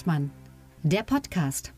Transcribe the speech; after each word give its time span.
Hengstmann, 0.00 0.30
der 0.82 1.02
Podcast. 1.02 1.74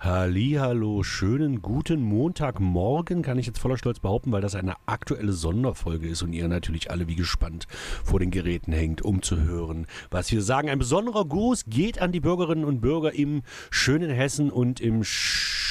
Hallo, 0.00 1.04
schönen 1.04 1.62
guten 1.62 2.02
Montagmorgen, 2.02 3.22
kann 3.22 3.38
ich 3.38 3.46
jetzt 3.46 3.60
voller 3.60 3.78
Stolz 3.78 4.00
behaupten, 4.00 4.32
weil 4.32 4.40
das 4.40 4.56
eine 4.56 4.74
aktuelle 4.86 5.32
Sonderfolge 5.32 6.08
ist 6.08 6.22
und 6.22 6.32
ihr 6.32 6.48
natürlich 6.48 6.90
alle 6.90 7.06
wie 7.06 7.14
gespannt 7.14 7.68
vor 8.02 8.18
den 8.18 8.32
Geräten 8.32 8.72
hängt, 8.72 9.02
um 9.02 9.22
zu 9.22 9.40
hören, 9.40 9.86
was 10.10 10.32
wir 10.32 10.42
sagen. 10.42 10.68
Ein 10.68 10.80
besonderer 10.80 11.24
Gruß 11.24 11.66
geht 11.66 12.00
an 12.00 12.10
die 12.10 12.20
Bürgerinnen 12.20 12.64
und 12.64 12.80
Bürger 12.80 13.12
im 13.12 13.42
schönen 13.70 14.10
Hessen 14.10 14.50
und 14.50 14.80
im 14.80 15.04
Sch 15.04 15.65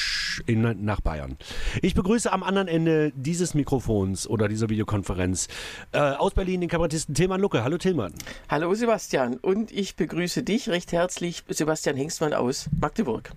in, 0.46 0.84
nach 0.84 1.02
Bayern. 1.02 1.38
Ich 1.82 1.94
begrüße 1.94 2.32
am 2.32 2.44
anderen 2.44 2.68
Ende 2.68 3.12
dieses 3.16 3.54
Mikrofons 3.54 4.28
oder 4.28 4.48
dieser 4.48 4.70
Videokonferenz 4.70 5.48
äh, 5.92 6.00
aus 6.00 6.34
Berlin 6.34 6.62
den 6.62 6.70
Kabarettisten 6.70 7.16
Tilman 7.16 7.42
Lucke. 7.42 7.64
Hallo 7.64 7.78
Tilman. 7.78 8.14
Hallo 8.50 8.74
Sebastian 8.74 9.38
und 9.38 9.72
ich 9.72 9.96
begrüße 9.96 10.44
dich 10.44 10.70
recht 10.70 10.92
herzlich, 10.92 11.44
Sebastian 11.50 11.96
Hengstmann 11.96 12.34
aus 12.34 12.70
Magdeburg. 12.80 13.32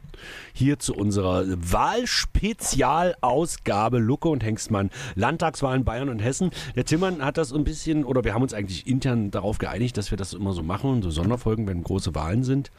Hier 0.53 0.79
zu 0.79 0.95
unserer 0.95 1.45
Wahlspezialausgabe 1.47 3.99
Lucke 3.99 4.29
und 4.29 4.45
Hengstmann, 4.45 4.91
Landtagswahlen 5.15 5.85
Bayern 5.85 6.09
und 6.09 6.21
Hessen. 6.21 6.51
Der 6.77 6.85
Tilman 6.85 7.25
hat 7.25 7.39
das 7.39 7.53
ein 7.53 7.65
bisschen, 7.65 8.05
oder 8.05 8.25
wir 8.25 8.35
haben 8.35 8.43
uns 8.43 8.55
eigentlich 8.55 8.87
intern 8.87 9.31
darauf 9.31 9.59
geeinigt, 9.59 9.97
dass 9.97 10.11
wir 10.11 10.19
das 10.19 10.33
immer 10.33 10.53
so 10.53 10.63
machen, 10.63 11.03
so 11.03 11.11
Sonderfolgen, 11.11 11.67
wenn 11.67 11.83
große 11.83 12.15
Wahlen 12.15 12.45
sind. 12.45 12.71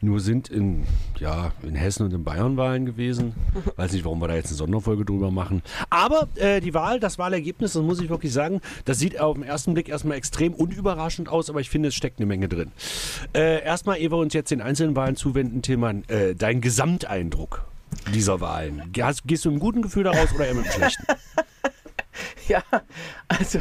Nur 0.00 0.20
sind 0.20 0.48
in, 0.48 0.84
ja, 1.18 1.52
in 1.62 1.74
Hessen 1.74 2.04
und 2.04 2.12
in 2.12 2.22
Bayern 2.22 2.56
Wahlen 2.56 2.86
gewesen. 2.86 3.34
Weiß 3.76 3.92
nicht, 3.92 4.04
warum 4.04 4.20
wir 4.20 4.28
da 4.28 4.34
jetzt 4.34 4.48
eine 4.48 4.56
Sonderfolge 4.56 5.04
drüber 5.04 5.30
machen. 5.30 5.62
Aber 5.90 6.28
äh, 6.36 6.60
die 6.60 6.72
Wahl, 6.72 7.00
das 7.00 7.18
Wahlergebnis, 7.18 7.72
das 7.72 7.82
muss 7.82 8.00
ich 8.00 8.08
wirklich 8.08 8.32
sagen, 8.32 8.60
das 8.84 8.98
sieht 9.00 9.18
auf 9.18 9.34
den 9.34 9.42
ersten 9.42 9.74
Blick 9.74 9.88
erstmal 9.88 10.16
extrem 10.16 10.54
unüberraschend 10.54 11.28
aus, 11.28 11.50
aber 11.50 11.60
ich 11.60 11.68
finde, 11.68 11.88
es 11.88 11.96
steckt 11.96 12.20
eine 12.20 12.26
Menge 12.26 12.48
drin. 12.48 12.70
Äh, 13.34 13.62
erstmal, 13.64 13.98
ehe 13.98 14.10
wir 14.10 14.18
uns 14.18 14.34
jetzt 14.34 14.50
den 14.50 14.60
einzelnen 14.60 14.94
Wahlen 14.94 15.16
zuwenden, 15.16 15.62
Tilman, 15.62 16.04
äh, 16.08 16.34
dein 16.36 16.60
Gesamteindruck 16.60 17.64
dieser 18.14 18.40
Wahlen. 18.40 18.82
Gehst, 18.92 19.22
gehst 19.26 19.44
du 19.44 19.50
mit 19.50 19.56
einem 19.56 19.60
guten 19.60 19.82
Gefühl 19.82 20.04
daraus 20.04 20.32
oder 20.34 20.46
eher 20.46 20.54
mit 20.54 20.64
einem 20.64 20.72
schlechten? 20.72 21.04
ja, 22.48 22.62
also 23.26 23.58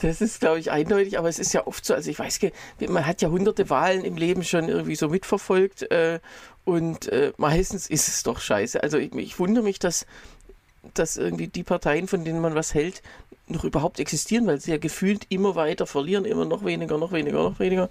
das 0.00 0.20
ist, 0.20 0.40
glaube 0.40 0.58
ich, 0.58 0.70
eindeutig, 0.70 1.18
aber 1.18 1.28
es 1.28 1.38
ist 1.38 1.52
ja 1.52 1.66
oft 1.66 1.84
so, 1.84 1.94
also 1.94 2.10
ich 2.10 2.18
weiß, 2.18 2.40
man 2.88 3.06
hat 3.06 3.22
ja 3.22 3.28
hunderte 3.30 3.68
Wahlen 3.70 4.04
im 4.04 4.16
Leben 4.16 4.44
schon 4.44 4.68
irgendwie 4.68 4.96
so 4.96 5.08
mitverfolgt 5.08 5.90
äh, 5.90 6.20
und 6.64 7.08
äh, 7.08 7.32
meistens 7.36 7.88
ist 7.88 8.08
es 8.08 8.22
doch 8.22 8.40
scheiße. 8.40 8.82
Also 8.82 8.98
ich, 8.98 9.14
ich 9.14 9.38
wundere 9.38 9.64
mich, 9.64 9.78
dass, 9.78 10.06
dass 10.94 11.16
irgendwie 11.16 11.48
die 11.48 11.64
Parteien, 11.64 12.06
von 12.08 12.24
denen 12.24 12.40
man 12.40 12.54
was 12.54 12.74
hält, 12.74 13.02
noch 13.50 13.64
überhaupt 13.64 13.98
existieren, 13.98 14.46
weil 14.46 14.60
sie 14.60 14.70
ja 14.70 14.78
gefühlt 14.78 15.26
immer 15.30 15.54
weiter 15.54 15.86
verlieren, 15.86 16.24
immer 16.24 16.44
noch 16.44 16.64
weniger, 16.64 16.98
noch 16.98 17.12
weniger, 17.12 17.42
noch 17.42 17.58
weniger. 17.58 17.88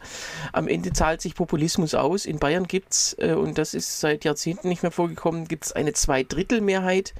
Am 0.53 0.67
Ende 0.67 0.93
zahlt 0.93 1.21
sich 1.21 1.35
Populismus 1.35 1.95
aus. 1.95 2.25
In 2.25 2.39
Bayern 2.39 2.67
gibt 2.67 2.93
es, 2.93 3.15
äh, 3.19 3.33
und 3.33 3.57
das 3.57 3.73
ist 3.73 3.99
seit 3.99 4.23
Jahrzehnten 4.23 4.69
nicht 4.69 4.83
mehr 4.83 4.91
vorgekommen, 4.91 5.47
gibt 5.47 5.65
es 5.65 5.71
eine 5.71 5.93
Zweidrittelmehrheit 5.93 7.13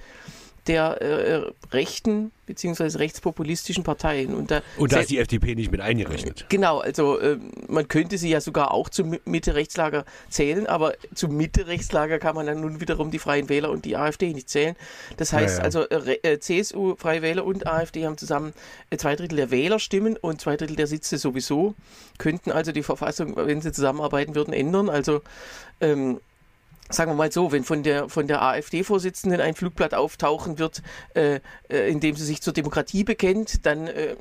der 0.67 1.01
äh, 1.01 1.51
rechten 1.71 2.31
bzw. 2.45 2.97
rechtspopulistischen 2.97 3.83
Parteien. 3.83 4.33
Und 4.33 4.51
da, 4.51 4.61
und 4.77 4.91
da 4.91 4.99
ist 4.99 5.09
die 5.09 5.19
FDP 5.19 5.55
nicht 5.55 5.71
mit 5.71 5.81
eingerechnet. 5.81 6.45
Genau, 6.49 6.79
also 6.79 7.19
äh, 7.19 7.37
man 7.67 7.87
könnte 7.87 8.17
sie 8.17 8.29
ja 8.29 8.41
sogar 8.41 8.73
auch 8.73 8.89
zum 8.89 9.17
Mitte-Rechtslager 9.25 10.05
zählen, 10.29 10.65
aber 10.65 10.93
zum 11.13 11.35
Mitte-Rechtslager 11.35 12.19
kann 12.19 12.35
man 12.35 12.45
dann 12.45 12.61
nun 12.61 12.81
wiederum 12.81 13.11
die 13.11 13.19
Freien 13.19 13.49
Wähler 13.49 13.69
und 13.69 13.85
die 13.85 13.95
AfD 13.97 14.33
nicht 14.33 14.49
zählen. 14.49 14.75
Das 15.17 15.33
heißt 15.33 15.57
ja, 15.57 15.59
ja. 15.59 15.63
also 15.65 15.87
äh, 15.89 16.19
äh 16.23 16.39
CSU, 16.39 16.95
Freie 16.95 17.21
Wähler 17.21 17.45
und 17.45 17.67
AfD 17.67 18.05
haben 18.05 18.17
zusammen 18.17 18.53
äh, 18.89 18.97
zwei 18.97 19.15
Drittel 19.15 19.35
der 19.35 19.51
Wählerstimmen 19.51 20.17
und 20.17 20.41
zwei 20.41 20.57
Drittel 20.57 20.75
der 20.75 20.87
Sitze 20.87 21.17
sowieso, 21.17 21.75
könnten 22.17 22.51
also 22.51 22.71
die 22.71 22.83
Verfassung, 22.83 23.35
wenn 23.35 23.61
sie 23.61 23.71
zusammenarbeiten 23.71 24.35
würden, 24.35 24.53
ändern. 24.53 24.89
Also 24.89 25.21
ähm, 25.81 26.19
sagen 26.89 27.11
wir 27.11 27.15
mal 27.15 27.31
so, 27.31 27.51
wenn 27.51 27.63
von 27.63 27.83
der, 27.83 28.09
von 28.09 28.27
der 28.27 28.41
AfD-Vorsitzenden 28.41 29.41
ein 29.41 29.55
Flugblatt 29.55 29.93
auftauchen 29.93 30.59
wird, 30.59 30.81
äh, 31.13 31.39
äh, 31.69 31.89
in 31.89 31.99
dem 31.99 32.15
sie 32.15 32.25
sich 32.25 32.41
zur 32.41 32.53
Demokratie 32.53 33.03
bekennt, 33.03 33.65
dann 33.65 33.87
äh, 33.87 34.15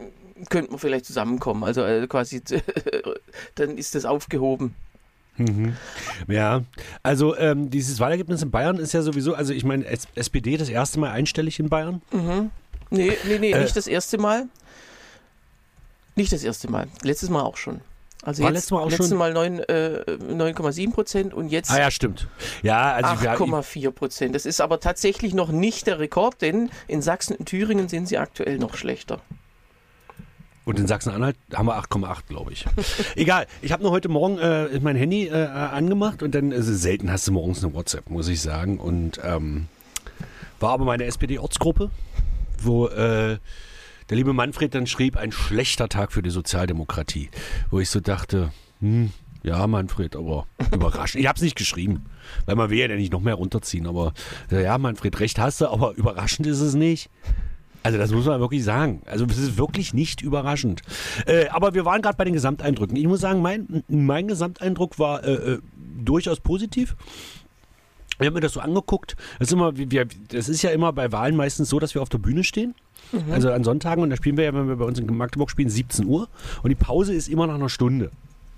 könnte 0.49 0.71
man 0.71 0.79
vielleicht 0.79 1.07
zusammenkommen. 1.07 1.65
Also 1.65 1.83
äh, 1.83 2.07
quasi, 2.07 2.43
dann 3.55 3.79
ist 3.79 3.95
das 3.95 4.05
aufgehoben. 4.05 4.75
Mhm. 5.39 5.77
Ja, 6.29 6.63
also 7.03 7.37
ähm, 7.37 7.71
dieses 7.71 8.01
Wahlergebnis 8.01 8.43
in 8.43 8.51
Bayern 8.51 8.79
ist 8.79 8.95
ja 8.95 9.03
sowieso, 9.03 9.35
also 9.35 9.53
ich 9.53 9.65
meine, 9.65 9.85
SPD 10.15 10.57
das 10.57 10.69
erste 10.69 10.99
Mal 10.99 11.11
einstellig 11.11 11.61
in 11.61 11.69
Bayern? 11.69 12.01
Mhm. 12.11 12.51
Nee, 12.91 13.13
nee, 13.25 13.39
nee, 13.39 13.59
nicht 13.59 13.77
das 13.77 13.87
erste 13.87 14.19
Mal. 14.19 14.47
Nicht 16.15 16.33
das 16.33 16.43
erste 16.43 16.71
Mal. 16.71 16.87
Letztes 17.03 17.29
Mal 17.29 17.43
auch 17.43 17.59
schon. 17.59 17.81
Also 18.27 18.43
War 18.43 18.51
jetzt, 18.51 18.57
letztes 18.57 18.71
Mal 18.73 18.81
auch 18.81 18.91
letzten 18.91 19.09
schon? 19.11 19.19
Mal 19.19 19.37
9,7 19.37 20.89
äh, 20.89 20.91
Prozent 20.91 21.33
und 21.33 21.49
jetzt 21.49 21.71
ah, 21.71 21.79
ja, 21.79 21.91
stimmt. 21.93 22.27
Ja, 22.61 22.93
also 22.95 23.25
8,4 23.25 23.93
Prozent. 23.93 24.35
Das 24.35 24.47
ist 24.47 24.61
aber 24.61 24.81
tatsächlich 24.81 25.33
noch 25.33 25.51
nicht 25.51 25.87
der 25.87 26.01
Rekord, 26.01 26.43
denn 26.43 26.71
in 26.89 27.03
Sachsen 27.03 27.37
und 27.37 27.47
Thüringen 27.47 27.89
sind 27.89 28.09
sie 28.09 28.19
aktuell 28.19 28.59
noch 28.59 28.77
schlechter. 28.77 29.21
Und 30.65 30.81
in 30.81 30.89
Sachsen-Anhalt 30.89 31.37
haben 31.55 31.67
wir 31.67 31.79
8,8, 31.79 32.27
glaube 32.29 32.53
ich. 32.53 32.67
Egal, 33.15 33.47
ich 33.63 33.71
habe 33.71 33.85
nur 33.85 33.93
heute 33.93 34.09
Morgen 34.09 34.39
äh, 34.39 34.81
mein 34.81 34.97
Handy 34.97 35.29
äh, 35.29 35.47
angemacht 35.47 36.25
und 36.25 36.35
dann, 36.35 36.53
also 36.53 36.75
selten 36.75 37.13
hast 37.13 37.29
du 37.29 37.33
morgens 37.33 37.63
eine 37.63 37.75
WhatsApp, 37.75 38.11
muss 38.11 38.27
ich 38.27 38.43
sagen. 38.43 38.81
Und 38.81 39.21
ähm, 39.23 39.69
war 40.59 40.73
aber 40.73 40.85
meine 40.85 41.05
SPD-Ortsgruppe, 41.05 41.93
wo 42.59 42.89
äh, 42.89 43.39
der 44.09 44.17
liebe 44.17 44.33
Manfred 44.33 44.75
dann 44.75 44.87
schrieb, 44.87 45.17
ein 45.17 45.33
schlechter 45.33 45.89
Tag 45.89 46.13
für 46.13 46.23
die 46.23 46.31
Sozialdemokratie. 46.31 47.31
Wo 47.71 47.81
ich 47.81 47.91
so 47.91 48.01
dachte, 48.01 48.53
hm, 48.81 49.11
ja, 49.43 49.67
Manfred, 49.67 50.17
aber 50.17 50.47
überraschend. 50.73 51.21
Ich 51.21 51.29
habe 51.29 51.37
es 51.37 51.43
nicht 51.43 51.57
geschrieben, 51.57 52.07
weil 52.47 52.57
man 52.57 52.71
will 52.71 52.79
ja 52.79 52.89
nicht 52.89 53.13
noch 53.13 53.21
mehr 53.21 53.35
runterziehen. 53.35 53.87
Aber 53.87 54.13
ja, 54.51 54.77
Manfred, 54.79 55.19
recht 55.21 55.39
hast 55.39 55.61
du, 55.61 55.69
aber 55.69 55.95
überraschend 55.95 56.47
ist 56.47 56.61
es 56.61 56.75
nicht. 56.75 57.11
Also 57.83 57.99
das 57.99 58.11
muss 58.11 58.27
man 58.27 58.41
wirklich 58.41 58.65
sagen. 58.65 59.03
Also 59.07 59.27
es 59.27 59.39
ist 59.39 59.59
wirklich 59.59 59.95
nicht 59.95 60.21
überraschend. 60.21 60.83
Äh, 61.27 61.47
aber 61.51 61.75
wir 61.75 61.85
waren 61.85 62.03
gerade 62.03 62.17
bei 62.17 62.25
den 62.25 62.33
Gesamteindrücken. 62.33 62.97
Ich 62.97 63.07
muss 63.07 63.21
sagen, 63.21 63.41
mein, 63.43 63.85
mein 63.87 64.27
Gesamteindruck 64.27 64.99
war 64.99 65.23
äh, 65.23 65.35
äh 65.35 65.59
durchaus 65.99 66.41
positiv. 66.41 66.97
Ich 68.19 68.27
habe 68.27 68.35
mir 68.35 68.41
das 68.41 68.53
so 68.53 68.61
angeguckt. 68.61 69.17
Das 69.39 69.49
ist, 69.49 69.53
immer, 69.53 69.77
wir, 69.77 70.07
das 70.29 70.49
ist 70.49 70.63
ja 70.63 70.71
immer 70.71 70.93
bei 70.93 71.13
Wahlen 71.13 71.37
meistens 71.37 71.69
so, 71.69 71.79
dass 71.79 71.95
wir 71.95 72.03
auf 72.03 72.09
der 72.09 72.19
Bühne 72.19 72.45
stehen. 72.45 72.75
Mhm. 73.13 73.33
Also 73.33 73.53
an 73.53 73.65
Sonntagen 73.65 74.03
und 74.03 74.11
da 74.11 74.17
spielen 74.17 74.37
wir 74.37 74.45
ja, 74.45 74.55
wenn 74.55 74.69
wir 74.69 74.77
bei 74.77 74.85
uns 74.85 74.99
in 74.99 75.15
Magdeburg 75.17 75.51
spielen, 75.51 75.69
17 75.69 76.07
Uhr 76.07 76.29
und 76.63 76.71
die 76.71 76.75
Pause 76.75 77.15
ist 77.15 77.29
immer 77.29 77.47
nach 77.47 77.55
einer 77.55 77.69
Stunde. 77.69 78.11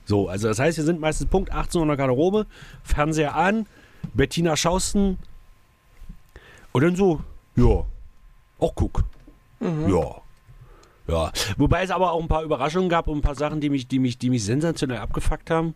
So, 0.06 0.28
also 0.28 0.48
das 0.48 0.58
heißt, 0.58 0.78
wir 0.78 0.84
sind 0.84 1.00
meistens 1.00 1.28
Punkt 1.28 1.52
18 1.52 1.78
Uhr 1.78 1.82
in 1.82 1.88
der 1.88 1.96
Garderobe, 1.96 2.46
Fernseher 2.82 3.34
an, 3.34 3.66
Bettina 4.14 4.56
Schausten 4.56 5.19
und 6.72 6.82
dann 6.82 6.96
so, 6.96 7.20
ja, 7.56 7.84
auch 8.58 8.75
guck. 8.75 9.04
Mhm. 9.60 9.88
Ja. 9.88 10.22
Ja, 11.08 11.32
wobei 11.56 11.82
es 11.82 11.91
aber 11.91 12.12
auch 12.12 12.20
ein 12.20 12.28
paar 12.28 12.42
Überraschungen 12.42 12.88
gab 12.88 13.08
und 13.08 13.19
ein 13.19 13.22
paar 13.22 13.34
Sachen, 13.34 13.60
die 13.60 13.70
mich, 13.70 13.88
die 13.88 13.98
mich, 13.98 14.19
die 14.19 14.28
mich 14.28 14.44
sensationell 14.44 14.98
abgefuckt 14.98 15.50
haben. 15.50 15.74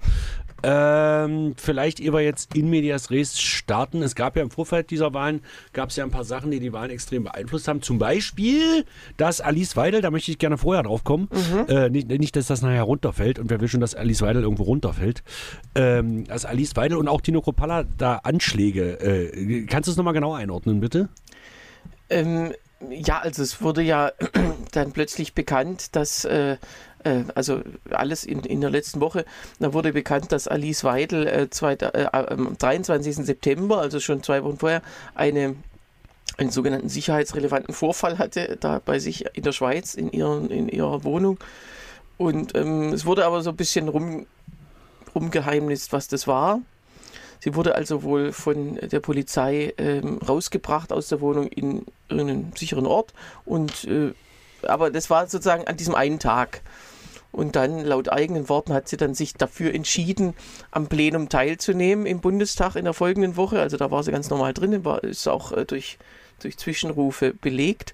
Ähm, 0.64 1.54
vielleicht 1.56 1.98
ehe 1.98 2.12
wir 2.12 2.20
jetzt 2.20 2.54
in 2.54 2.70
Medias 2.70 3.10
Res 3.10 3.40
starten. 3.40 4.02
Es 4.02 4.14
gab 4.14 4.36
ja 4.36 4.42
im 4.42 4.50
Vorfeld 4.50 4.90
dieser 4.90 5.12
Wahlen, 5.12 5.40
gab 5.72 5.88
es 5.88 5.96
ja 5.96 6.04
ein 6.04 6.10
paar 6.10 6.24
Sachen, 6.24 6.50
die 6.50 6.60
die 6.60 6.72
Wahlen 6.72 6.90
extrem 6.90 7.24
beeinflusst 7.24 7.66
haben. 7.66 7.82
Zum 7.82 7.98
Beispiel, 7.98 8.84
dass 9.16 9.40
Alice 9.40 9.76
Weidel, 9.76 10.02
da 10.02 10.10
möchte 10.10 10.30
ich 10.30 10.38
gerne 10.38 10.58
vorher 10.58 10.84
drauf 10.84 11.02
kommen, 11.02 11.28
mhm. 11.32 11.66
äh, 11.68 11.90
nicht, 11.90 12.08
nicht, 12.08 12.36
dass 12.36 12.46
das 12.46 12.62
nachher 12.62 12.82
runterfällt 12.82 13.38
und 13.38 13.50
wer 13.50 13.60
will 13.60 13.68
schon, 13.68 13.80
dass 13.80 13.94
Alice 13.94 14.22
Weidel 14.22 14.42
irgendwo 14.42 14.64
runterfällt, 14.64 15.24
ähm, 15.74 16.24
dass 16.26 16.44
Alice 16.44 16.76
Weidel 16.76 16.96
und 16.96 17.08
auch 17.08 17.20
Tino 17.22 17.40
Kropalla 17.40 17.84
da 17.84 18.16
Anschläge, 18.16 19.00
äh, 19.00 19.66
kannst 19.66 19.88
du 19.88 19.90
es 19.90 19.96
nochmal 19.96 20.14
genau 20.14 20.34
einordnen, 20.34 20.80
bitte? 20.80 21.08
Ähm, 22.08 22.52
ja, 22.90 23.18
also 23.20 23.42
es 23.42 23.62
wurde 23.62 23.82
ja 23.82 24.12
dann 24.72 24.92
plötzlich 24.92 25.34
bekannt, 25.34 25.94
dass 25.96 26.24
äh, 26.24 26.56
äh, 27.04 27.24
also 27.34 27.62
alles 27.90 28.24
in, 28.24 28.40
in 28.40 28.60
der 28.60 28.70
letzten 28.70 29.00
Woche, 29.00 29.24
da 29.58 29.72
wurde 29.72 29.92
bekannt, 29.92 30.32
dass 30.32 30.48
Alice 30.48 30.84
Weidel 30.84 31.26
äh, 31.26 31.50
zwei, 31.50 31.74
äh, 31.74 32.06
am 32.12 32.56
23. 32.56 33.16
September, 33.16 33.78
also 33.78 34.00
schon 34.00 34.22
zwei 34.22 34.42
Wochen 34.44 34.58
vorher, 34.58 34.82
eine 35.14 35.56
einen 36.38 36.50
sogenannten 36.50 36.88
sicherheitsrelevanten 36.88 37.74
Vorfall 37.74 38.16
hatte, 38.16 38.56
da 38.58 38.80
bei 38.82 38.98
sich 38.98 39.26
in 39.34 39.42
der 39.42 39.52
Schweiz 39.52 39.94
in, 39.94 40.10
ihren, 40.10 40.48
in 40.48 40.68
ihrer 40.68 41.04
Wohnung. 41.04 41.38
Und 42.16 42.54
ähm, 42.54 42.92
es 42.92 43.04
wurde 43.04 43.26
aber 43.26 43.42
so 43.42 43.50
ein 43.50 43.56
bisschen 43.56 43.88
rum, 43.88 44.26
rumgeheimnist, 45.14 45.92
was 45.92 46.08
das 46.08 46.26
war. 46.26 46.62
Sie 47.42 47.56
wurde 47.56 47.74
also 47.74 48.04
wohl 48.04 48.30
von 48.30 48.76
der 48.76 49.00
Polizei 49.00 49.74
ähm, 49.76 50.18
rausgebracht 50.18 50.92
aus 50.92 51.08
der 51.08 51.20
Wohnung 51.20 51.48
in 51.48 51.84
einen 52.08 52.52
sicheren 52.54 52.86
Ort. 52.86 53.14
Und, 53.44 53.82
äh, 53.82 54.12
aber 54.62 54.92
das 54.92 55.10
war 55.10 55.26
sozusagen 55.26 55.66
an 55.66 55.76
diesem 55.76 55.96
einen 55.96 56.20
Tag. 56.20 56.62
Und 57.32 57.56
dann, 57.56 57.84
laut 57.84 58.12
eigenen 58.12 58.48
Worten, 58.48 58.72
hat 58.72 58.86
sie 58.86 58.96
dann 58.96 59.14
sich 59.14 59.34
dafür 59.34 59.74
entschieden, 59.74 60.34
am 60.70 60.86
Plenum 60.86 61.28
teilzunehmen 61.28 62.06
im 62.06 62.20
Bundestag 62.20 62.76
in 62.76 62.84
der 62.84 62.94
folgenden 62.94 63.36
Woche. 63.36 63.60
Also 63.60 63.76
da 63.76 63.90
war 63.90 64.04
sie 64.04 64.12
ganz 64.12 64.30
normal 64.30 64.54
drin, 64.54 64.84
war, 64.84 65.02
ist 65.02 65.26
auch 65.26 65.50
äh, 65.50 65.64
durch, 65.64 65.98
durch 66.38 66.56
Zwischenrufe 66.58 67.34
belegt. 67.34 67.92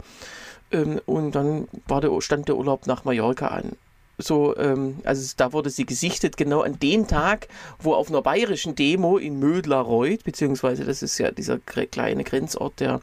Ähm, 0.73 1.01
und 1.07 1.33
dann 1.33 1.69
der, 1.89 2.21
stand 2.21 2.49
der 2.49 2.57
Urlaub 2.59 2.87
nach 2.87 3.07
Mallorca 3.07 3.49
an. 3.49 3.73
So, 4.19 4.57
ähm, 4.57 4.99
also 5.05 5.33
da 5.37 5.53
wurde 5.53 5.71
sie 5.71 5.87
gesichtet, 5.87 6.37
genau 6.37 6.63
an 6.63 6.79
dem 6.79 7.07
Tag, 7.07 7.49
wo 7.79 7.95
auf 7.95 8.09
einer 8.09 8.23
bayerischen 8.23 8.75
Demo 8.75 9.17
in 9.17 9.39
Mödlareuth, 9.39 10.25
beziehungsweise 10.25 10.85
das 10.85 11.03
ist 11.03 11.19
ja 11.19 11.31
dieser 11.31 11.59
kleine 11.59 12.25
Grenzort, 12.25 12.81
der 12.81 13.01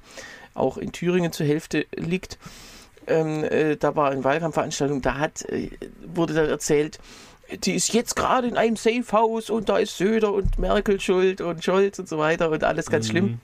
auch 0.54 0.78
in 0.78 0.92
Thüringen 0.92 1.32
zur 1.32 1.46
Hälfte 1.46 1.86
liegt, 1.96 2.38
ähm, 3.08 3.44
äh, 3.44 3.76
da 3.78 3.96
war 3.96 4.12
eine 4.12 4.24
Wahlkampfveranstaltung, 4.24 5.02
da 5.02 5.18
hat, 5.18 5.44
äh, 5.50 5.70
wurde 6.06 6.34
dann 6.34 6.50
erzählt, 6.50 7.00
die 7.64 7.76
ist 7.76 7.94
jetzt 7.94 8.16
gerade 8.16 8.48
in 8.48 8.58
einem 8.58 8.76
Safehouse 8.76 9.50
und 9.50 9.70
da 9.70 9.78
ist 9.78 9.98
Söder 9.98 10.34
und 10.34 10.58
Merkel 10.58 11.00
schuld 11.00 11.42
und 11.42 11.64
Scholz 11.64 12.00
und 12.00 12.10
so 12.10 12.18
weiter 12.18 12.50
und 12.50 12.64
alles 12.64 12.88
ganz 12.88 13.08
mhm. 13.08 13.12
schlimm. 13.12 13.40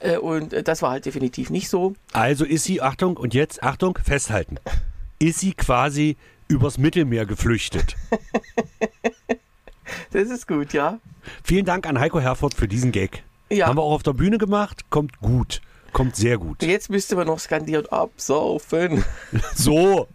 Äh, 0.00 0.18
und 0.18 0.52
äh, 0.52 0.62
das 0.62 0.82
war 0.82 0.90
halt 0.90 1.06
definitiv 1.06 1.50
nicht 1.50 1.68
so. 1.68 1.94
Also 2.12 2.44
ist 2.44 2.64
sie, 2.64 2.82
Achtung, 2.82 3.16
und 3.16 3.34
jetzt, 3.34 3.62
Achtung, 3.62 3.98
festhalten. 4.02 4.58
Ist 5.18 5.40
sie 5.40 5.52
quasi 5.52 6.16
übers 6.48 6.78
Mittelmeer 6.78 7.26
geflüchtet. 7.26 7.96
das 10.12 10.30
ist 10.30 10.48
gut, 10.48 10.72
ja. 10.72 10.98
Vielen 11.44 11.64
Dank 11.64 11.86
an 11.86 11.98
Heiko 11.98 12.20
Herford 12.20 12.54
für 12.54 12.68
diesen 12.68 12.92
Gag. 12.92 13.22
Ja. 13.50 13.66
Haben 13.66 13.78
wir 13.78 13.82
auch 13.82 13.92
auf 13.92 14.02
der 14.02 14.14
Bühne 14.14 14.38
gemacht, 14.38 14.84
kommt 14.90 15.20
gut. 15.20 15.60
Kommt 15.92 16.16
sehr 16.16 16.38
gut. 16.38 16.62
Jetzt 16.62 16.90
müsste 16.90 17.16
man 17.16 17.26
noch 17.26 17.38
skandieren, 17.38 17.86
absaufen. 17.86 19.04
So. 19.54 20.08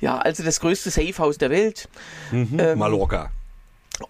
Ja, 0.00 0.18
also 0.18 0.42
das 0.42 0.60
größte 0.60 0.90
Safehouse 0.90 1.36
der 1.36 1.50
Welt. 1.50 1.88
Mhm, 2.30 2.58
ähm, 2.58 2.78
Mallorca. 2.78 3.30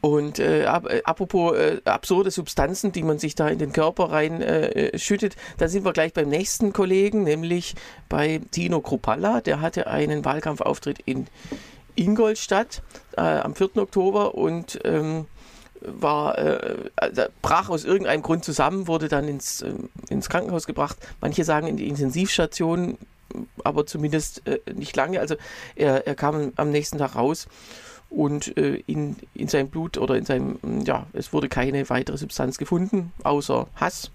Und 0.00 0.38
äh, 0.38 0.64
äh, 0.64 1.02
apropos 1.04 1.56
äh, 1.56 1.80
absurde 1.84 2.30
Substanzen, 2.30 2.92
die 2.92 3.02
man 3.02 3.18
sich 3.18 3.34
da 3.34 3.48
in 3.48 3.58
den 3.58 3.72
Körper 3.72 4.10
rein 4.10 4.42
äh, 4.42 4.98
schüttet, 4.98 5.36
da 5.56 5.68
sind 5.68 5.84
wir 5.84 5.92
gleich 5.92 6.12
beim 6.12 6.28
nächsten 6.28 6.72
Kollegen, 6.72 7.24
nämlich 7.24 7.74
bei 8.08 8.40
Tino 8.50 8.80
Kruppalla. 8.80 9.40
Der 9.40 9.60
hatte 9.60 9.86
einen 9.86 10.24
Wahlkampfauftritt 10.24 10.98
in 11.04 11.26
Ingolstadt 11.96 12.82
äh, 13.16 13.22
am 13.22 13.54
4. 13.54 13.76
Oktober 13.76 14.34
und 14.34 14.78
ähm, 14.84 15.26
war, 15.80 16.38
äh, 16.38 16.90
also 16.96 17.22
brach 17.42 17.68
aus 17.68 17.84
irgendeinem 17.84 18.22
Grund 18.22 18.44
zusammen, 18.44 18.88
wurde 18.88 19.08
dann 19.08 19.26
ins, 19.26 19.62
äh, 19.62 19.72
ins 20.08 20.28
Krankenhaus 20.28 20.66
gebracht. 20.66 20.98
Manche 21.20 21.44
sagen 21.44 21.66
in 21.66 21.76
die 21.76 21.88
Intensivstation, 21.88 22.98
aber 23.64 23.86
zumindest 23.86 24.46
äh, 24.46 24.60
nicht 24.74 24.94
lange. 24.96 25.20
Also 25.20 25.36
er, 25.76 26.06
er 26.06 26.14
kam 26.14 26.52
am 26.56 26.70
nächsten 26.70 26.98
Tag 26.98 27.16
raus 27.16 27.48
und 28.10 28.56
äh, 28.56 28.82
in, 28.86 29.16
in 29.34 29.48
seinem 29.48 29.68
Blut 29.68 29.98
oder 29.98 30.16
in 30.16 30.24
seinem, 30.24 30.58
ja, 30.84 31.06
es 31.12 31.32
wurde 31.32 31.48
keine 31.48 31.88
weitere 31.90 32.16
Substanz 32.16 32.58
gefunden, 32.58 33.12
außer 33.22 33.68
Hass. 33.76 34.10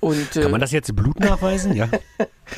Und, 0.00 0.30
Kann 0.30 0.50
man 0.50 0.60
äh, 0.60 0.64
das 0.64 0.72
jetzt 0.72 0.88
im 0.88 0.96
Blut 0.96 1.20
nachweisen? 1.20 1.74
ja. 1.74 1.88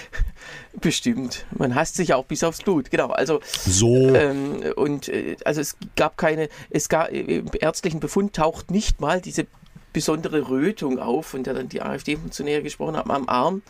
Bestimmt. 0.81 1.45
Man 1.51 1.75
hasst 1.75 1.97
sich 1.97 2.15
auch 2.15 2.25
bis 2.25 2.45
aufs 2.45 2.63
Blut, 2.63 2.91
genau. 2.91 3.09
Also 3.09 3.41
so. 3.45 4.15
Ähm, 4.15 4.63
und 4.77 5.09
äh, 5.09 5.37
also 5.45 5.61
es 5.61 5.77
gab 5.97 6.17
keine, 6.17 6.49
es 6.71 6.89
gab 6.89 7.11
im 7.11 7.51
ärztlichen 7.61 8.01
Befund 8.01 8.35
taucht 8.35 8.71
nicht 8.71 9.01
mal 9.01 9.21
diese 9.21 9.47
besondere 9.93 10.49
Rötung 10.49 10.99
auf, 10.99 11.27
von 11.27 11.43
der 11.43 11.55
dann 11.55 11.69
die 11.69 11.83
AfD-Funktionäre 11.83 12.63
gesprochen 12.63 12.97
haben, 12.97 13.11
am 13.11 13.29
Arm. 13.29 13.63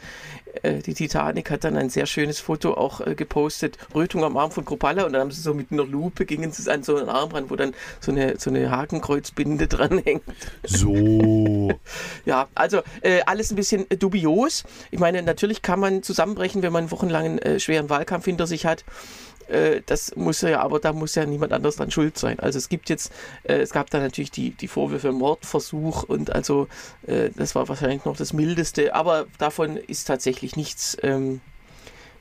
Äh, 0.63 0.79
die 0.81 0.95
Titanic 0.95 1.51
hat 1.51 1.65
dann 1.65 1.77
ein 1.77 1.91
sehr 1.91 2.07
schönes 2.07 2.41
Foto 2.41 2.75
auch 2.75 3.01
äh, 3.01 3.15
gepostet, 3.15 3.79
Rötung 3.95 4.25
am 4.25 4.37
Arm 4.37 4.51
von 4.51 4.65
Kropalla 4.65 5.05
und 5.05 5.13
dann 5.13 5.23
haben 5.23 5.31
sie 5.31 5.41
so 5.41 5.55
mit 5.55 5.73
einer 5.73 5.85
Lupe, 5.85 6.27
gingen 6.27 6.53
sie 6.53 6.71
an 6.71 6.83
so 6.83 6.97
einen 6.97 7.09
Arm 7.09 7.31
ran, 7.31 7.51
wo 7.51 7.57
dann 7.57 7.75
so 8.01 8.13
eine, 8.13 8.39
so 8.39 8.51
eine 8.51 8.71
Hakenkreuzbinde 8.71 9.67
dranhängt. 9.69 10.23
So. 10.63 11.71
ja, 12.25 12.49
also 12.55 12.81
äh, 13.01 13.23
alles 13.27 13.51
ein 13.51 13.57
bisschen 13.57 13.87
dubios. 13.99 14.65
Ich 14.91 14.99
meine, 14.99 15.23
natürlich 15.23 15.63
kann 15.63 15.81
man 15.81 16.03
zusammenbrechen, 16.03 16.63
wenn 16.63 16.73
man 16.73 16.91
wochenlangen 16.91 17.39
äh, 17.39 17.61
schweren 17.61 17.89
Wahlkampf 17.91 18.25
hinter 18.25 18.47
sich 18.47 18.67
hat. 18.67 18.85
Äh, 19.53 19.83
das 19.87 20.17
muss 20.17 20.41
ja, 20.41 20.61
aber 20.61 20.81
da 20.81 20.93
muss 20.93 21.15
ja 21.15 21.27
niemand 21.27 21.53
anders 21.53 21.77
dran 21.77 21.91
schuld 21.91 22.19
sein. 22.19 22.41
Also 22.41 22.59
es 22.59 22.69
gibt 22.69 22.89
jetzt, 22.89 23.13
äh, 23.45 23.55
es 23.55 23.71
gab 23.71 23.91
da 23.91 24.01
natürlich 24.01 24.31
die, 24.31 24.51
die 24.51 24.69
Vorwürfe 24.69 25.13
Mordversuch 25.13 26.05
und 26.05 26.35
also 26.35 26.69
äh, 27.07 27.31
das 27.37 27.55
war 27.55 27.69
wahrscheinlich 27.69 28.05
noch 28.05 28.17
das 28.17 28.33
Mildeste, 28.33 28.95
aber 28.95 29.27
davon 29.39 29.77
ist 29.77 30.07
tatsächlich 30.07 30.57
nichts. 30.57 30.97
Ähm, 31.03 31.41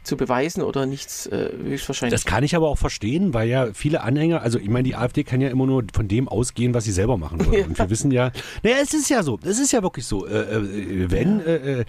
zu 0.03 0.17
beweisen 0.17 0.63
oder 0.63 0.87
nichts 0.87 1.27
äh, 1.27 1.51
höchstwahrscheinlich. 1.63 2.19
Das 2.19 2.25
kann 2.25 2.43
ich 2.43 2.55
aber 2.55 2.69
auch 2.69 2.77
verstehen, 2.79 3.35
weil 3.35 3.47
ja 3.47 3.71
viele 3.73 4.01
Anhänger, 4.01 4.41
also 4.41 4.57
ich 4.57 4.67
meine, 4.67 4.81
die 4.81 4.95
AfD 4.95 5.23
kann 5.23 5.41
ja 5.41 5.49
immer 5.49 5.67
nur 5.67 5.83
von 5.93 6.07
dem 6.07 6.27
ausgehen, 6.27 6.73
was 6.73 6.85
sie 6.85 6.91
selber 6.91 7.17
machen 7.17 7.45
wollen. 7.45 7.51
Ja. 7.59 7.65
Und 7.67 7.77
wir 7.77 7.89
wissen 7.91 8.09
ja, 8.09 8.31
naja, 8.63 8.77
es 8.81 8.95
ist 8.95 9.11
ja 9.11 9.21
so, 9.21 9.37
es 9.43 9.59
ist 9.59 9.71
ja 9.73 9.83
wirklich 9.83 10.07
so, 10.07 10.25
äh, 10.25 11.11
wenn, 11.11 11.39
äh, 11.41 11.85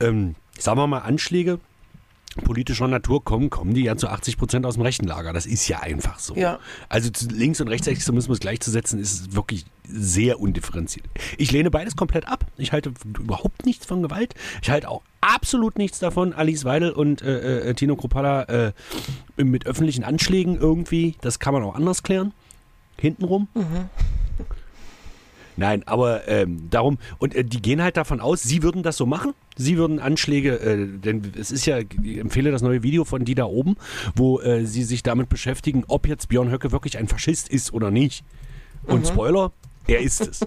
ähm, 0.00 0.34
sagen 0.58 0.78
wir 0.78 0.86
mal, 0.86 0.98
Anschläge 0.98 1.58
politischer 2.36 2.88
Natur 2.88 3.24
kommen, 3.24 3.50
kommen 3.50 3.74
die 3.74 3.82
ja 3.82 3.96
zu 3.96 4.08
80 4.08 4.36
Prozent 4.36 4.66
aus 4.66 4.74
dem 4.74 4.82
rechten 4.82 5.06
Lager. 5.06 5.32
Das 5.32 5.46
ist 5.46 5.66
ja 5.68 5.80
einfach 5.80 6.18
so. 6.18 6.34
Ja. 6.34 6.58
Also 6.88 7.10
links 7.30 7.60
und 7.60 7.68
rechtsextremismus 7.68 8.40
gleichzusetzen, 8.40 8.98
ist 8.98 9.34
wirklich 9.34 9.64
sehr 9.84 10.40
undifferenziert. 10.40 11.06
Ich 11.38 11.52
lehne 11.52 11.70
beides 11.70 11.96
komplett 11.96 12.28
ab. 12.28 12.46
Ich 12.56 12.72
halte 12.72 12.92
überhaupt 13.18 13.66
nichts 13.66 13.86
von 13.86 14.02
Gewalt. 14.02 14.34
Ich 14.62 14.70
halte 14.70 14.88
auch 14.88 15.02
absolut 15.20 15.78
nichts 15.78 15.98
davon, 15.98 16.32
Alice 16.32 16.64
Weidel 16.64 16.90
und 16.90 17.22
äh, 17.22 17.70
äh, 17.70 17.74
Tino 17.74 17.96
Kropala 17.96 18.42
äh, 18.44 18.72
mit 19.36 19.66
öffentlichen 19.66 20.04
Anschlägen 20.04 20.56
irgendwie. 20.58 21.16
Das 21.20 21.38
kann 21.38 21.54
man 21.54 21.62
auch 21.62 21.74
anders 21.74 22.02
klären. 22.02 22.32
Hintenrum. 22.98 23.48
Mhm. 23.54 23.90
Nein, 25.56 25.82
aber 25.86 26.28
ähm, 26.28 26.68
darum, 26.70 26.98
und 27.18 27.34
äh, 27.34 27.44
die 27.44 27.62
gehen 27.62 27.82
halt 27.82 27.96
davon 27.96 28.20
aus, 28.20 28.42
sie 28.42 28.62
würden 28.62 28.82
das 28.82 28.96
so 28.96 29.06
machen. 29.06 29.32
Sie 29.56 29.78
würden 29.78 30.00
Anschläge, 30.00 30.60
äh, 30.60 30.86
denn 30.86 31.32
es 31.38 31.50
ist 31.50 31.64
ja, 31.66 31.78
ich 31.78 32.18
empfehle 32.18 32.50
das 32.50 32.62
neue 32.62 32.82
Video 32.82 33.04
von 33.04 33.24
die 33.24 33.34
da 33.34 33.46
oben, 33.46 33.76
wo 34.14 34.40
äh, 34.40 34.66
sie 34.66 34.84
sich 34.84 35.02
damit 35.02 35.28
beschäftigen, 35.28 35.84
ob 35.88 36.06
jetzt 36.06 36.28
Björn 36.28 36.50
Höcke 36.50 36.72
wirklich 36.72 36.98
ein 36.98 37.08
Faschist 37.08 37.48
ist 37.48 37.72
oder 37.72 37.90
nicht. 37.90 38.24
Und 38.86 39.00
mhm. 39.00 39.06
Spoiler, 39.06 39.52
er 39.86 40.00
ist 40.00 40.20
es. 40.20 40.40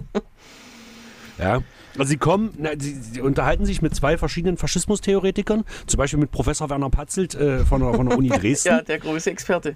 ja. 1.38 1.62
Also 1.98 2.10
sie 2.10 2.18
kommen, 2.18 2.54
na, 2.56 2.70
sie, 2.78 2.94
sie, 2.94 3.20
unterhalten 3.20 3.64
sich 3.64 3.82
mit 3.82 3.94
zwei 3.96 4.16
verschiedenen 4.16 4.56
Faschismustheoretikern, 4.56 5.64
zum 5.86 5.98
Beispiel 5.98 6.20
mit 6.20 6.30
Professor 6.30 6.70
Werner 6.70 6.88
Patzelt 6.88 7.34
äh, 7.34 7.64
von, 7.64 7.80
der, 7.80 7.94
von 7.94 8.08
der 8.08 8.16
Uni 8.16 8.28
Dresden. 8.40 8.68
ja, 8.68 8.82
der 8.82 9.00
große 9.00 9.28
Experte. 9.30 9.72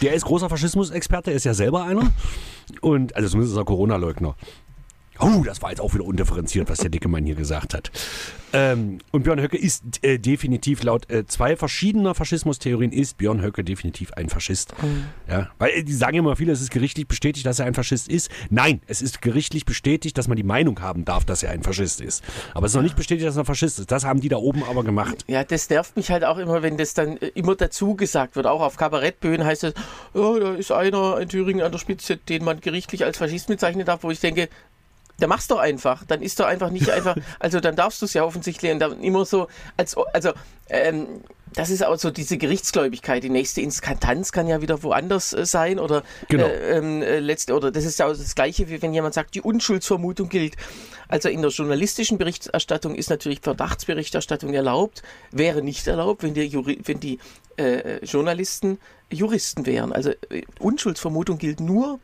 Der 0.00 0.14
ist 0.14 0.24
großer 0.24 0.48
Faschismusexperte, 0.48 1.30
er 1.30 1.36
ist 1.36 1.44
ja 1.44 1.54
selber 1.54 1.84
einer. 1.84 2.12
Und, 2.80 3.14
also 3.14 3.28
zumindest 3.28 3.54
ist 3.54 3.60
er 3.60 3.64
Corona-Leugner. 3.64 4.34
Oh, 5.18 5.42
das 5.44 5.62
war 5.62 5.70
jetzt 5.70 5.80
auch 5.80 5.94
wieder 5.94 6.04
undifferenziert, 6.04 6.68
was 6.68 6.78
der 6.78 6.90
dicke 6.90 7.08
Mann 7.08 7.24
hier 7.24 7.34
gesagt 7.34 7.74
hat. 7.74 7.90
Ähm, 8.54 8.98
und 9.12 9.22
Björn 9.22 9.40
Höcke 9.40 9.56
ist 9.56 9.82
äh, 10.02 10.18
definitiv 10.18 10.82
laut 10.82 11.10
äh, 11.10 11.26
zwei 11.26 11.56
verschiedener 11.56 12.14
Faschismustheorien 12.14 12.92
ist 12.92 13.16
Björn 13.16 13.42
Höcke 13.42 13.64
definitiv 13.64 14.12
ein 14.12 14.28
Faschist. 14.28 14.74
Mhm. 14.82 15.04
Ja, 15.28 15.50
weil 15.58 15.70
äh, 15.70 15.84
die 15.84 15.94
sagen 15.94 16.18
immer 16.18 16.36
viele, 16.36 16.52
es 16.52 16.60
ist 16.60 16.70
gerichtlich 16.70 17.08
bestätigt, 17.08 17.46
dass 17.46 17.58
er 17.58 17.66
ein 17.66 17.74
Faschist 17.74 18.08
ist. 18.08 18.30
Nein, 18.50 18.82
es 18.86 19.00
ist 19.00 19.22
gerichtlich 19.22 19.64
bestätigt, 19.64 20.18
dass 20.18 20.28
man 20.28 20.36
die 20.36 20.42
Meinung 20.42 20.80
haben 20.80 21.04
darf, 21.04 21.24
dass 21.24 21.42
er 21.42 21.50
ein 21.50 21.62
Faschist 21.62 22.00
ist. 22.00 22.22
Aber 22.54 22.66
es 22.66 22.72
ist 22.72 22.76
noch 22.76 22.82
nicht 22.82 22.96
bestätigt, 22.96 23.26
dass 23.26 23.36
er 23.36 23.42
ein 23.42 23.46
Faschist 23.46 23.78
ist. 23.78 23.90
Das 23.90 24.04
haben 24.04 24.20
die 24.20 24.28
da 24.28 24.36
oben 24.36 24.62
aber 24.64 24.84
gemacht. 24.84 25.24
Ja, 25.28 25.44
das 25.44 25.70
nervt 25.70 25.96
mich 25.96 26.10
halt 26.10 26.24
auch 26.24 26.38
immer, 26.38 26.62
wenn 26.62 26.76
das 26.76 26.92
dann 26.94 27.16
äh, 27.18 27.28
immer 27.34 27.54
dazu 27.54 27.94
gesagt 27.94 28.36
wird. 28.36 28.46
Auch 28.46 28.60
auf 28.60 28.76
Kabarettbühnen 28.76 29.46
heißt 29.46 29.64
es, 29.64 29.74
oh, 30.12 30.38
da 30.38 30.54
ist 30.54 30.72
einer 30.72 31.18
in 31.20 31.28
Thüringen 31.28 31.64
an 31.64 31.72
der 31.72 31.78
Spitze, 31.78 32.18
den 32.18 32.44
man 32.44 32.60
gerichtlich 32.60 33.04
als 33.04 33.18
Faschist 33.18 33.46
bezeichnen 33.46 33.86
darf, 33.86 34.02
wo 34.02 34.10
ich 34.10 34.20
denke, 34.20 34.48
dann 35.22 35.28
mach's 35.28 35.46
doch 35.46 35.58
einfach. 35.58 36.04
Dann 36.04 36.20
ist 36.20 36.40
doch 36.40 36.46
einfach 36.46 36.70
nicht 36.70 36.90
einfach, 36.90 37.16
also 37.38 37.60
dann 37.60 37.76
darfst 37.76 38.02
du 38.02 38.06
es 38.06 38.14
ja 38.14 38.24
offensichtlich 38.24 38.72
und 38.72 38.80
dann 38.80 39.00
immer 39.00 39.24
so, 39.24 39.46
als, 39.76 39.96
also, 40.12 40.32
ähm, 40.68 41.06
das 41.54 41.68
ist 41.68 41.84
auch 41.84 41.98
so 41.98 42.10
diese 42.10 42.38
Gerichtsgläubigkeit. 42.38 43.22
Die 43.22 43.28
nächste 43.28 43.60
Instanz 43.60 44.32
kann 44.32 44.48
ja 44.48 44.62
wieder 44.62 44.82
woanders 44.82 45.32
äh, 45.34 45.44
sein 45.44 45.78
oder 45.78 46.02
genau. 46.28 46.46
äh, 46.46 46.78
ähm, 46.78 47.02
äh, 47.02 47.18
letzte 47.18 47.54
oder 47.54 47.70
das 47.70 47.84
ist 47.84 47.98
ja 47.98 48.06
auch 48.06 48.16
das 48.16 48.34
Gleiche, 48.34 48.68
wie 48.70 48.80
wenn 48.80 48.94
jemand 48.94 49.14
sagt, 49.14 49.34
die 49.34 49.42
Unschuldsvermutung 49.42 50.28
gilt. 50.28 50.54
Also 51.08 51.28
in 51.28 51.42
der 51.42 51.50
journalistischen 51.50 52.16
Berichterstattung 52.16 52.94
ist 52.94 53.10
natürlich 53.10 53.40
Verdachtsberichterstattung 53.42 54.54
erlaubt, 54.54 55.02
wäre 55.30 55.62
nicht 55.62 55.86
erlaubt, 55.86 56.22
wenn 56.22 56.32
die, 56.32 56.44
Juri 56.44 56.80
wenn 56.84 57.00
die 57.00 57.18
äh, 57.58 58.02
Journalisten 58.04 58.78
Juristen 59.10 59.66
wären. 59.66 59.92
Also 59.92 60.10
äh, 60.30 60.42
Unschuldsvermutung 60.58 61.36
gilt 61.36 61.60
nur 61.60 62.00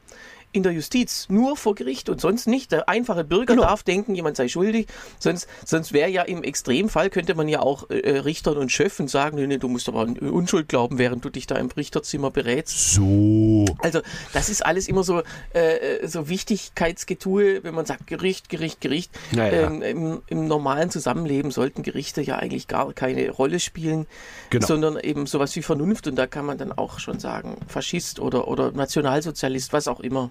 in 0.59 0.65
der 0.65 0.73
Justiz, 0.73 1.27
nur 1.31 1.57
vor 1.57 1.75
Gericht 1.77 2.09
und 2.09 2.21
sonst 2.21 2.49
nicht. 2.49 2.73
Der 2.73 2.89
einfache 2.89 3.25
Bürger 3.25 3.55
genau. 3.55 3.63
darf 3.63 3.85
denken, 3.85 4.15
jemand 4.15 4.37
sei 4.37 4.49
schuldig. 4.49 4.89
Sonst, 5.19 5.49
sonst 5.65 5.93
wäre 5.93 6.11
ja 6.11 6.23
im 6.23 6.43
Extremfall, 6.43 7.11
könnte 7.11 7.35
man 7.37 7.49
ja 7.49 7.61
auch 7.61 7.89
äh, 7.91 8.01
äh 8.01 8.19
Richtern 8.19 8.57
und 8.57 8.73
Schöffen 8.73 9.07
sagen, 9.07 9.37
nee, 9.37 9.47
nee, 9.47 9.59
du 9.59 9.69
musst 9.69 9.89
aber 9.89 10.01
Unschuld 10.01 10.69
glauben, 10.69 10.99
während 10.99 11.25
du 11.25 11.31
dich 11.31 11.47
da 11.47 11.55
im 11.55 11.69
Richterzimmer 11.69 12.33
berätst. 12.33 12.95
So. 12.95 13.67
Also 13.79 14.01
das 14.33 14.49
ist 14.49 14.67
alles 14.67 14.89
immer 14.89 15.05
so, 15.05 15.23
äh, 15.55 15.77
äh 15.77 16.09
so 16.09 16.29
Wichtigkeitsgetue, 16.29 17.63
wenn 17.63 17.75
man 17.75 17.87
sagt 17.87 18.09
Gericht, 18.09 18.49
Gericht, 18.49 18.81
Gericht. 18.81 19.13
Naja. 19.31 19.69
Ähm, 19.69 19.83
im, 19.83 20.23
im, 20.27 20.49
normalen 20.49 20.91
Zusammenleben 20.91 21.53
sollten 21.53 21.83
Gerichte 21.85 22.21
ja 22.21 22.37
eigentlich 22.37 22.67
gar 22.67 22.93
keine 22.93 23.31
Rolle 23.31 23.61
spielen, 23.61 24.07
genau. 24.51 24.67
sondern 24.67 24.99
eben 24.99 25.27
sowas 25.27 25.55
wie 25.55 25.63
Vernunft. 25.63 26.09
Und 26.09 26.17
da 26.17 26.27
kann 26.27 26.45
man 26.45 26.59
dann 26.59 26.73
auch 26.73 26.99
schon 26.99 27.21
sagen, 27.21 27.59
Faschist 27.69 28.19
oder, 28.19 28.49
oder 28.49 28.73
Nationalsozialist, 28.73 29.73
was 29.73 29.87
auch 29.87 30.01
immer. 30.01 30.31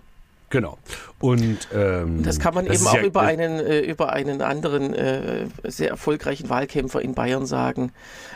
Genau. 0.50 0.78
Und 1.20 1.68
ähm, 1.74 2.24
Das 2.24 2.40
kann 2.40 2.54
man 2.54 2.66
das 2.66 2.78
eben 2.80 2.88
auch 2.88 2.94
ja- 2.96 3.04
über, 3.04 3.22
einen, 3.22 3.60
äh, 3.60 3.80
über 3.80 4.14
einen 4.14 4.42
anderen 4.42 4.94
äh, 4.94 5.48
sehr 5.66 5.90
erfolgreichen 5.90 6.50
Wahlkämpfer 6.50 7.02
in 7.02 7.14
Bayern 7.14 7.46
sagen. 7.46 7.92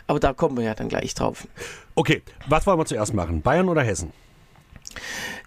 Aber 0.07 0.19
da 0.19 0.33
kommen 0.33 0.57
wir 0.57 0.63
ja 0.65 0.73
dann 0.73 0.89
gleich 0.89 1.13
drauf. 1.13 1.47
Okay, 1.95 2.21
was 2.47 2.67
wollen 2.67 2.79
wir 2.79 2.85
zuerst 2.85 3.13
machen? 3.13 3.41
Bayern 3.41 3.69
oder 3.69 3.81
Hessen? 3.83 4.11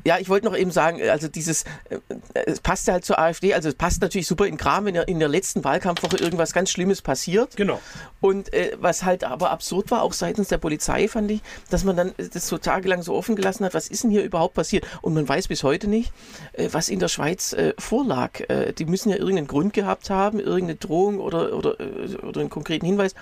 Ja, 0.04 0.18
ich 0.18 0.28
wollte 0.28 0.46
noch 0.46 0.56
eben 0.56 0.70
sagen, 0.70 1.00
also 1.08 1.28
dieses, 1.28 1.64
äh, 1.88 1.98
es 2.46 2.60
passt 2.60 2.86
ja 2.86 2.94
halt 2.94 3.04
zur 3.04 3.18
AfD, 3.18 3.54
also 3.54 3.70
es 3.70 3.74
passt 3.74 4.02
natürlich 4.02 4.26
super 4.26 4.46
in 4.46 4.58
Kram, 4.58 4.84
wenn 4.84 4.94
in 4.94 5.18
der 5.18 5.28
letzten 5.28 5.64
Wahlkampfwoche 5.64 6.18
irgendwas 6.18 6.52
ganz 6.52 6.70
Schlimmes 6.70 7.00
passiert. 7.00 7.56
Genau. 7.56 7.80
Und 8.20 8.52
äh, 8.52 8.76
was 8.78 9.04
halt 9.04 9.24
aber 9.24 9.50
absurd 9.50 9.90
war, 9.90 10.02
auch 10.02 10.12
seitens 10.12 10.48
der 10.48 10.58
Polizei, 10.58 11.08
fand 11.08 11.30
ich, 11.30 11.40
dass 11.70 11.84
man 11.84 11.96
dann 11.96 12.08
äh, 12.18 12.28
das 12.32 12.48
so 12.48 12.58
tagelang 12.58 13.02
so 13.02 13.14
offen 13.14 13.34
gelassen 13.34 13.64
hat, 13.64 13.74
was 13.74 13.88
ist 13.88 14.04
denn 14.04 14.10
hier 14.10 14.22
überhaupt 14.24 14.54
passiert? 14.54 14.86
Und 15.00 15.14
man 15.14 15.28
weiß 15.28 15.48
bis 15.48 15.62
heute 15.62 15.88
nicht, 15.88 16.12
äh, 16.52 16.68
was 16.72 16.88
in 16.90 16.98
der 16.98 17.08
Schweiz 17.08 17.54
äh, 17.54 17.72
vorlag. 17.78 18.40
Äh, 18.48 18.72
die 18.72 18.84
müssen 18.84 19.08
ja 19.08 19.16
irgendeinen 19.16 19.46
Grund 19.46 19.72
gehabt 19.72 20.10
haben, 20.10 20.38
irgendeine 20.38 20.76
Drohung 20.76 21.18
oder, 21.18 21.56
oder, 21.56 21.80
äh, 21.80 22.16
oder 22.22 22.40
einen 22.40 22.50
konkreten 22.50 22.84
Hinweis. 22.84 23.14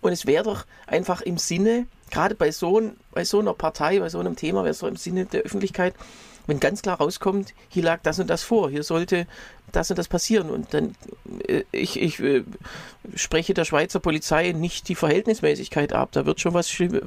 Und 0.00 0.12
es 0.12 0.26
wäre 0.26 0.44
doch 0.44 0.66
einfach 0.86 1.20
im 1.20 1.38
Sinne, 1.38 1.86
gerade 2.14 2.36
bei 2.36 2.52
so, 2.52 2.80
bei 3.10 3.24
so 3.24 3.40
einer 3.40 3.54
Partei, 3.54 3.98
bei 3.98 4.08
so 4.08 4.20
einem 4.20 4.36
Thema, 4.36 4.60
wäre 4.60 4.70
es 4.70 4.78
doch 4.78 4.88
im 4.88 4.96
Sinne 4.96 5.26
der 5.26 5.42
Öffentlichkeit, 5.42 5.94
wenn 6.46 6.60
ganz 6.60 6.82
klar 6.82 6.98
rauskommt, 6.98 7.54
hier 7.68 7.82
lag 7.82 8.00
das 8.02 8.18
und 8.18 8.28
das 8.28 8.42
vor, 8.42 8.70
hier 8.70 8.82
sollte 8.82 9.26
das 9.72 9.90
und 9.90 9.98
das 9.98 10.08
passieren. 10.08 10.50
Und 10.50 10.72
dann, 10.72 10.94
äh, 11.48 11.62
ich, 11.72 12.00
ich 12.00 12.20
äh, 12.20 12.44
spreche 13.16 13.54
der 13.54 13.64
Schweizer 13.64 13.98
Polizei 13.98 14.52
nicht 14.52 14.88
die 14.88 14.94
Verhältnismäßigkeit 14.94 15.92
ab. 15.92 16.10
Da 16.12 16.26
wird 16.26 16.40
schon 16.40 16.54
was 16.54 16.70
Schlimmes, 16.70 17.02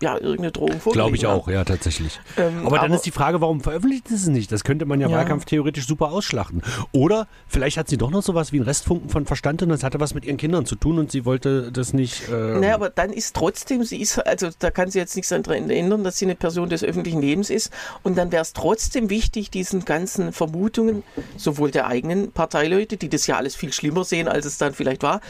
ja, 0.00 0.14
irgendeine 0.14 0.52
Drohung 0.52 0.80
vorgelegt. 0.80 0.94
Glaube 0.94 1.16
ich 1.16 1.24
haben. 1.24 1.40
auch, 1.40 1.48
ja, 1.48 1.64
tatsächlich. 1.64 2.18
Ähm, 2.38 2.66
aber 2.66 2.76
dann 2.76 2.86
aber- 2.86 2.94
ist 2.94 3.02
die 3.06 3.10
Frage, 3.10 3.40
warum 3.40 3.60
veröffentlicht 3.60 4.10
es 4.10 4.26
nicht? 4.28 4.50
Das 4.52 4.64
könnte 4.64 4.86
man 4.86 5.00
ja, 5.00 5.08
Ja. 5.08 5.16
Wahlkampf 5.18 5.44
theoretisch 5.46 5.86
super 5.86 6.10
ausschlachten. 6.10 6.62
Oder 6.92 7.28
vielleicht 7.48 7.76
hat 7.76 7.88
sie 7.88 7.98
doch 7.98 8.10
noch 8.10 8.22
sowas 8.22 8.52
wie 8.52 8.60
ein 8.60 8.62
Restfunken 8.62 9.10
von 9.10 9.26
Verstand 9.26 9.62
und 9.62 9.68
das 9.68 9.82
hatte 9.82 10.00
was 10.00 10.14
mit 10.14 10.24
ihren 10.24 10.36
Kindern 10.38 10.64
zu 10.64 10.76
tun 10.76 10.98
und 10.98 11.10
sie 11.12 11.24
wollte 11.26 11.70
das 11.72 11.92
nicht. 11.92 12.28
Ähm, 12.30 12.60
Naja, 12.60 12.74
aber 12.76 12.88
dann 12.88 13.10
ist 13.12 13.34
trotzdem, 13.36 13.84
sie 13.84 14.00
ist, 14.00 14.18
also 14.26 14.48
da 14.58 14.70
kann 14.70 14.90
sie 14.90 14.98
jetzt 14.98 15.16
nichts 15.16 15.28
daran 15.30 15.68
ändern, 15.70 16.02
dass 16.04 16.18
sie 16.18 16.24
eine 16.24 16.34
Person 16.34 16.68
des 16.70 16.82
öffentlichen 16.82 17.20
Lebens 17.20 17.50
ist. 17.50 17.70
Und 18.02 18.16
dann 18.16 18.32
wäre 18.32 18.42
es 18.42 18.52
trotzdem 18.52 18.75
wichtig, 19.10 19.50
diesen 19.50 19.84
ganzen 19.84 20.32
Vermutungen, 20.32 21.02
sowohl 21.36 21.70
der 21.70 21.86
eigenen 21.86 22.32
Parteileute, 22.32 22.96
die 22.96 23.08
das 23.08 23.26
ja 23.26 23.36
alles 23.36 23.56
viel 23.56 23.72
schlimmer 23.72 24.04
sehen, 24.04 24.28
als 24.28 24.46
es 24.46 24.58
dann 24.58 24.74
vielleicht 24.74 25.02
war, 25.02 25.20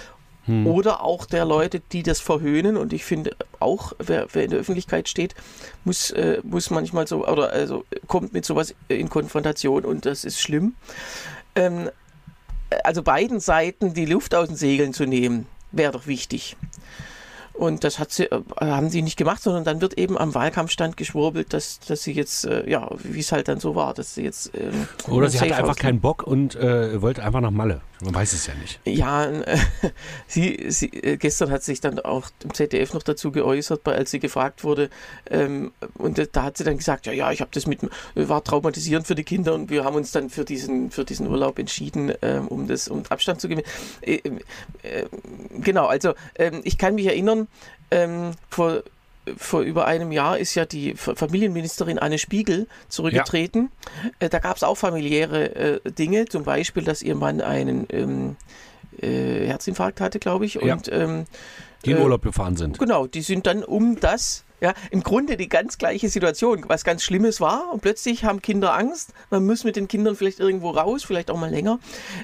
oder 0.65 1.03
auch 1.03 1.27
der 1.27 1.45
Leute, 1.45 1.81
die 1.81 2.05
das 2.05 2.21
verhöhnen. 2.21 2.77
Und 2.77 2.93
ich 2.93 3.05
finde 3.05 3.35
auch, 3.59 3.95
wer, 3.99 4.29
wer 4.33 4.45
in 4.45 4.51
der 4.51 4.61
Öffentlichkeit 4.61 5.09
steht, 5.09 5.35
muss, 5.85 6.11
äh, 6.13 6.41
muss 6.45 6.71
manchmal 6.71 7.09
so, 7.09 7.27
oder 7.27 7.51
also 7.51 7.85
kommt 8.07 8.33
mit 8.33 8.45
sowas 8.45 8.75
in 8.89 9.09
Konfrontation 9.09 9.85
und 9.85 10.07
das 10.07 10.25
ist 10.25 10.41
schlimm. 10.41 10.75
Ähm, 11.57 11.91
also 12.85 13.03
beiden 13.03 13.41
Seiten 13.41 13.93
die 13.93 14.07
Luft 14.07 14.35
aus 14.35 14.49
den 14.49 14.57
Segeln 14.57 14.93
zu 14.93 15.05
nehmen, 15.05 15.47
wäre 15.73 15.93
doch 15.93 16.07
wichtig. 16.07 16.57
Und 17.59 17.85
das 17.85 17.99
hat 17.99 18.13
sie, 18.13 18.25
äh, 18.25 18.41
haben 18.61 18.91
sie 18.91 19.03
nicht 19.03 19.17
gemacht, 19.17 19.43
sondern 19.43 19.65
dann 19.65 19.81
wird 19.81 19.99
eben 19.99 20.19
am 20.19 20.35
Wahlkampfstand 20.35 20.97
geschwurbelt, 20.97 21.53
dass, 21.53 21.81
dass 21.81 22.03
sie 22.03 22.13
jetzt, 22.13 22.45
äh, 22.45 22.69
ja, 22.69 22.89
wie 23.03 23.21
es 23.21 23.33
halt 23.33 23.49
dann 23.49 23.61
so 23.61 23.75
war, 23.75 23.95
dass 23.95 24.15
sie 24.15 24.25
jetzt. 24.25 24.51
ähm, 24.55 24.87
Oder 25.09 25.31
sie 25.31 25.41
hatte 25.41 25.57
einfach 25.57 25.77
keinen 25.77 26.01
Bock 26.01 26.23
und 26.23 26.55
äh, 26.57 27.01
wollte 27.01 27.23
einfach 27.23 27.41
nach 27.41 27.51
Malle. 27.51 27.81
Man 28.03 28.15
weiß 28.15 28.35
es 28.35 28.47
ja 28.47 28.55
nicht. 28.55 28.79
Ja, 28.85 29.25
äh, 29.25 29.57
sie, 30.27 30.67
sie, 30.69 30.89
äh, 30.89 31.17
gestern 31.17 31.51
hat 31.51 31.63
sich 31.63 31.81
dann 31.81 31.99
auch 31.99 32.29
im 32.45 32.53
ZDF 32.53 32.93
noch 32.93 33.03
dazu 33.03 33.33
geäußert, 33.33 33.87
als 33.89 34.11
sie 34.11 34.19
gefragt 34.19 34.65
wurde. 34.65 34.91
Ähm, 35.31 35.73
und 35.95 36.19
äh, 36.19 36.29
da 36.31 36.45
hat 36.45 36.59
sie 36.59 36.65
dann 36.65 36.77
gesagt, 36.77 37.07
ja, 37.07 37.13
ja, 37.13 37.33
ich 37.33 37.41
habe 37.41 37.51
das 37.55 37.67
mit, 37.67 37.81
war 38.15 38.45
traumatisierend 38.45 39.07
für 39.07 39.15
die 39.15 39.25
Kinder 39.25 39.55
und 39.55 39.71
wir 39.71 39.85
haben 39.85 39.97
uns 39.97 40.13
dann 40.13 40.29
für 40.29 40.45
diesen, 40.45 40.91
für 40.91 41.05
diesen 41.05 41.27
Urlaub 41.27 41.59
entschieden, 41.59 42.13
ähm, 42.21 42.49
um 42.49 42.69
das, 42.69 42.89
um 42.89 43.03
Abstand 43.09 43.41
zu 43.41 43.49
gewinnen. 43.49 43.67
Äh, 44.03 44.21
äh, 44.83 45.07
genau, 45.59 45.87
also 45.87 46.15
ähm, 46.35 46.61
ich 46.65 46.77
kann 46.77 46.97
mich 46.97 47.07
erinnern, 47.07 47.49
ähm, 47.91 48.33
vor 48.51 48.83
vor 49.37 49.61
über 49.63 49.87
einem 49.87 50.13
Jahr 50.13 50.39
ist 50.39 50.55
ja 50.55 50.65
die 50.65 50.95
Familienministerin 50.95 51.99
Anne 51.99 52.19
Spiegel 52.19 52.67
zurückgetreten. 52.89 53.71
Äh, 54.21 54.29
da 54.29 54.39
gab 54.39 54.57
es 54.57 54.63
auch 54.63 54.77
familiäre 54.77 55.55
äh, 55.85 55.91
Dinge, 55.91 56.27
zum 56.27 56.45
Beispiel, 56.45 56.85
dass 56.85 57.03
ihr 57.03 57.15
Mann 57.15 57.41
einen 57.41 57.87
ähm, 57.91 58.37
äh, 59.01 59.47
Herzinfarkt 59.47 60.01
hatte, 60.01 60.19
glaube 60.19 60.47
ich. 60.47 60.55
Ja. 60.55 60.75
Und 60.75 60.89
ähm, 60.93 61.25
Die 61.85 61.91
in 61.91 61.99
Äh, 61.99 62.03
Urlaub 62.03 62.23
gefahren 62.23 62.57
sind. 62.57 62.79
genau, 62.79 63.07
die 63.07 63.21
sind 63.23 63.47
dann 63.47 63.63
um 63.63 64.01
das, 64.01 64.45
ja, 64.61 64.75
im 64.91 65.03
Grunde 65.03 65.37
die 65.37 65.49
ganz 65.49 65.79
gleiche 65.79 66.09
Situation, 66.09 66.65
was 66.69 66.85
ganz 66.85 67.03
Schlimmes 67.03 67.41
war. 67.41 67.73
Und 67.73 67.83
plötzlich 67.83 68.25
haben 68.25 68.43
Kinder 68.43 68.75
Angst. 68.75 69.13
Man 69.31 69.45
muss 69.47 69.65
mit 69.65 69.77
den 69.77 69.89
Kindern 69.89 70.17
vielleicht 70.17 70.41
irgendwo 70.41 70.71
raus, 70.71 71.05
vielleicht 71.05 71.31
auch 71.31 71.39
mal 71.39 71.51
länger. 71.51 71.79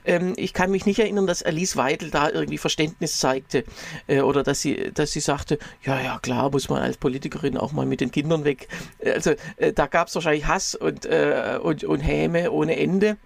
Ähm, 0.05 0.35
ich 0.37 0.53
kann 0.53 0.71
mich 0.71 0.87
nicht 0.87 0.99
erinnern, 0.99 1.27
dass 1.27 1.43
Alice 1.43 1.77
Weidel 1.77 2.11
da 2.11 2.31
irgendwie 2.31 2.59
Verständnis 2.59 3.19
zeigte 3.19 3.65
äh, 4.07 4.21
oder 4.21 4.43
dass 4.43 4.61
sie, 4.61 4.93
dass 4.93 5.12
sie 5.12 5.21
sagte, 5.21 5.59
ja, 5.83 6.01
ja, 6.01 6.19
klar, 6.21 6.51
muss 6.51 6.69
man 6.69 6.83
als 6.83 6.97
Politikerin 6.97 7.57
auch 7.57 7.73
mal 7.73 7.87
mit 7.87 8.01
den 8.01 8.11
Kindern 8.11 8.45
weg. 8.45 8.69
Äh, 8.99 9.12
Also 9.12 9.35
äh, 9.57 9.73
da 9.73 9.87
gab 9.87 10.09
es 10.09 10.15
wahrscheinlich 10.15 10.47
Hass 10.47 10.75
und, 10.75 11.07
äh, 11.07 11.59
und, 11.62 11.85
und 11.85 12.01
Häme 12.01 12.51
ohne 12.51 12.77
Ende. 12.77 13.17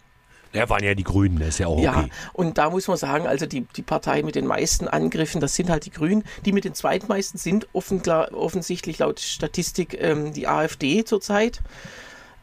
Ja, 0.52 0.68
waren 0.68 0.82
ja 0.82 0.94
die 0.94 1.04
Grünen, 1.04 1.38
das 1.38 1.48
ist 1.48 1.58
ja 1.58 1.66
auch 1.66 1.78
Ja, 1.78 1.98
okay. 1.98 2.10
und 2.32 2.58
da 2.58 2.70
muss 2.70 2.88
man 2.88 2.96
sagen, 2.96 3.26
also 3.26 3.46
die, 3.46 3.62
die 3.76 3.82
Partei 3.82 4.22
mit 4.22 4.34
den 4.34 4.46
meisten 4.46 4.88
Angriffen, 4.88 5.40
das 5.40 5.54
sind 5.54 5.68
halt 5.68 5.84
die 5.84 5.90
Grünen. 5.90 6.24
Die 6.44 6.52
mit 6.52 6.64
den 6.64 6.74
zweitmeisten 6.74 7.38
sind 7.38 7.66
offenklar, 7.72 8.32
offensichtlich 8.32 8.98
laut 8.98 9.20
Statistik 9.20 10.00
ähm, 10.00 10.32
die 10.32 10.48
AfD 10.48 11.04
zurzeit. 11.04 11.62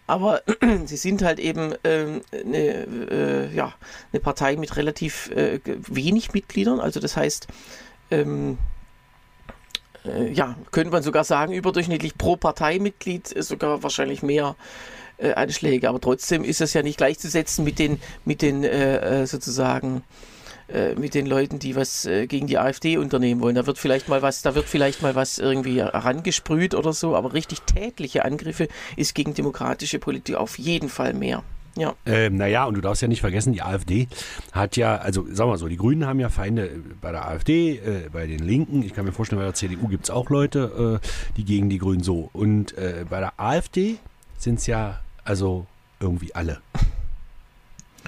Aber 0.05 0.41
sie 0.85 0.97
sind 0.97 1.23
halt 1.23 1.39
eben 1.39 1.73
ähm, 1.83 2.21
eine, 2.31 2.57
äh, 3.09 3.55
ja, 3.55 3.73
eine 4.11 4.19
Partei 4.19 4.57
mit 4.57 4.75
relativ 4.75 5.31
äh, 5.31 5.59
wenig 5.65 6.33
Mitgliedern. 6.33 6.79
Also 6.79 6.99
das 6.99 7.15
heißt, 7.15 7.47
ähm, 8.11 8.57
äh, 10.05 10.31
ja, 10.31 10.55
könnte 10.71 10.91
man 10.91 11.03
sogar 11.03 11.23
sagen, 11.23 11.53
überdurchschnittlich 11.53 12.17
pro 12.17 12.35
Parteimitglied 12.35 13.31
ist 13.31 13.47
sogar 13.47 13.83
wahrscheinlich 13.83 14.23
mehr 14.23 14.55
äh, 15.17 15.33
Anschläge. 15.33 15.89
Aber 15.89 15.99
trotzdem 15.99 16.43
ist 16.43 16.61
es 16.61 16.73
ja 16.73 16.83
nicht 16.83 16.97
gleichzusetzen 16.97 17.63
mit 17.63 17.79
den, 17.79 17.99
mit 18.25 18.41
den 18.41 18.63
äh, 18.63 19.21
äh, 19.21 19.25
sozusagen 19.27 20.03
äh, 20.69 20.95
mit 20.95 21.13
den 21.13 21.25
Leuten, 21.25 21.59
die 21.59 21.75
was 21.75 22.05
äh, 22.05 22.25
gegen 22.27 22.47
die 22.47 22.57
AfD 22.57 22.97
unternehmen 22.97 23.41
wollen. 23.41 23.55
Da 23.55 23.65
wird 23.65 23.77
vielleicht 23.77 24.07
mal 24.07 24.21
was, 24.21 24.41
da 24.41 24.55
wird 24.55 24.65
vielleicht 24.65 25.01
mal 25.01 25.13
was 25.13 25.37
irgendwie 25.37 25.81
herangesprüht 25.81 26.73
oder 26.73 26.93
so, 26.93 27.15
aber 27.15 27.33
richtig 27.33 27.61
tätliche 27.61 28.25
Angriffe 28.25 28.67
ist 28.95 29.13
gegen 29.13 29.33
demokratische 29.33 29.99
Politik 29.99 30.35
auf 30.35 30.57
jeden 30.57 30.89
Fall 30.89 31.13
mehr. 31.13 31.43
Ja. 31.75 31.95
Ähm, 32.05 32.37
naja, 32.37 32.65
und 32.65 32.75
du 32.75 32.81
darfst 32.81 33.01
ja 33.01 33.07
nicht 33.07 33.21
vergessen, 33.21 33.51
die 33.51 33.61
AfD 33.61 34.07
hat 34.51 34.77
ja, 34.77 34.95
also 34.97 35.25
sagen 35.31 35.49
wir 35.49 35.57
so, 35.57 35.67
die 35.67 35.77
Grünen 35.77 36.05
haben 36.05 36.19
ja 36.19 36.29
Feinde 36.29 36.69
bei 37.01 37.11
der 37.11 37.27
AfD, 37.27 37.77
äh, 37.77 38.09
bei 38.11 38.27
den 38.27 38.39
Linken. 38.39 38.83
Ich 38.83 38.93
kann 38.93 39.05
mir 39.05 39.11
vorstellen, 39.11 39.39
bei 39.39 39.45
der 39.45 39.55
CDU 39.55 39.87
gibt 39.87 40.03
es 40.05 40.09
auch 40.11 40.29
Leute, 40.29 40.99
äh, 41.03 41.07
die 41.35 41.45
gegen 41.45 41.69
die 41.69 41.79
Grünen 41.79 42.03
so. 42.03 42.29
Und 42.31 42.77
äh, 42.77 43.05
bei 43.09 43.19
der 43.19 43.33
AfD 43.37 43.97
sind 44.43 44.59
es 44.59 44.67
ja 44.67 44.99
also 45.23 45.65
irgendwie 45.99 46.35
alle. 46.35 46.61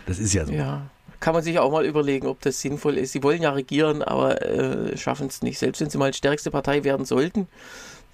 Das 0.05 0.19
ist 0.19 0.33
ja 0.33 0.45
so. 0.45 0.53
Ja. 0.53 0.87
Kann 1.19 1.33
man 1.33 1.41
sich 1.41 1.57
auch 1.57 1.71
mal 1.71 1.85
überlegen, 1.85 2.27
ob 2.27 2.41
das 2.41 2.61
sinnvoll 2.61 2.97
ist. 2.97 3.13
Sie 3.13 3.23
wollen 3.23 3.41
ja 3.41 3.51
regieren, 3.51 4.03
aber 4.03 4.41
äh, 4.43 4.97
schaffen 4.97 5.27
es 5.27 5.41
nicht. 5.41 5.57
Selbst 5.57 5.81
wenn 5.81 5.89
sie 5.89 5.97
mal 5.97 6.13
stärkste 6.13 6.51
Partei 6.51 6.83
werden 6.83 7.05
sollten, 7.05 7.47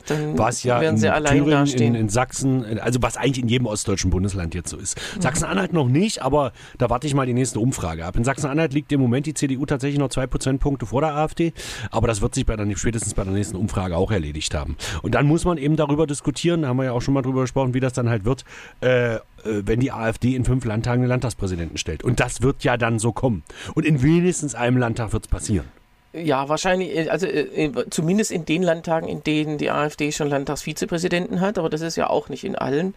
dann 0.01 0.38
Was 0.38 0.63
ja 0.63 0.79
werden 0.81 0.96
in 0.96 1.01
sie 1.01 1.10
allein 1.10 1.38
Thüringen, 1.38 1.51
in, 1.51 1.65
dastehen. 1.65 1.96
in 1.96 2.10
Sachsen, 2.10 2.79
also 2.79 3.01
was 3.01 3.17
eigentlich 3.17 3.43
in 3.43 3.48
jedem 3.48 3.67
ostdeutschen 3.67 4.10
Bundesland 4.10 4.55
jetzt 4.55 4.70
so 4.70 4.77
ist. 4.77 5.00
Mhm. 5.15 5.22
Sachsen-Anhalt 5.22 5.74
noch 5.74 5.88
nicht, 5.88 6.22
aber 6.22 6.51
da 6.77 6.89
warte 6.89 7.08
ich 7.08 7.13
mal 7.13 7.25
die 7.25 7.34
nächste 7.34 7.60
Umfrage 7.60 8.05
ab. 8.05 8.15
In 8.15 8.24
Sachsen-Anhalt 8.24 8.74
liegt 8.74 8.91
im 8.91 9.01
Moment 9.01 9.25
die 9.25 9.34
CDU 9.34 9.65
tatsächlich 9.65 10.00
noch 10.00 10.10
zwei 10.10 10.27
Prozentpunkte 10.27 10.86
vor 10.86 11.01
der 11.01 11.15
AfD, 11.15 11.53
aber 11.89 12.08
das 12.08 12.22
wird 12.22 12.36
sich 12.36 12.46
bei 12.46 12.55
der, 12.55 12.75
spätestens 12.75 13.13
bei 13.13 13.24
der 13.24 13.34
nächsten 13.34 13.58
Umfrage 13.58 13.96
auch 13.96 14.12
erledigt 14.12 14.53
haben. 14.53 14.75
Und 15.01 15.15
dann 15.15 15.25
muss 15.25 15.46
man 15.46 15.58
eben 15.58 15.75
darüber 15.75 16.08
diskutieren, 16.08 16.63
da 16.63 16.70
haben 16.70 16.77
wir 16.77 16.86
ja 16.86 16.91
auch 16.91 17.01
schon 17.01 17.13
mal 17.13 17.22
drüber 17.22 17.41
gesprochen, 17.41 17.74
wie 17.74 17.79
das 17.79 17.93
dann 17.93 18.10
halt 18.10 18.25
wird, 18.25 18.43
äh, 18.81 19.15
äh, 19.15 19.20
wenn 19.43 19.79
die 19.79 19.91
AfD 19.91 20.36
in 20.36 20.46
fünf 20.46 20.65
Landtagen 20.65 21.01
den 21.01 21.10
Landtagspräsidenten 21.10 21.77
stellt. 21.77 22.03
Und 22.03 22.20
das 22.20 22.41
wird 22.41 22.63
ja 22.63 22.77
dann 22.77 23.00
so 23.00 23.12
kommen. 23.12 23.43
Und 23.74 23.86
in 23.86 24.01
wenigstens 24.01 24.55
einem 24.55 24.77
Landtag 24.77 25.13
wird 25.13 25.25
es 25.25 25.29
passieren. 25.29 25.65
Ja, 26.13 26.49
wahrscheinlich, 26.49 26.95
äh, 26.95 27.09
also 27.09 27.25
äh, 27.25 27.65
äh, 27.65 27.89
zumindest 27.89 28.31
in 28.31 28.45
den 28.45 28.63
Landtagen, 28.63 29.07
in 29.07 29.23
denen 29.23 29.57
die 29.57 29.69
AfD 29.69 30.11
schon 30.11 30.27
Landtagsvizepräsidenten 30.29 31.39
hat, 31.39 31.57
aber 31.57 31.69
das 31.69 31.81
ist 31.81 31.95
ja 31.95 32.09
auch 32.09 32.29
nicht 32.29 32.43
in 32.43 32.55
allen. 32.55 32.95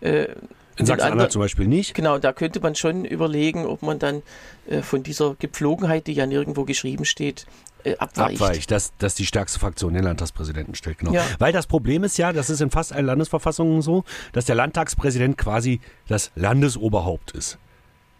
Äh, 0.00 0.28
In 0.76 0.86
Sachsen-Anhalt 0.86 1.32
zum 1.32 1.42
Beispiel 1.42 1.66
nicht. 1.66 1.94
Genau, 1.94 2.18
da 2.18 2.32
könnte 2.32 2.60
man 2.60 2.74
schon 2.74 3.04
überlegen, 3.04 3.66
ob 3.66 3.82
man 3.82 3.98
dann 3.98 4.22
äh, 4.68 4.80
von 4.80 5.02
dieser 5.02 5.34
Gepflogenheit, 5.38 6.06
die 6.06 6.12
ja 6.12 6.24
nirgendwo 6.24 6.64
geschrieben 6.64 7.04
steht, 7.04 7.46
äh, 7.84 7.96
abweicht. 7.96 8.40
Abweicht, 8.40 8.70
dass, 8.70 8.92
dass 8.96 9.14
die 9.14 9.26
stärkste 9.26 9.58
Fraktion 9.58 9.92
den 9.92 10.04
Landtagspräsidenten 10.04 10.74
stellt. 10.74 10.98
Genau. 10.98 11.12
Ja. 11.12 11.24
Weil 11.38 11.52
das 11.52 11.66
Problem 11.66 12.02
ist 12.02 12.16
ja, 12.16 12.32
das 12.32 12.48
ist 12.48 12.60
in 12.60 12.70
fast 12.70 12.92
allen 12.92 13.06
Landesverfassungen 13.06 13.82
so, 13.82 14.04
dass 14.32 14.46
der 14.46 14.54
Landtagspräsident 14.54 15.36
quasi 15.36 15.80
das 16.08 16.30
Landesoberhaupt 16.34 17.32
ist. 17.32 17.58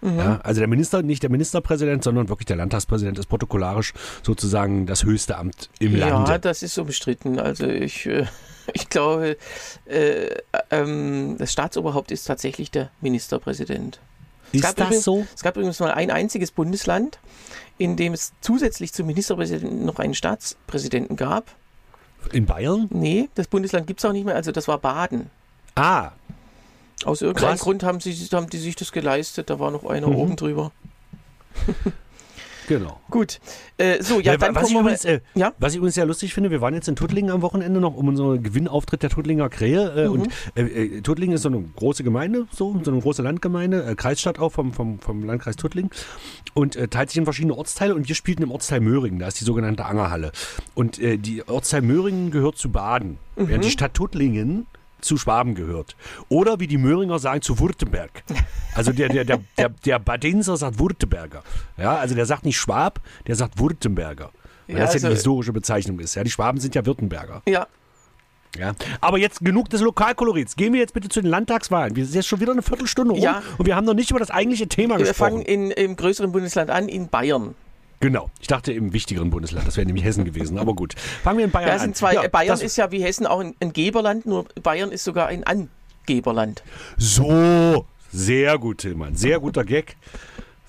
Ja, 0.00 0.40
also 0.45 0.61
der 0.61 0.69
Minister, 0.69 1.02
nicht 1.02 1.23
der 1.25 1.31
Ministerpräsident, 1.31 2.05
sondern 2.05 2.28
wirklich 2.28 2.47
der 2.47 2.57
Landtagspräsident 2.57 3.19
ist 3.19 3.26
protokollarisch 3.26 3.95
sozusagen 4.23 4.87
das 4.87 5.05
höchste 5.05 5.37
Amt 5.37 5.71
im 5.81 5.97
ja, 5.97 6.09
Lande. 6.09 6.38
das 6.38 6.62
ist 6.62 6.78
umstritten. 6.78 7.40
Also 7.40 7.67
ich, 7.67 8.07
äh, 8.07 8.26
ich 8.75 8.88
glaube, 8.88 9.37
äh, 9.87 10.28
ähm, 10.71 11.37
das 11.38 11.52
Staatsoberhaupt 11.52 12.12
ist 12.12 12.25
tatsächlich 12.25 12.71
der 12.71 12.90
Ministerpräsident. 13.00 13.99
Es 14.52 14.62
gab 14.62 14.71
Ist 14.71 14.78
das 14.78 14.87
übrigens, 14.87 15.05
so? 15.05 15.26
Es 15.35 15.43
gab 15.43 15.57
übrigens 15.57 15.81
mal 15.81 15.90
ein 15.90 16.11
einziges 16.11 16.52
Bundesland, 16.52 17.19
in 17.76 17.97
dem 17.97 18.14
es 18.14 18.33
zusätzlich 18.40 18.93
zum 18.93 19.07
Ministerpräsidenten 19.07 19.85
noch 19.85 19.99
einen 19.99 20.14
Staatspräsidenten 20.14 21.17
gab. 21.17 21.55
In 22.33 22.47
Bayern? 22.47 22.88
Nee, 22.90 23.28
das 23.35 23.47
Bundesland 23.47 23.87
gibt 23.87 24.00
es 24.00 24.05
auch 24.05 24.12
nicht 24.12 24.25
mehr, 24.25 24.37
also 24.37 24.52
das 24.52 24.69
war 24.69 24.78
Baden. 24.78 25.31
Ah, 25.75 26.12
Aus 27.05 27.23
irgendeinem 27.23 27.50
Krass. 27.50 27.61
Grund 27.61 27.83
haben, 27.85 28.00
sie, 28.00 28.12
haben 28.33 28.49
die 28.50 28.59
sich 28.59 28.76
das 28.76 28.93
geleistet, 28.93 29.50
da 29.50 29.59
war 29.59 29.71
noch 29.71 29.85
einer 29.85 30.09
Mhm. 30.09 30.17
oben 30.17 30.37
drüber. 30.37 30.73
genau. 32.69 33.00
Gut, 33.11 33.40
äh, 33.78 34.02
so, 34.02 34.21
ja, 34.21 34.35
Äh, 34.35 34.38
dann 34.38 34.55
was, 34.55 34.69
ich 34.69 34.76
übrigens, 34.76 35.05
äh, 35.05 35.21
ja? 35.35 35.52
was 35.59 35.73
ich 35.73 35.78
übrigens 35.78 35.95
sehr 35.95 36.05
lustig 36.07 36.35
finde, 36.35 36.50
wir 36.50 36.61
waren 36.61 36.75
jetzt 36.75 36.87
in 36.88 36.97
Tuttlingen 36.97 37.31
am 37.31 37.40
Wochenende 37.43 37.81
noch 37.81 37.95
um 37.97 38.09
unseren 38.09 38.43
Gewinnauftritt 38.43 39.02
der 39.02 39.11
Tuttlinger 39.11 39.49
Krähe. 39.49 39.90
Äh, 40.05 40.09
Mhm. 40.09 40.12
Und 40.12 40.28
äh, 40.57 40.62
äh, 40.62 41.00
Tuttlingen 41.00 41.35
ist 41.37 41.43
so 41.43 41.49
eine 41.49 41.62
große 41.76 42.05
Gemeinde, 42.05 42.47
so, 42.52 42.78
so 42.83 42.90
eine 42.90 43.00
große 43.00 43.23
Landgemeinde, 43.23 43.85
äh, 43.85 43.95
Kreisstadt 43.95 44.38
auch 44.38 44.50
vom, 44.50 44.73
vom, 44.73 44.99
vom 45.00 45.25
Landkreis 45.25 45.57
Tuttlingen. 45.57 45.90
Und 46.55 46.76
äh, 46.76 46.88
teilt 46.88 47.11
sich 47.11 47.19
in 47.19 47.25
verschiedene 47.25 47.55
Ortsteile 47.57 47.95
und 47.95 48.09
wir 48.09 48.14
spielten 48.14 48.43
im 48.43 48.50
Ortsteil 48.50 48.81
Möhringen, 48.81 49.19
da 49.19 49.28
ist 49.28 49.40
die 49.40 49.45
sogenannte 49.45 49.85
Angerhalle. 49.87 50.33
Und 50.75 50.99
die 50.99 51.47
Ortsteil 51.49 51.83
Möhringen 51.83 52.31
gehört 52.31 52.59
zu 52.59 52.71
Baden, 52.71 53.19
Mhm. 53.37 53.49
während 53.49 53.64
die 53.64 53.71
Stadt 53.71 53.95
Tuttlingen 53.95 54.67
zu 55.00 55.17
Schwaben 55.17 55.55
gehört. 55.55 55.97
Oder 56.28 56.61
wie 56.61 56.67
die 56.67 56.78
Möhringer 56.78 57.19
sagen, 57.19 57.43
zu 57.43 57.59
Württemberg. 57.61 58.23
Also 58.75 58.93
der, 58.93 59.09
der, 59.09 59.25
der, 59.25 59.40
der, 59.57 59.69
der 59.71 59.99
Badenser 59.99 60.57
sagt 60.57 60.78
Württemberger. 60.78 61.43
Ja, 61.76 61.97
also 61.97 62.14
der 62.14 62.26
sagt 62.26 62.45
nicht 62.45 62.59
Schwab, 62.59 63.00
der 63.26 63.37
sagt 63.37 63.59
Württemberger. 63.61 64.31
Weil 64.67 64.76
Ja, 64.76 64.83
das 64.85 64.90
ja 64.93 64.95
also- 64.97 65.09
die 65.09 65.14
historische 65.14 65.52
Bezeichnung 65.52 65.99
ist. 66.00 66.14
Ja, 66.14 66.25
die 66.25 66.31
Schwaben 66.31 66.61
sind 66.61 66.75
ja 66.75 66.85
Württemberger. 66.85 67.43
Ja, 67.49 67.67
Ja. 68.59 68.73
Aber 69.00 69.19
jetzt 69.19 69.40
genug 69.45 69.69
des 69.71 69.81
Lokalkolorits. 69.83 70.57
Gehen 70.57 70.73
wir 70.73 70.81
jetzt 70.81 70.95
bitte 70.95 71.09
zu 71.09 71.21
den 71.21 71.31
Landtagswahlen. 71.31 71.95
Wir 71.97 72.05
sind 72.07 72.14
jetzt 72.14 72.28
schon 72.28 72.40
wieder 72.40 72.52
eine 72.52 72.62
Viertelstunde 72.62 73.12
rum 73.12 73.23
Ja. 73.23 73.43
und 73.59 73.67
wir 73.67 73.76
haben 73.76 73.85
noch 73.85 73.95
nicht 73.95 74.11
über 74.11 74.19
das 74.19 74.31
eigentliche 74.31 74.67
Thema 74.69 74.97
wir 74.99 75.05
gesprochen. 75.05 75.33
fangen 75.33 75.43
in, 75.43 75.71
im 75.71 75.97
größeren 75.97 76.33
Bundesland 76.33 76.71
an, 76.71 76.88
in 76.88 77.09
Bayern. 77.09 77.55
Genau. 78.00 78.31
Ich 78.40 78.47
dachte 78.47 78.73
im 78.73 78.93
wichtigeren 78.93 79.31
Bundesland. 79.31 79.67
Das 79.67 79.76
wäre 79.76 79.87
nämlich 79.87 80.05
Hessen 80.05 80.25
gewesen. 80.25 80.59
Aber 80.59 80.75
gut. 80.75 80.95
Fangen 81.23 81.38
wir 81.38 81.45
in 81.45 81.50
Bayern 81.50 81.69
Ja, 81.69 81.75
an. 81.75 81.81
sind 81.81 81.97
zwei, 81.97 82.14
äh, 82.14 82.28
Bayern 82.28 82.61
ist 82.61 82.76
ja 82.76 82.90
wie 82.93 83.02
Hessen 83.02 83.26
auch 83.26 83.40
ein, 83.40 83.55
ein 83.61 83.73
Geberland, 83.73 84.25
nur 84.26 84.47
Bayern 84.62 84.93
ist 84.93 85.05
sogar 85.05 85.26
ein 85.28 85.45
Angeberland. 85.45 86.62
So, 86.97 87.87
sehr 88.12 88.59
gut, 88.59 88.78
Tillmann. 88.78 89.17
Sehr 89.17 89.40
guter 89.40 89.64
Gag. 89.64 89.97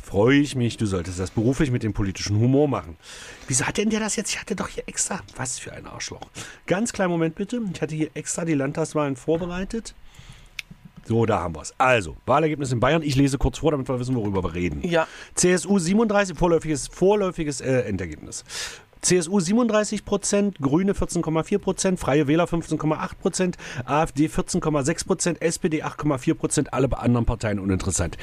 Freue 0.01 0.39
ich 0.39 0.55
mich. 0.55 0.75
Du 0.77 0.87
solltest 0.87 1.19
das 1.19 1.29
beruflich 1.29 1.69
mit 1.69 1.83
dem 1.83 1.93
politischen 1.93 2.39
Humor 2.39 2.67
machen. 2.67 2.97
Wieso 3.47 3.65
hat 3.67 3.77
denn 3.77 3.91
der 3.91 3.99
das 3.99 4.15
jetzt? 4.15 4.31
Ich 4.31 4.41
hatte 4.41 4.55
doch 4.55 4.67
hier 4.67 4.83
extra. 4.87 5.21
Was 5.35 5.59
für 5.59 5.71
ein 5.71 5.85
Arschloch. 5.85 6.21
Ganz 6.65 6.93
kleinen 6.93 7.11
Moment 7.11 7.35
bitte. 7.35 7.61
Ich 7.71 7.79
hatte 7.79 7.93
hier 7.93 8.09
extra 8.15 8.43
die 8.43 8.55
Landtagswahlen 8.55 9.15
vorbereitet. 9.15 9.93
So, 11.05 11.25
da 11.25 11.39
haben 11.39 11.55
wir 11.55 11.61
es. 11.61 11.73
Also, 11.77 12.15
Wahlergebnis 12.25 12.71
in 12.71 12.79
Bayern. 12.79 13.01
Ich 13.01 13.15
lese 13.15 13.37
kurz 13.37 13.59
vor, 13.59 13.71
damit 13.71 13.87
wir 13.87 13.99
wissen, 13.99 14.15
worüber 14.15 14.43
wir 14.43 14.53
reden. 14.53 14.81
Ja, 14.87 15.07
CSU 15.35 15.79
37, 15.79 16.37
vorläufiges, 16.37 16.87
vorläufiges 16.87 17.61
äh, 17.61 17.81
Endergebnis. 17.81 18.43
CSU 19.01 19.39
37 19.39 20.03
Prozent, 20.03 20.59
Grüne 20.59 20.91
14,4 20.91 21.57
Prozent, 21.59 21.99
Freie 21.99 22.27
Wähler 22.27 22.45
15,8 22.45 23.09
Prozent, 23.21 23.57
AfD 23.85 24.27
14,6 24.27 25.07
Prozent, 25.07 25.41
SPD 25.41 25.83
8,4 25.83 26.33
Prozent, 26.33 26.73
alle 26.73 26.89
anderen 26.97 27.25
Parteien 27.25 27.59
uninteressant. 27.59 28.17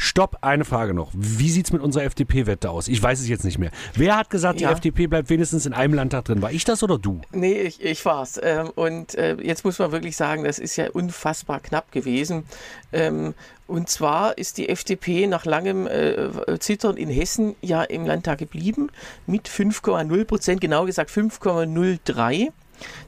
Stopp, 0.00 0.38
eine 0.42 0.64
Frage 0.64 0.94
noch. 0.94 1.10
Wie 1.12 1.50
sieht's 1.50 1.72
mit 1.72 1.82
unserer 1.82 2.04
FDP-Wette 2.04 2.70
aus? 2.70 2.86
Ich 2.86 3.02
weiß 3.02 3.18
es 3.18 3.28
jetzt 3.28 3.44
nicht 3.44 3.58
mehr. 3.58 3.72
Wer 3.94 4.16
hat 4.16 4.30
gesagt, 4.30 4.60
Ja. 4.60 4.68
die 4.68 4.74
FDP 4.74 5.08
bleibt 5.08 5.28
wenigstens 5.28 5.66
in 5.66 5.72
einem 5.72 5.92
Landtag 5.94 6.24
drin? 6.26 6.40
War 6.40 6.52
ich 6.52 6.62
das 6.64 6.84
oder 6.84 6.98
du? 6.98 7.20
nee, 7.32 7.62
ich, 7.62 7.82
ich 7.84 8.04
war's. 8.04 8.38
Ähm, 8.42 8.70
und 8.76 9.16
äh, 9.16 9.34
jetzt 9.42 9.64
muss 9.64 9.78
man 9.80 9.90
wirklich 9.90 10.16
sagen, 10.16 10.44
das 10.44 10.60
ist 10.60 10.76
ja 10.76 10.88
unfassbar 10.90 11.58
knapp 11.58 11.90
gewesen. 11.90 12.44
Ähm, 12.92 13.34
und 13.66 13.88
zwar 13.90 14.38
ist 14.38 14.56
die 14.58 14.68
FDP 14.68 15.26
nach 15.26 15.44
langem 15.44 15.88
äh, 15.88 16.30
Zittern 16.60 16.96
in 16.96 17.08
Hessen 17.08 17.56
ja 17.60 17.82
im 17.82 18.06
Landtag 18.06 18.38
geblieben 18.38 18.90
mit 19.26 19.48
5,0 19.48 20.24
Prozent, 20.26 20.60
genau 20.60 20.86
gesagt 20.86 21.10
5,03. 21.10 22.52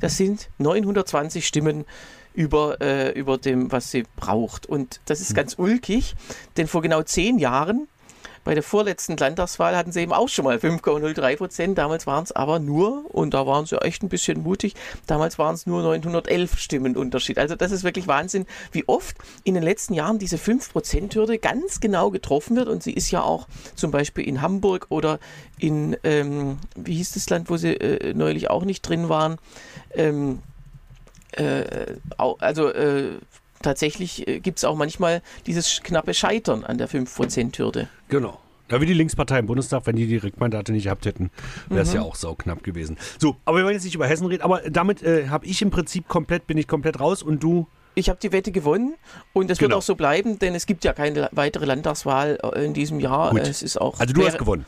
Das 0.00 0.16
sind 0.16 0.48
920 0.58 1.46
Stimmen 1.46 1.84
über, 2.34 2.80
äh, 2.80 3.10
über 3.18 3.38
dem, 3.38 3.72
was 3.72 3.90
sie 3.90 4.04
braucht. 4.16 4.66
Und 4.66 5.00
das 5.06 5.20
ist 5.20 5.34
ganz 5.34 5.54
ulkig, 5.58 6.14
denn 6.56 6.66
vor 6.66 6.82
genau 6.82 7.02
zehn 7.02 7.38
Jahren, 7.38 7.88
bei 8.42 8.54
der 8.54 8.62
vorletzten 8.62 9.16
Landtagswahl, 9.16 9.76
hatten 9.76 9.92
sie 9.92 10.00
eben 10.00 10.12
auch 10.12 10.28
schon 10.28 10.46
mal 10.46 10.56
5,03 10.56 11.36
Prozent. 11.36 11.78
Damals 11.78 12.06
waren 12.06 12.24
es 12.24 12.32
aber 12.32 12.58
nur, 12.58 13.14
und 13.14 13.34
da 13.34 13.46
waren 13.46 13.66
sie 13.66 13.80
echt 13.82 14.02
ein 14.02 14.08
bisschen 14.08 14.42
mutig, 14.42 14.74
damals 15.06 15.38
waren 15.38 15.54
es 15.54 15.66
nur 15.66 15.82
911 15.82 16.58
Stimmen 16.58 16.96
Unterschied. 16.96 17.38
Also 17.38 17.54
das 17.54 17.70
ist 17.70 17.84
wirklich 17.84 18.08
Wahnsinn, 18.08 18.46
wie 18.72 18.88
oft 18.88 19.16
in 19.44 19.54
den 19.54 19.62
letzten 19.62 19.92
Jahren 19.92 20.18
diese 20.18 20.36
5%-Hürde 20.36 21.38
ganz 21.38 21.80
genau 21.80 22.10
getroffen 22.10 22.56
wird. 22.56 22.68
Und 22.68 22.82
sie 22.82 22.92
ist 22.92 23.10
ja 23.10 23.22
auch 23.22 23.46
zum 23.74 23.90
Beispiel 23.90 24.26
in 24.26 24.40
Hamburg 24.40 24.86
oder 24.88 25.18
in, 25.58 25.96
ähm, 26.02 26.58
wie 26.76 26.94
hieß 26.94 27.12
das 27.12 27.28
Land, 27.28 27.50
wo 27.50 27.58
sie 27.58 27.74
äh, 27.74 28.14
neulich 28.14 28.48
auch 28.48 28.64
nicht 28.64 28.82
drin 28.82 29.10
waren, 29.10 29.36
ähm, 29.94 30.40
äh, 31.32 31.94
also 32.16 32.68
äh, 32.68 33.12
tatsächlich 33.62 34.26
äh, 34.28 34.40
gibt 34.40 34.58
es 34.58 34.64
auch 34.64 34.76
manchmal 34.76 35.22
dieses 35.46 35.80
knappe 35.82 36.14
Scheitern 36.14 36.64
an 36.64 36.78
der 36.78 36.88
5%-Hürde. 36.88 37.88
Genau. 38.08 38.38
Ja, 38.70 38.80
wie 38.80 38.86
die 38.86 38.94
Linkspartei 38.94 39.40
im 39.40 39.46
Bundestag, 39.46 39.82
wenn 39.86 39.96
die 39.96 40.06
die 40.06 40.20
Direktmandate 40.20 40.70
nicht 40.72 40.84
gehabt 40.84 41.04
hätten, 41.04 41.30
wäre 41.68 41.80
Mhm. 41.82 41.88
es 41.88 41.92
ja 41.92 42.02
auch 42.02 42.14
sauknapp 42.14 42.62
gewesen. 42.62 42.98
So, 43.18 43.36
aber 43.44 43.58
wir 43.58 43.64
wollen 43.64 43.74
jetzt 43.74 43.84
nicht 43.84 43.96
über 43.96 44.06
Hessen 44.06 44.26
reden, 44.26 44.42
aber 44.42 44.60
damit 44.70 45.02
äh, 45.02 45.26
habe 45.28 45.44
ich 45.46 45.60
im 45.60 45.70
Prinzip 45.70 46.06
komplett, 46.06 46.46
bin 46.46 46.56
ich 46.56 46.68
komplett 46.68 47.00
raus 47.00 47.22
und 47.24 47.42
du 47.42 47.66
Ich 47.96 48.08
habe 48.08 48.20
die 48.22 48.30
Wette 48.30 48.52
gewonnen 48.52 48.94
und 49.32 49.50
es 49.50 49.60
wird 49.60 49.70
Genau. 49.70 49.78
auch 49.78 49.82
so 49.82 49.96
bleiben, 49.96 50.38
denn 50.38 50.54
es 50.54 50.66
gibt 50.66 50.84
ja 50.84 50.92
keine 50.92 51.28
weitere 51.32 51.64
Landtagswahl 51.66 52.38
äh, 52.54 52.64
in 52.64 52.72
diesem 52.72 53.00
Jahr. 53.00 53.30
Gut. 53.32 53.40
Es 53.40 53.62
ist 53.62 53.76
auch 53.80 53.98
Also 53.98 54.14
du 54.14 54.24
hast 54.24 54.38
gewonnen. 54.38 54.64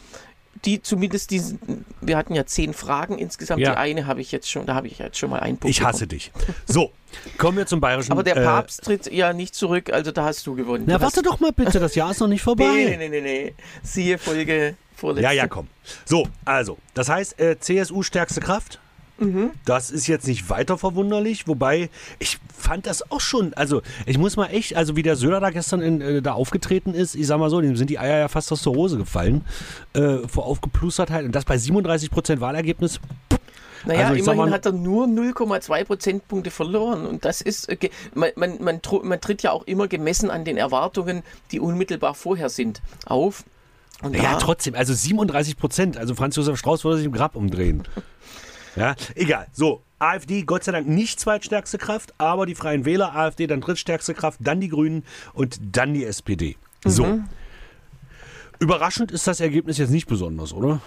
Die 0.64 0.80
zumindest 0.80 1.30
diesen, 1.30 1.84
wir 2.00 2.16
hatten 2.16 2.34
ja 2.34 2.46
zehn 2.46 2.72
Fragen 2.72 3.18
insgesamt. 3.18 3.60
Ja. 3.60 3.72
Die 3.72 3.76
eine 3.78 4.06
habe 4.06 4.20
ich 4.20 4.30
jetzt 4.30 4.48
schon, 4.50 4.66
da 4.66 4.74
habe 4.74 4.86
ich 4.86 4.98
jetzt 4.98 5.18
schon 5.18 5.30
mal 5.30 5.40
einen 5.40 5.58
Punkt. 5.58 5.76
Ich 5.76 5.82
hasse 5.82 6.06
dich. 6.06 6.30
So, 6.66 6.92
kommen 7.38 7.58
wir 7.58 7.66
zum 7.66 7.80
bayerischen. 7.80 8.12
Aber 8.12 8.22
der 8.22 8.36
äh, 8.36 8.44
Papst 8.44 8.84
tritt 8.84 9.10
ja 9.10 9.32
nicht 9.32 9.54
zurück, 9.54 9.92
also 9.92 10.12
da 10.12 10.24
hast 10.24 10.46
du 10.46 10.54
gewonnen. 10.54 10.84
Na, 10.86 10.98
Du 10.98 11.02
warte 11.04 11.22
doch 11.22 11.40
mal 11.40 11.52
bitte, 11.52 11.80
das 11.80 11.94
Jahr 11.94 12.12
ist 12.12 12.20
noch 12.20 12.28
nicht 12.28 12.42
vorbei. 12.42 12.64
Nee, 12.64 12.96
nee, 12.96 13.08
nee, 13.08 13.20
nee, 13.20 13.20
nee. 13.20 13.54
Siehe 13.82 14.18
Folge 14.18 14.76
vorletzte. 14.94 15.24
Ja, 15.24 15.32
ja, 15.32 15.48
komm. 15.48 15.66
So, 16.04 16.28
also, 16.44 16.78
das 16.94 17.08
heißt, 17.08 17.40
äh, 17.40 17.58
CSU 17.58 18.02
stärkste 18.02 18.40
Kraft. 18.40 18.78
Mhm. 19.22 19.50
Das 19.64 19.90
ist 19.90 20.06
jetzt 20.06 20.26
nicht 20.26 20.48
weiter 20.50 20.76
verwunderlich, 20.78 21.46
wobei 21.46 21.90
ich 22.18 22.38
fand 22.56 22.86
das 22.86 23.10
auch 23.10 23.20
schon, 23.20 23.54
also 23.54 23.82
ich 24.06 24.18
muss 24.18 24.36
mal 24.36 24.46
echt, 24.46 24.76
also 24.76 24.96
wie 24.96 25.02
der 25.02 25.16
Söder 25.16 25.40
da 25.40 25.50
gestern 25.50 25.80
in, 25.80 26.00
äh, 26.00 26.22
da 26.22 26.32
aufgetreten 26.32 26.94
ist, 26.94 27.14
ich 27.14 27.26
sag 27.26 27.38
mal 27.38 27.50
so, 27.50 27.60
dem 27.60 27.76
sind 27.76 27.90
die 27.90 27.98
Eier 27.98 28.18
ja 28.18 28.28
fast 28.28 28.50
aus 28.52 28.62
der 28.62 28.72
Hose 28.72 28.96
gefallen, 28.98 29.44
äh, 29.94 30.18
vor 30.28 30.46
Aufgeplustertheit 30.46 31.24
und 31.24 31.32
das 31.34 31.44
bei 31.44 31.56
37% 31.56 32.40
Wahlergebnis. 32.40 33.00
Naja, 33.84 34.06
Also 34.08 34.14
immerhin 34.14 34.36
mal- 34.38 34.50
hat 34.52 34.64
er 34.64 34.70
nur 34.72 35.06
0,2 35.08 35.84
Prozentpunkte 35.84 36.52
verloren. 36.52 37.04
Und 37.04 37.24
das 37.24 37.40
ist, 37.40 37.68
äh, 37.68 37.90
man, 38.14 38.30
man, 38.36 38.62
man, 38.62 38.80
man 39.02 39.20
tritt 39.20 39.42
ja 39.42 39.50
auch 39.50 39.64
immer 39.64 39.88
gemessen 39.88 40.30
an 40.30 40.44
den 40.44 40.56
Erwartungen, 40.56 41.22
die 41.50 41.58
unmittelbar 41.58 42.14
vorher 42.14 42.48
sind, 42.48 42.80
auf. 43.06 43.42
Und 44.00 44.14
Ja, 44.16 44.36
trotzdem, 44.36 44.76
also 44.76 44.92
37%, 44.92 45.96
also 45.96 46.14
Franz 46.14 46.36
Josef 46.36 46.56
Strauß 46.58 46.84
würde 46.84 46.98
sich 46.98 47.06
im 47.06 47.12
Grab 47.12 47.34
umdrehen. 47.34 47.82
Ja, 48.76 48.94
egal. 49.14 49.46
So, 49.52 49.82
AfD, 49.98 50.42
Gott 50.42 50.64
sei 50.64 50.72
Dank 50.72 50.88
nicht 50.88 51.20
zweitstärkste 51.20 51.78
Kraft, 51.78 52.14
aber 52.18 52.46
die 52.46 52.54
Freien 52.54 52.84
Wähler, 52.84 53.14
AfD 53.14 53.46
dann 53.46 53.60
drittstärkste 53.60 54.14
Kraft, 54.14 54.38
dann 54.42 54.60
die 54.60 54.68
Grünen 54.68 55.04
und 55.32 55.58
dann 55.60 55.94
die 55.94 56.04
SPD. 56.04 56.56
So. 56.84 57.04
Mhm. 57.04 57.24
Überraschend 58.58 59.10
ist 59.12 59.26
das 59.26 59.40
Ergebnis 59.40 59.78
jetzt 59.78 59.90
nicht 59.90 60.06
besonders, 60.06 60.52
oder? 60.52 60.80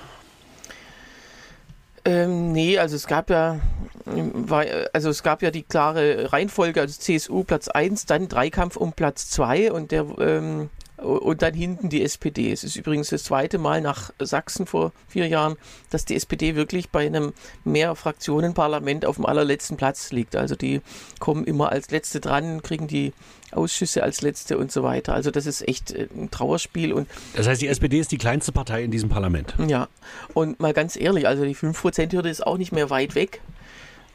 Ähm, 2.05 2.51
nee, 2.51 2.77
also 2.77 2.95
es 2.95 3.07
gab 3.07 3.29
ja, 3.29 3.59
ähm, 4.05 4.45
äh, 4.49 4.85
also 4.93 5.09
es 5.09 5.23
gab 5.23 5.41
ja 5.41 5.49
die 5.49 5.63
klare 5.63 6.31
Reihenfolge, 6.31 6.79
also 6.79 6.99
CSU 6.99 7.43
Platz 7.43 7.67
1, 7.67 8.05
dann 8.05 8.27
Dreikampf 8.27 8.77
um 8.77 8.93
Platz 8.93 9.29
2 9.29 9.71
und 9.71 9.91
der 9.91 10.05
ähm, 10.19 10.69
und 10.97 11.41
dann 11.41 11.53
hinten 11.53 11.89
die 11.89 12.03
SPD. 12.03 12.51
Es 12.51 12.63
ist 12.63 12.75
übrigens 12.75 13.09
das 13.09 13.23
zweite 13.23 13.57
Mal 13.57 13.81
nach 13.81 14.11
Sachsen 14.19 14.65
vor 14.65 14.93
vier 15.07 15.27
Jahren, 15.27 15.55
dass 15.89 16.05
die 16.05 16.15
SPD 16.15 16.55
wirklich 16.55 16.89
bei 16.89 17.05
einem 17.05 17.33
Mehrfraktionenparlament 17.65 19.05
auf 19.05 19.17
dem 19.17 19.25
allerletzten 19.25 19.77
Platz 19.77 20.11
liegt. 20.11 20.35
Also 20.35 20.55
die 20.55 20.81
kommen 21.19 21.43
immer 21.43 21.71
als 21.71 21.91
Letzte 21.91 22.21
dran, 22.21 22.61
kriegen 22.61 22.87
die 22.87 23.13
Ausschüsse 23.51 24.03
als 24.03 24.21
Letzte 24.21 24.57
und 24.57 24.71
so 24.71 24.83
weiter. 24.83 25.13
Also 25.13 25.31
das 25.31 25.45
ist 25.45 25.67
echt 25.67 25.91
äh, 25.91 26.07
ein 26.15 26.31
Trauerspiel 26.31 26.93
und 26.93 27.07
Das 27.35 27.47
heißt, 27.47 27.61
die 27.61 27.67
SPD 27.67 27.99
ist 27.99 28.11
die 28.11 28.17
kleinste 28.17 28.51
Partei 28.51 28.83
in 28.83 28.91
diesem 28.91 29.09
Parlament. 29.09 29.53
ja, 29.67 29.87
und 30.33 30.59
mal 30.59 30.73
ganz 30.73 30.95
ehrlich, 30.95 31.27
also 31.27 31.43
die 31.43 31.55
5%-Hürde 31.55 32.29
ist 32.29 32.45
auch 32.45 32.57
nicht 32.57 32.71
mehr 32.71 32.89
weit 32.89 33.15
weg. 33.15 33.41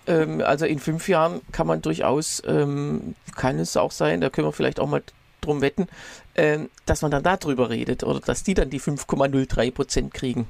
Ähm, 0.07 0.40
also 0.40 0.66
in 0.66 0.79
fünf 0.79 1.09
Jahren 1.09 1.40
kann 1.53 1.66
man 1.66 1.83
durchaus, 1.83 2.43
ähm, 2.47 3.14
kann 3.37 3.59
es 3.59 3.77
auch 3.77 3.93
sein, 3.93 4.21
da 4.21 4.31
können 4.31 4.47
wir 4.47 4.53
vielleicht 4.53 4.81
auch 4.81 4.88
mal 4.88 5.03
drum 5.40 5.61
wetten, 5.61 5.88
äh, 6.35 6.59
dass 6.87 7.03
man 7.03 7.11
dann 7.11 7.22
darüber 7.22 7.70
redet 7.70 8.03
oder 8.05 8.20
dass 8.20 8.42
die 8.42 8.55
dann 8.55 8.70
die 8.70 8.81
5,03 8.81 9.70
Prozent 9.72 10.14
kriegen. 10.14 10.46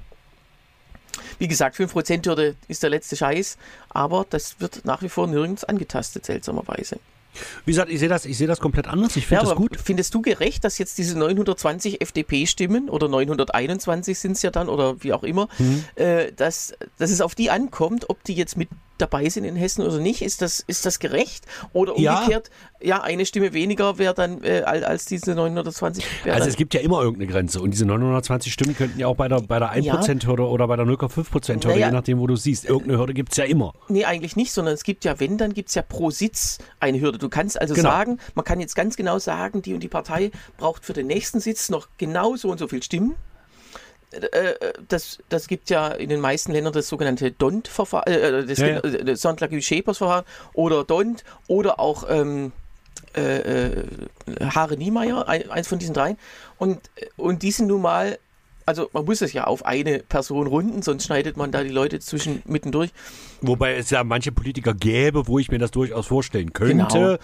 Wie 1.38 1.48
gesagt, 1.48 1.76
5% 1.76 2.26
Hürde 2.26 2.54
ist 2.68 2.82
der 2.82 2.90
letzte 2.90 3.16
Scheiß, 3.16 3.56
aber 3.88 4.26
das 4.28 4.60
wird 4.60 4.84
nach 4.84 5.02
wie 5.02 5.08
vor 5.08 5.26
nirgends 5.26 5.64
angetastet, 5.64 6.26
seltsamerweise. 6.26 6.98
Wie 7.64 7.70
gesagt, 7.70 7.90
ich 7.90 8.00
sehe 8.00 8.08
das, 8.08 8.24
ich 8.26 8.36
sehe 8.36 8.48
das 8.48 8.58
komplett 8.58 8.88
anders. 8.88 9.14
Ich 9.16 9.26
finde 9.26 9.44
Ja, 9.44 9.48
das 9.50 9.56
gut. 9.56 9.76
findest 9.82 10.12
du 10.14 10.20
gerecht, 10.20 10.64
dass 10.64 10.78
jetzt 10.78 10.98
diese 10.98 11.16
920 11.18 12.00
FDP-Stimmen 12.02 12.88
oder 12.88 13.08
921 13.08 14.18
sind 14.18 14.32
es 14.32 14.42
ja 14.42 14.50
dann 14.50 14.68
oder 14.68 15.02
wie 15.02 15.12
auch 15.12 15.22
immer, 15.22 15.48
Mhm. 15.58 15.84
äh, 15.94 16.32
dass, 16.32 16.74
dass 16.98 17.10
es 17.10 17.20
auf 17.20 17.34
die 17.36 17.50
ankommt, 17.50 18.10
ob 18.10 18.22
die 18.24 18.34
jetzt 18.34 18.56
mit 18.56 18.68
dabei 19.00 19.28
sind 19.28 19.44
in 19.44 19.56
Hessen 19.56 19.82
oder 19.84 19.98
nicht? 19.98 20.22
Ist 20.22 20.42
das, 20.42 20.60
ist 20.66 20.86
das 20.86 20.98
gerecht? 20.98 21.44
Oder 21.72 21.98
Ja. 21.98 22.18
umgekehrt, 22.20 22.50
ja, 22.80 23.02
eine 23.02 23.26
Stimme 23.26 23.52
weniger 23.52 23.98
wäre 23.98 24.14
dann 24.14 24.42
äh, 24.42 24.62
als, 24.62 25.04
diese 25.06 25.34
920? 25.34 26.04
wär 26.24 26.34
Also 26.34 26.48
es 26.48 26.56
gibt 26.56 26.74
ja 26.74 26.80
immer 26.80 27.02
irgendeine 27.02 27.30
Grenze 27.30 27.60
und 27.60 27.70
diese 27.72 27.84
920 27.86 28.52
Stimmen 28.52 28.74
könnten 28.76 28.98
ja 28.98 29.06
auch 29.06 29.16
bei 29.16 29.28
der, 29.28 29.40
bei 29.40 29.58
der 29.58 29.72
1%-Hürde 29.74 30.46
oder 30.46 30.66
bei 30.68 30.76
der 30.76 30.86
0,5%-Hürde, 30.86 31.68
Naja. 31.68 31.86
je 31.86 31.92
nachdem, 31.92 32.18
wo 32.18 32.26
du 32.26 32.36
siehst. 32.36 32.64
Irgendeine 32.64 32.98
Hürde 32.98 33.14
gibt 33.14 33.32
es 33.32 33.36
ja 33.38 33.44
immer. 33.44 33.72
Nee, 33.88 34.04
eigentlich 34.04 34.36
nicht, 34.36 34.52
sondern 34.52 34.74
es 34.74 34.84
gibt 34.84 35.04
ja, 35.04 35.18
wenn, 35.20 35.38
dann 35.38 35.54
gibt 35.54 35.68
es 35.70 35.74
ja 35.74 35.82
pro 35.82 36.10
Sitz 36.10 36.58
eine 36.78 37.00
Hürde. 37.00 37.18
Du 37.18 37.28
kannst 37.28 37.60
also 37.60 37.74
Genau. 37.74 37.88
sagen, 37.90 38.18
man 38.34 38.44
kann 38.44 38.60
jetzt 38.60 38.74
ganz 38.74 38.96
genau 38.96 39.18
sagen, 39.18 39.62
die 39.62 39.74
und 39.74 39.80
die 39.82 39.88
Partei 39.88 40.30
braucht 40.56 40.84
für 40.84 40.92
den 40.92 41.06
nächsten 41.06 41.40
Sitz 41.40 41.68
noch 41.70 41.88
genau 41.98 42.36
so 42.36 42.50
und 42.50 42.58
so 42.58 42.68
viel 42.68 42.82
Stimmen. 42.82 43.14
Äh, 44.12 44.54
Das, 44.88 45.18
das 45.28 45.46
gibt 45.46 45.70
ja 45.70 45.88
in 45.88 46.08
den 46.08 46.20
meisten 46.20 46.52
Ländern 46.52 46.72
das 46.72 46.88
sogenannte 46.88 47.30
DONT-Verfahren, 47.30 48.12
äh, 48.12 48.46
das 48.46 48.58
Ja, 48.58 48.66
ja. 48.66 48.80
äh, 48.80 49.16
Sondlag-Schepers-Verfahren 49.16 50.24
oder 50.52 50.84
DONT 50.84 51.24
oder 51.46 51.78
auch 51.78 52.04
ähm, 52.08 52.52
äh, 53.16 53.70
äh, 53.70 53.84
Haare 54.54 54.76
Niemeyer, 54.76 55.28
ein, 55.28 55.50
eins 55.50 55.68
von 55.68 55.78
diesen 55.78 55.94
dreien. 55.94 56.16
Und, 56.58 56.78
und 57.16 57.42
die 57.42 57.50
sind 57.50 57.66
nun 57.66 57.82
mal, 57.82 58.18
also 58.66 58.88
man 58.92 59.04
muss 59.04 59.20
es 59.20 59.32
ja 59.32 59.44
auf 59.44 59.64
eine 59.64 60.00
Person 60.00 60.46
runden, 60.46 60.82
sonst 60.82 61.04
schneidet 61.06 61.36
man 61.36 61.50
da 61.50 61.62
die 61.62 61.70
Leute 61.70 61.98
zwischen 62.00 62.42
mittendurch. 62.46 62.90
Wobei 63.40 63.76
es 63.76 63.90
ja 63.90 64.04
manche 64.04 64.30
Politiker 64.32 64.74
gäbe, 64.74 65.26
wo 65.26 65.38
ich 65.38 65.50
mir 65.50 65.58
das 65.58 65.70
durchaus 65.70 66.06
vorstellen 66.06 66.52
könnte. 66.52 66.74
Genau. 66.76 67.16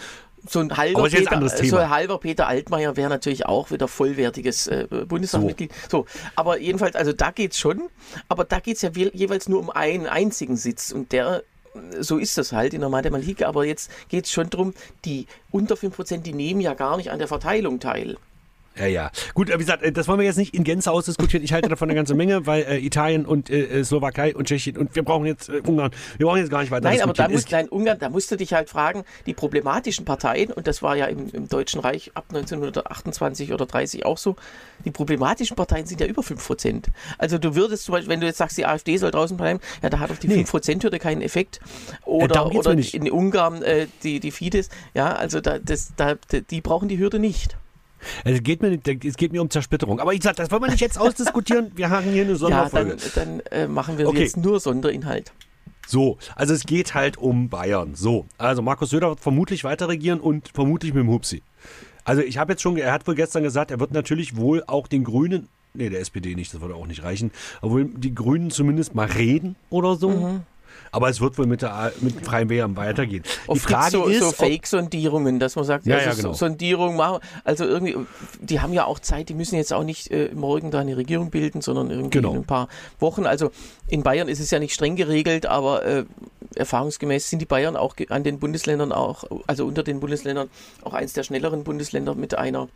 So 0.49 0.61
ein 0.61 0.77
halber, 0.77 0.99
Aber 1.01 1.09
Peter, 1.19 1.31
so 1.71 1.77
ein 1.77 1.91
halber 1.91 2.19
Peter 2.19 2.47
Altmaier 2.47 2.97
wäre 2.97 3.09
natürlich 3.09 3.47
auch 3.47 3.71
wieder 3.71 3.89
vollwertiges 3.89 4.67
äh, 4.67 4.87
Bundestagsmitglied. 5.07 5.73
So. 5.91 6.07
aber 6.35 6.59
jedenfalls, 6.59 6.95
also 6.97 7.13
da 7.13 7.31
geht's 7.31 7.59
schon, 7.59 7.83
aber 8.29 8.45
da 8.45 8.61
geht's 8.61 8.83
ja 8.83 8.91
je- 8.95 9.11
jeweils 9.15 9.49
nur 9.49 9.61
um 9.61 9.71
einen 9.71 10.07
einzigen 10.07 10.57
Sitz 10.57 10.93
und 10.93 11.13
der 11.13 11.43
so 12.01 12.17
ist 12.17 12.39
das 12.39 12.53
halt 12.53 12.73
in 12.73 12.81
der 12.81 12.89
Mathematik, 12.89 13.43
aber 13.45 13.67
jetzt 13.67 13.91
geht's 14.09 14.33
schon 14.33 14.49
drum, 14.49 14.73
die 15.05 15.27
unter 15.51 15.75
5%, 15.75 16.19
die 16.23 16.33
nehmen 16.33 16.63
ja 16.63 16.73
gar 16.73 16.97
nicht 16.97 17.11
an 17.11 17.19
der 17.19 17.29
Verteilung 17.29 17.81
teil. 17.81 18.17
Ja, 18.79 18.87
ja. 18.87 19.11
Gut, 19.35 19.49
äh, 19.51 19.55
wie 19.55 19.59
gesagt, 19.59 19.83
äh, 19.83 19.93
das 19.93 20.09
wollen 20.09 20.19
wir 20.19 20.27
jetzt 20.27 20.37
nicht 20.37 20.55
in 20.55 20.65
Gänze 20.65 20.91
ausdiskutieren. 20.91 21.43
Ich 21.45 21.53
halte 21.53 21.69
davon 21.69 21.89
eine 21.89 21.97
ganze 21.97 22.15
Menge, 22.15 22.47
weil 22.47 22.63
äh, 22.63 22.79
Italien 22.79 23.25
und 23.25 23.49
äh, 23.51 23.81
äh, 23.81 23.85
Slowakei 23.85 24.35
und 24.35 24.47
Tschechien 24.49 24.77
und 24.77 24.95
wir 24.95 25.03
brauchen 25.03 25.27
jetzt 25.27 25.49
äh, 25.49 25.63
Ungarn. 25.67 25.91
Wir 26.19 26.27
brauchen 26.27 26.39
jetzt 26.39 26.51
gar 26.51 26.61
nicht 26.61 26.71
weiter 26.71 26.89
Nein, 26.89 27.01
aber 27.01 27.13
da 27.13 27.29
musst, 27.29 27.51
nein, 27.51 27.69
Ungarn, 27.69 27.99
da 27.99 28.11
musst 28.11 28.31
du 28.31 28.37
dich 28.37 28.53
halt 28.53 28.69
fragen, 28.69 29.05
die 29.27 29.35
problematischen 29.35 30.05
Parteien, 30.05 30.53
und 30.53 30.67
das 30.67 30.83
war 30.83 30.97
ja 30.97 31.07
im, 31.07 31.29
im 31.33 31.49
Deutschen 31.49 31.81
Reich 31.81 32.11
ab 32.15 32.27
1928 32.29 33.53
oder 33.53 33.67
30 33.67 34.05
auch 34.05 34.19
so, 34.19 34.37
die 34.85 34.91
problematischen 34.91 35.57
Parteien 35.57 35.87
sind 35.87 36.01
ja 36.01 36.07
über 36.07 36.23
5%. 36.23 36.85
Also 37.19 37.39
du 37.39 37.55
würdest 37.55 37.85
zum 37.85 37.93
Beispiel, 37.93 38.11
wenn 38.11 38.21
du 38.21 38.27
jetzt 38.27 38.39
sagst, 38.39 38.59
die 38.59 38.67
AfD 38.67 38.97
soll 38.99 39.11
draußen 39.11 39.37
bleiben, 39.37 39.61
ja, 39.83 39.91
da 39.91 39.99
hat 39.99 40.11
auf 40.11 40.19
die 40.19 40.29
Nee. 40.29 40.43
5%-Hürde 40.43 40.99
keinen 40.99 41.23
Effekt. 41.23 41.61
Oder, 42.05 42.55
oder 42.55 42.75
nicht. 42.75 42.95
in 42.95 43.11
Ungarn 43.11 43.63
äh, 43.63 43.87
die, 44.03 44.21
die 44.21 44.31
Fidesz, 44.31 44.69
ja, 44.95 45.15
also 45.15 45.41
da, 45.41 45.59
das, 45.59 45.93
da, 45.97 46.15
die 46.51 46.61
brauchen 46.61 46.89
die 46.89 46.99
Hürde 46.99 47.19
nicht. 47.19 47.57
Es 48.25 48.43
geht, 48.43 48.63
mir, 48.63 48.79
es 49.05 49.17
geht 49.17 49.33
mir 49.33 49.43
um 49.43 49.51
Zersplitterung. 49.51 50.01
Aber 50.01 50.13
ich 50.15 50.23
sag, 50.23 50.37
das 50.37 50.51
wollen 50.51 50.63
wir 50.63 50.71
nicht 50.71 50.81
jetzt 50.81 50.99
ausdiskutieren. 50.99 51.73
Wir 51.75 51.91
haben 51.91 52.05
hier 52.11 52.23
eine 52.23 52.33
Ja, 52.33 52.37
Sonderfolge. 52.39 52.97
dann, 53.15 53.41
dann 53.41 53.41
äh, 53.51 53.67
machen 53.69 53.99
wir 53.99 54.09
Okay. 54.09 54.23
jetzt 54.23 54.37
nur 54.37 54.61
Sonderinhalt. 54.61 55.33
So, 55.87 56.19
also 56.35 56.53
es 56.53 56.65
geht 56.65 56.95
halt 56.95 57.17
um 57.17 57.49
Bayern. 57.49 57.95
So, 57.95 58.27
also 58.39 58.61
Markus 58.61 58.91
Söder 58.91 59.09
wird 59.11 59.21
vermutlich 59.21 59.63
weiter 59.63 59.89
regieren 59.89 60.19
und 60.21 60.49
vermutlich 60.53 60.93
mit 60.93 61.03
dem 61.05 61.11
Hupsi. 61.11 61.43
Also 62.05 62.23
ich 62.23 62.39
habe 62.39 62.53
jetzt 62.53 62.63
schon, 62.63 62.77
er 62.77 62.93
hat 62.93 63.07
wohl 63.07 63.15
gestern 63.15 63.43
gesagt, 63.45 63.71
er 63.71 63.79
wird 63.81 63.93
natürlich 63.93 64.37
wohl 64.37 64.65
auch 64.67 64.89
den 64.89 65.05
Grünen, 65.05 65.49
nee, 65.75 65.89
der 65.89 66.01
SPD 66.01 66.35
nicht, 66.35 66.53
das 66.55 66.61
würde 66.61 66.75
auch 66.75 66.87
nicht 66.87 67.03
reichen, 67.05 67.31
obwohl 67.63 67.85
die 67.85 68.15
Grünen 68.15 68.51
zumindest 68.51 68.95
mal 68.95 69.07
reden 69.07 69.55
oder 69.71 69.97
so. 69.97 70.11
Mhm. 70.11 70.41
Aber 70.93 71.09
es 71.09 71.21
wird 71.21 71.37
wohl 71.39 71.47
mit, 71.47 71.63
der, 71.63 71.93
mit 72.01 72.25
Freien 72.25 72.49
Wählern 72.49 72.77
weitergehen. 72.77 73.23
Die 73.25 73.49
Oft 73.51 73.67
gibt's 73.67 73.73
Frage 73.73 73.91
so, 73.93 74.05
ist, 74.07 74.21
so 74.21 74.31
Fake-Sondierungen, 74.33 75.39
dass 75.39 75.57
man 75.57 75.65
sagt, 75.65 75.87
Ja, 75.87 75.97
also 75.97 76.09
ja, 76.09 76.15
genau. 76.15 76.29
so- 76.33 76.39
Sondierung 76.39 76.97
machen. 76.97 77.21
Also 77.45 77.65
irgendwie, 77.65 77.97
die 78.41 78.61
haben 78.61 78.73
ja 78.73 78.85
auch 78.85 78.99
Zeit, 78.99 79.29
die 79.29 79.35
müssen 79.35 79.57
jetzt 79.57 79.73
auch 79.73 79.85
nicht 79.85 80.11
äh, 80.11 80.31
morgen 80.35 80.71
da 80.71 80.81
eine 80.81 80.97
Regierung 80.97 81.31
bilden, 81.31 81.61
sondern 81.61 81.91
irgendwie 81.91 82.11
Genau. 82.11 82.31
in 82.33 82.37
ein 82.39 82.45
paar 82.45 82.69
Wochen. 83.01 83.27
Also 83.27 83.51
in 83.89 84.03
Bayern 84.03 84.29
ist 84.29 84.41
es 84.41 84.51
ja 84.51 84.59
nicht 84.59 84.75
streng 84.75 84.97
geregelt, 84.97 85.47
aber 85.47 85.85
äh, 85.85 86.05
erfahrungsgemäß 86.55 87.29
sind 87.29 87.41
die 87.41 87.47
Bayern 87.47 87.77
auch 87.77 87.95
an 88.09 88.25
den 88.25 88.39
Bundesländern 88.39 88.93
auch, 88.93 89.25
also 89.47 89.67
unter 89.67 89.83
den 89.83 90.01
Bundesländern 90.01 90.49
auch 90.83 90.95
eins 90.95 91.13
der 91.13 91.23
schnelleren 91.25 91.65
Bundesländer 91.65 92.15
mit 92.15 92.37
einer 92.39 92.69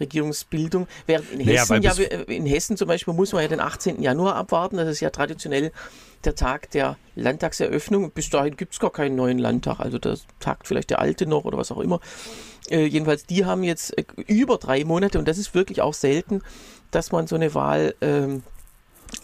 Regierungsbildung. 0.00 0.86
Während 1.06 1.30
in 1.32 1.38
Naja, 1.38 1.60
Hessen, 1.62 1.70
weil 1.70 1.84
ja, 1.84 1.96
wir- 1.98 2.28
in 2.28 2.46
Hessen 2.46 2.76
zum 2.76 2.88
Beispiel 2.88 3.14
muss 3.14 3.32
man 3.32 3.42
ja 3.42 3.48
den 3.48 3.60
18. 3.60 4.02
Januar 4.02 4.36
abwarten. 4.36 4.76
Das 4.76 4.88
ist 4.88 5.00
ja 5.00 5.10
traditionell 5.10 5.72
der 6.26 6.34
Tag 6.34 6.70
der 6.72 6.96
Landtagseröffnung. 7.14 8.10
Bis 8.10 8.28
dahin 8.30 8.56
gibt 8.56 8.74
es 8.74 8.80
gar 8.80 8.90
keinen 8.92 9.16
neuen 9.16 9.38
Landtag. 9.38 9.80
Also 9.80 9.98
da 9.98 10.14
tagt 10.40 10.66
vielleicht 10.66 10.90
der 10.90 11.00
alte 11.00 11.26
noch 11.26 11.44
oder 11.44 11.56
was 11.56 11.72
auch 11.72 11.80
immer. 11.80 12.00
Äh, 12.68 12.86
jedenfalls, 12.86 13.24
die 13.26 13.44
haben 13.44 13.62
jetzt 13.62 13.96
äh, 13.96 14.04
über 14.26 14.58
drei 14.58 14.84
Monate 14.84 15.18
und 15.18 15.26
das 15.28 15.38
ist 15.38 15.54
wirklich 15.54 15.80
auch 15.80 15.94
selten, 15.94 16.42
dass 16.90 17.12
man 17.12 17.26
so 17.26 17.36
eine 17.36 17.54
Wahl 17.54 17.94
ähm, 18.00 18.42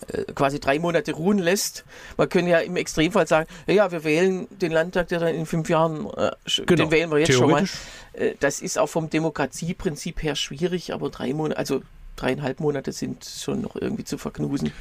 äh, 0.09 0.23
quasi 0.33 0.61
drei 0.61 0.79
Monate 0.79 1.13
ruhen 1.13 1.39
lässt. 1.39 1.85
Man 2.17 2.29
könnte 2.29 2.51
ja 2.53 2.59
im 2.61 2.77
Extremfall 2.77 3.27
sagen, 3.27 3.49
ja, 3.67 3.91
wir 3.91 4.05
wählen 4.05 4.47
den 4.51 4.71
Landtag, 4.71 5.09
der 5.09 5.19
dann 5.21 5.35
in 5.35 5.47
fünf 5.47 5.69
Jahren, 5.69 6.07
äh, 6.17 6.31
Genau. 6.67 6.85
den 6.85 6.91
wählen 6.93 7.11
wir 7.11 7.19
jetzt 7.19 7.33
schon 7.35 7.51
mal. 7.51 7.65
Äh, 8.13 8.35
Das 8.39 8.61
ist 8.61 8.79
auch 8.79 8.89
vom 8.89 9.11
Demokratieprinzip 9.11 10.23
her 10.23 10.37
schwierig, 10.37 10.93
aber 10.93 11.11
drei 11.11 11.33
Monate, 11.33 11.59
also 11.59 11.83
dreieinhalb 12.17 12.61
Monate 12.61 12.93
sind 12.93 13.25
schon 13.25 13.61
noch 13.63 13.75
irgendwie 13.75 14.05
zu 14.05 14.19
verknusen. 14.19 14.73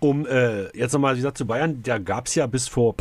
Um 0.00 0.26
äh, 0.26 0.76
jetzt 0.76 0.92
nochmal 0.92 1.14
wie 1.14 1.18
gesagt 1.18 1.38
zu 1.38 1.46
Bayern, 1.46 1.82
da 1.82 1.98
gab 1.98 2.26
es 2.26 2.34
ja 2.34 2.46
bis 2.46 2.68
vor 2.68 2.94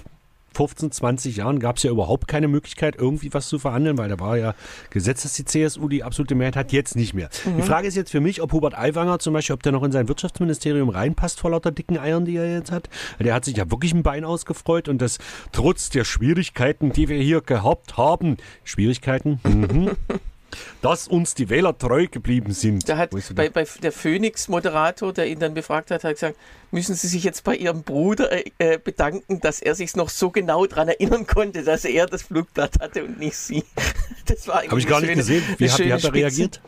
15, 0.57 0.91
20 0.91 1.37
Jahren 1.37 1.59
gab 1.59 1.77
es 1.77 1.83
ja 1.83 1.91
überhaupt 1.91 2.27
keine 2.27 2.47
Möglichkeit, 2.47 2.95
irgendwie 2.97 3.31
was 3.31 3.47
zu 3.47 3.59
verhandeln, 3.59 3.97
weil 3.99 4.09
da 4.09 4.19
war 4.19 4.37
ja 4.37 4.55
Gesetz, 4.89 5.21
dass 5.21 5.33
die 5.33 5.45
CSU 5.45 5.87
die 5.87 6.03
absolute 6.03 6.33
Mehrheit 6.33 6.55
hat, 6.55 6.71
jetzt 6.71 6.95
nicht 6.95 7.13
mehr. 7.13 7.29
Mhm. 7.45 7.57
Die 7.57 7.61
Frage 7.61 7.87
ist 7.87 7.95
jetzt 7.95 8.09
für 8.09 8.21
mich, 8.21 8.41
ob 8.41 8.53
Hubert 8.53 8.75
Aiwanger 8.75 9.19
zum 9.19 9.33
Beispiel, 9.33 9.53
ob 9.53 9.61
der 9.61 9.71
noch 9.71 9.83
in 9.83 9.91
sein 9.91 10.07
Wirtschaftsministerium 10.07 10.89
reinpasst 10.89 11.39
vor 11.39 11.51
lauter 11.51 11.71
dicken 11.71 11.99
Eiern, 11.99 12.25
die 12.25 12.37
er 12.37 12.51
jetzt 12.51 12.71
hat. 12.71 12.89
Der 13.19 13.35
hat 13.35 13.45
sich 13.45 13.57
ja 13.57 13.69
wirklich 13.69 13.93
ein 13.93 14.01
Bein 14.01 14.25
ausgefreut 14.25 14.89
und 14.89 14.99
das 14.99 15.19
trotz 15.51 15.91
der 15.91 16.05
Schwierigkeiten, 16.05 16.91
die 16.91 17.07
wir 17.07 17.21
hier 17.21 17.41
gehabt 17.41 17.97
haben, 17.97 18.37
Schwierigkeiten, 18.63 19.39
mhm, 19.43 19.91
dass 20.81 21.07
uns 21.07 21.33
die 21.33 21.49
Wähler 21.49 21.77
treu 21.77 22.07
geblieben 22.07 22.53
sind. 22.53 22.87
Da 22.87 22.97
hat 22.97 23.11
bei, 23.35 23.49
bei 23.49 23.65
der 23.81 23.91
Phoenix-Moderator, 23.91 25.13
der 25.13 25.27
ihn 25.27 25.39
dann 25.39 25.53
befragt 25.53 25.91
hat, 25.91 26.03
hat 26.03 26.13
gesagt, 26.13 26.37
müssen 26.71 26.95
Sie 26.95 27.07
sich 27.07 27.23
jetzt 27.23 27.43
bei 27.43 27.55
Ihrem 27.55 27.83
Bruder 27.83 28.31
äh, 28.31 28.43
äh, 28.59 28.77
bedanken, 28.77 29.39
dass 29.39 29.61
er 29.61 29.75
sich 29.75 29.95
noch 29.95 30.09
so 30.09 30.29
genau 30.29 30.65
daran 30.65 30.87
erinnern 30.89 31.25
konnte, 31.27 31.63
dass 31.63 31.85
er 31.85 32.05
das 32.05 32.23
Flugblatt 32.23 32.79
hatte 32.79 33.03
und 33.03 33.19
nicht 33.19 33.37
Sie. 33.37 33.63
Das 34.25 34.45
war 34.47 34.61
Habe 34.63 34.77
ich 34.79 34.87
gar 34.87 34.99
nicht 34.99 35.13
gesehen. 35.13 35.41
Wie 35.57 35.69
hat, 35.69 35.79
wie 35.79 35.93
hat 35.93 36.03
er 36.03 36.13
reagiert? 36.13 36.61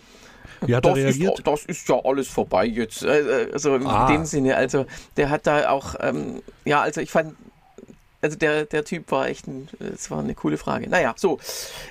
Wie 0.66 0.74
hat 0.76 0.86
er 0.86 0.92
Das 0.94 0.98
reagiert? 0.98 1.40
ist, 1.40 1.48
das 1.48 1.66
ist 1.66 1.90
ja 1.90 2.00
alles 2.04 2.28
vorbei 2.30 2.66
jetzt. 2.66 3.04
Äh, 3.04 3.50
Also 3.52 3.76
in 3.76 3.86
Ah. 3.86 4.08
dem 4.08 4.24
Sinne, 4.26 4.56
also 4.56 4.86
der 5.18 5.30
hat 5.30 5.46
da 5.46 5.70
auch, 5.70 5.96
ähm, 6.00 6.42
ja, 6.66 6.82
also 6.82 7.02
ich 7.02 7.12
fand, 7.12 7.36
also 8.22 8.38
der, 8.38 8.66
der 8.66 8.84
Typ 8.84 9.10
war 9.12 9.28
echt, 9.28 9.48
ein, 9.48 9.70
es 9.94 10.12
war 10.12 10.20
eine 10.20 10.36
coole 10.36 10.58
Frage. 10.58 10.90
Naja, 10.90 11.14
so. 11.18 11.40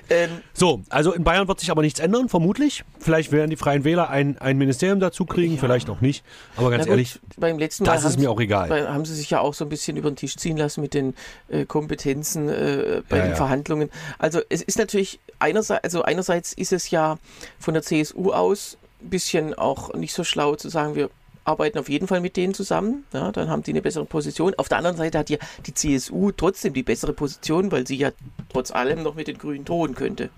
Ähm, 0.09 0.29
So, 0.53 0.81
also 0.89 1.11
in 1.13 1.23
Bayern 1.23 1.47
wird 1.47 1.59
sich 1.59 1.71
aber 1.71 1.81
nichts 1.81 1.99
ändern, 1.99 2.29
vermutlich. 2.29 2.83
Vielleicht 2.99 3.31
werden 3.31 3.49
die 3.49 3.55
Freien 3.55 3.83
Wähler 3.83 4.09
ein, 4.09 4.37
ein 4.37 4.57
Ministerium 4.57 4.99
dazu 4.99 5.25
kriegen, 5.25 5.55
Ja. 5.55 5.59
vielleicht 5.59 5.89
auch 5.89 6.01
nicht. 6.01 6.23
Aber 6.55 6.69
ganz 6.69 6.83
gut, 6.83 6.91
ehrlich, 6.91 7.19
beim 7.37 7.57
letzten 7.57 7.83
Mal 7.85 7.93
das 7.95 8.05
ist 8.05 8.19
mir 8.19 8.29
auch 8.29 8.39
egal. 8.39 8.69
Weil 8.69 8.89
haben 8.89 9.05
sie 9.05 9.15
sich 9.15 9.29
ja 9.29 9.39
auch 9.39 9.53
so 9.53 9.65
ein 9.65 9.69
bisschen 9.69 9.97
über 9.97 10.11
den 10.11 10.15
Tisch 10.15 10.35
ziehen 10.35 10.57
lassen 10.57 10.81
mit 10.81 10.93
den 10.93 11.15
äh, 11.49 11.65
Kompetenzen 11.65 12.49
äh, 12.49 13.01
bei 13.09 13.17
Ja, 13.17 13.23
den 13.23 13.29
ja. 13.31 13.35
Verhandlungen. 13.35 13.89
Also 14.17 14.41
es 14.49 14.61
ist 14.61 14.77
natürlich 14.77 15.19
einerseits, 15.39 15.83
also 15.83 16.03
einerseits 16.03 16.53
ist 16.53 16.73
es 16.73 16.91
ja 16.91 17.17
von 17.59 17.73
der 17.73 17.83
CSU 17.83 18.31
aus 18.31 18.77
ein 19.01 19.09
bisschen 19.09 19.53
auch 19.53 19.93
nicht 19.93 20.13
so 20.13 20.23
schlau 20.23 20.55
zu 20.55 20.69
sagen, 20.69 20.93
wir 20.95 21.09
arbeiten 21.49 21.79
auf 21.79 21.89
jeden 21.89 22.07
Fall 22.07 22.21
mit 22.21 22.37
denen 22.37 22.53
zusammen. 22.53 23.05
Ja, 23.13 23.31
dann 23.31 23.49
haben 23.49 23.63
die 23.63 23.71
eine 23.71 23.81
bessere 23.81 24.05
Position. 24.05 24.53
Auf 24.57 24.69
der 24.69 24.77
anderen 24.77 24.97
Seite 24.97 25.17
hat 25.17 25.29
ja 25.29 25.37
die 25.65 25.73
CSU 25.73 26.31
trotzdem 26.31 26.73
die 26.73 26.83
bessere 26.83 27.13
Position, 27.13 27.71
weil 27.71 27.87
sie 27.87 27.97
ja 27.97 28.11
trotz 28.49 28.71
allem 28.71 29.03
noch 29.03 29.15
mit 29.15 29.27
den 29.27 29.37
Grünen 29.37 29.65
drohen 29.65 29.95
könnte. 29.95 30.29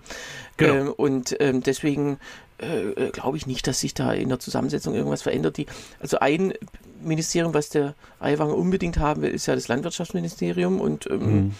Genau. 0.57 0.73
Ähm, 0.73 0.93
und 0.93 1.35
ähm, 1.39 1.61
deswegen 1.61 2.17
äh, 2.57 3.09
glaube 3.11 3.37
ich 3.37 3.47
nicht, 3.47 3.67
dass 3.67 3.79
sich 3.79 3.93
da 3.93 4.13
in 4.13 4.29
der 4.29 4.39
Zusammensetzung 4.39 4.95
irgendwas 4.95 5.21
verändert. 5.21 5.57
Die, 5.57 5.65
also 5.99 6.19
ein 6.19 6.53
Ministerium, 7.01 7.53
was 7.53 7.69
der 7.69 7.95
Aiwanger 8.19 8.55
unbedingt 8.55 8.97
haben 8.97 9.21
will, 9.21 9.31
ist 9.31 9.47
ja 9.47 9.55
das 9.55 9.67
Landwirtschaftsministerium 9.67 10.79
und 10.79 11.07
ähm, 11.09 11.19
mhm. 11.19 11.55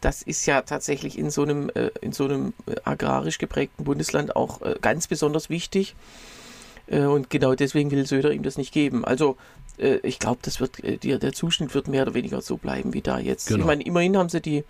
das 0.00 0.22
ist 0.22 0.46
ja 0.46 0.62
tatsächlich 0.62 1.18
in 1.18 1.30
so 1.30 1.42
einem, 1.42 1.70
äh, 1.74 1.90
in 2.00 2.12
so 2.12 2.24
einem 2.24 2.54
äh, 2.66 2.76
agrarisch 2.84 3.38
geprägten 3.38 3.84
Bundesland 3.84 4.36
auch 4.36 4.62
äh, 4.62 4.76
ganz 4.80 5.08
besonders 5.08 5.50
wichtig. 5.50 5.94
Äh, 6.86 7.00
und 7.00 7.30
genau 7.30 7.54
deswegen 7.54 7.90
will 7.90 8.06
Söder 8.06 8.32
ihm 8.32 8.42
das 8.42 8.58
nicht 8.58 8.72
geben. 8.72 9.04
Also 9.04 9.36
äh, 9.78 9.96
ich 10.02 10.18
glaube, 10.18 10.40
das 10.42 10.60
wird 10.60 10.78
der, 11.04 11.18
der 11.18 11.32
Zuschnitt 11.32 11.74
wird 11.74 11.88
mehr 11.88 12.02
oder 12.02 12.14
weniger 12.14 12.40
so 12.40 12.56
bleiben 12.56 12.94
wie 12.94 13.02
da 13.02 13.18
jetzt. 13.18 13.48
Genau. 13.48 13.60
Ich 13.60 13.66
meine, 13.66 13.82
immerhin 13.82 14.16
haben 14.16 14.28
sie 14.28 14.40
die 14.40 14.64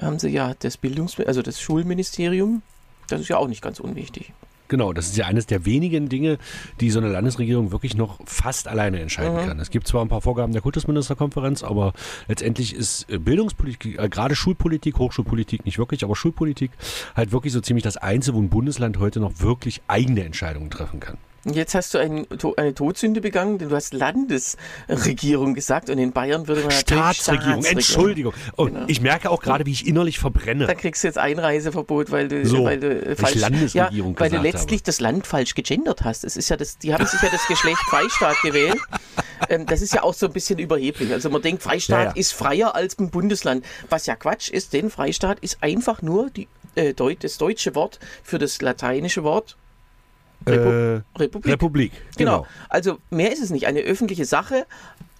haben 0.00 0.18
sie 0.18 0.28
ja 0.28 0.54
das 0.58 0.76
Bildungs 0.76 1.18
also 1.20 1.42
das 1.42 1.60
Schulministerium. 1.60 2.62
Das 3.08 3.20
ist 3.20 3.28
ja 3.28 3.38
auch 3.38 3.48
nicht 3.48 3.62
ganz 3.62 3.80
unwichtig. 3.80 4.32
Genau, 4.68 4.92
das 4.92 5.06
ist 5.06 5.16
ja 5.16 5.26
eines 5.26 5.46
der 5.46 5.64
wenigen 5.64 6.08
Dinge, 6.08 6.38
die 6.80 6.90
so 6.90 6.98
eine 6.98 7.08
Landesregierung 7.08 7.70
wirklich 7.70 7.96
noch 7.96 8.18
fast 8.24 8.66
alleine 8.66 9.00
entscheiden 9.00 9.36
mhm. 9.36 9.46
kann. 9.46 9.60
Es 9.60 9.70
gibt 9.70 9.86
zwar 9.86 10.04
ein 10.04 10.08
paar 10.08 10.22
Vorgaben 10.22 10.52
der 10.52 10.62
Kultusministerkonferenz, 10.62 11.62
aber 11.62 11.92
letztendlich 12.26 12.74
ist 12.74 13.08
äh, 13.08 13.18
Bildungspolitik, 13.18 13.98
äh, 13.98 14.08
gerade 14.08 14.34
Schulpolitik, 14.34 14.98
Hochschulpolitik 14.98 15.64
nicht 15.64 15.78
wirklich, 15.78 16.02
aber 16.02 16.16
Schulpolitik 16.16 16.72
halt 17.14 17.32
wirklich 17.32 17.52
so 17.52 17.60
ziemlich 17.60 17.84
das 17.84 17.96
Einzige, 17.96 18.36
wo 18.36 18.40
ein 18.40 18.48
Bundesland 18.48 18.98
heute 18.98 19.20
noch 19.20 19.40
wirklich 19.40 19.82
eigene 19.86 20.24
Entscheidungen 20.24 20.70
treffen 20.70 20.98
kann. 20.98 21.16
Jetzt 21.52 21.76
hast 21.76 21.94
du 21.94 21.98
ein, 21.98 22.26
eine 22.56 22.74
Todsünde 22.74 23.20
begangen, 23.20 23.58
denn 23.58 23.68
du 23.68 23.76
hast 23.76 23.94
Landesregierung 23.94 25.54
gesagt 25.54 25.88
und 25.90 25.98
in 25.98 26.10
Bayern 26.10 26.48
würde 26.48 26.62
man 26.62 26.72
Staatsregierung, 26.72 27.62
Staatsregierung. 27.62 27.64
Entschuldigung. 27.64 28.34
Und 28.56 28.74
genau. 28.74 28.86
ich 28.88 29.00
merke 29.00 29.30
auch 29.30 29.40
gerade, 29.40 29.64
wie 29.64 29.70
ich 29.70 29.86
innerlich 29.86 30.18
verbrenne. 30.18 30.66
Da 30.66 30.74
kriegst 30.74 31.04
du 31.04 31.08
jetzt 31.08 31.18
Einreiseverbot, 31.18 32.10
weil 32.10 32.26
du, 32.26 32.44
so, 32.44 32.64
weil 32.64 32.80
du 32.80 33.14
falsch, 33.14 33.36
Landesregierung 33.36 34.14
ja, 34.14 34.20
weil 34.20 34.30
du 34.30 34.38
letztlich 34.38 34.80
habe. 34.80 34.86
das 34.86 35.00
Land 35.00 35.26
falsch 35.26 35.54
gegendert 35.54 36.02
hast. 36.02 36.24
Es 36.24 36.36
ist 36.36 36.48
ja 36.48 36.56
das, 36.56 36.78
die 36.78 36.92
haben 36.92 37.06
sich 37.06 37.22
ja 37.22 37.28
das 37.30 37.46
Geschlecht 37.46 37.78
Freistaat 37.90 38.36
gewählt. 38.42 38.80
Ähm, 39.48 39.66
das 39.66 39.82
ist 39.82 39.94
ja 39.94 40.02
auch 40.02 40.14
so 40.14 40.26
ein 40.26 40.32
bisschen 40.32 40.58
überheblich. 40.58 41.12
Also 41.12 41.30
man 41.30 41.42
denkt, 41.42 41.62
Freistaat 41.62 41.98
ja, 41.98 42.04
ja. 42.06 42.16
ist 42.16 42.32
freier 42.32 42.74
als 42.74 42.98
ein 42.98 43.10
Bundesland, 43.10 43.64
was 43.88 44.06
ja 44.06 44.16
Quatsch 44.16 44.50
ist, 44.50 44.72
denn 44.72 44.90
Freistaat 44.90 45.38
ist 45.40 45.58
einfach 45.62 46.02
nur 46.02 46.28
die, 46.30 46.48
äh, 46.74 46.92
das 46.92 47.38
deutsche 47.38 47.76
Wort 47.76 48.00
für 48.24 48.38
das 48.38 48.60
lateinische 48.60 49.22
Wort 49.22 49.56
Repu 50.46 50.68
äh, 50.68 51.02
Republik. 51.18 51.52
Republik. 51.52 51.92
Genau. 52.16 52.42
genau. 52.42 52.46
Also 52.68 52.98
mehr 53.10 53.32
ist 53.32 53.42
es 53.42 53.50
nicht. 53.50 53.66
Eine 53.66 53.80
öffentliche 53.80 54.24
Sache. 54.24 54.66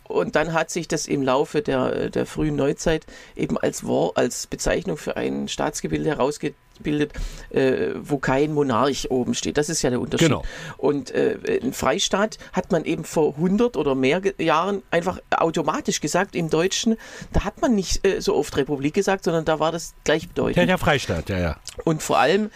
Und 0.08 0.36
dann 0.36 0.52
hat 0.52 0.70
sich 0.70 0.86
das 0.88 1.06
im 1.06 1.22
Laufe 1.22 1.62
der, 1.62 2.10
der 2.10 2.26
frühen 2.26 2.56
Neuzeit 2.56 3.06
eben 3.34 3.58
als, 3.58 3.84
Wort, 3.84 4.16
als 4.16 4.46
Bezeichnung 4.46 4.96
für 4.96 5.16
ein 5.16 5.48
Staatsgebilde 5.48 6.08
herausgebildet, 6.10 7.12
äh, 7.50 7.90
wo 7.96 8.18
kein 8.18 8.54
Monarch 8.54 9.10
oben 9.10 9.34
steht. 9.34 9.58
Das 9.58 9.68
ist 9.68 9.82
ja 9.82 9.90
der 9.90 10.00
Unterschied. 10.00 10.28
Genau. 10.28 10.44
Und 10.76 11.10
äh, 11.10 11.60
ein 11.60 11.72
Freistaat 11.72 12.38
hat 12.52 12.70
man 12.70 12.84
eben 12.84 13.02
vor 13.02 13.34
100 13.34 13.76
oder 13.76 13.96
mehr 13.96 14.22
Jahren 14.38 14.82
einfach 14.92 15.18
automatisch 15.30 16.00
gesagt 16.00 16.36
im 16.36 16.50
Deutschen. 16.50 16.96
Da 17.32 17.44
hat 17.44 17.60
man 17.60 17.74
nicht 17.74 18.06
äh, 18.06 18.20
so 18.20 18.36
oft 18.36 18.56
Republik 18.56 18.94
gesagt, 18.94 19.24
sondern 19.24 19.44
da 19.44 19.58
war 19.58 19.72
das 19.72 19.94
gleichbedeutend. 20.04 20.56
Ja, 20.56 20.66
der 20.66 20.78
Freistaat, 20.78 21.28
ja, 21.30 21.38
ja. 21.38 21.56
Und 21.84 22.02
vor 22.02 22.18
allem 22.18 22.50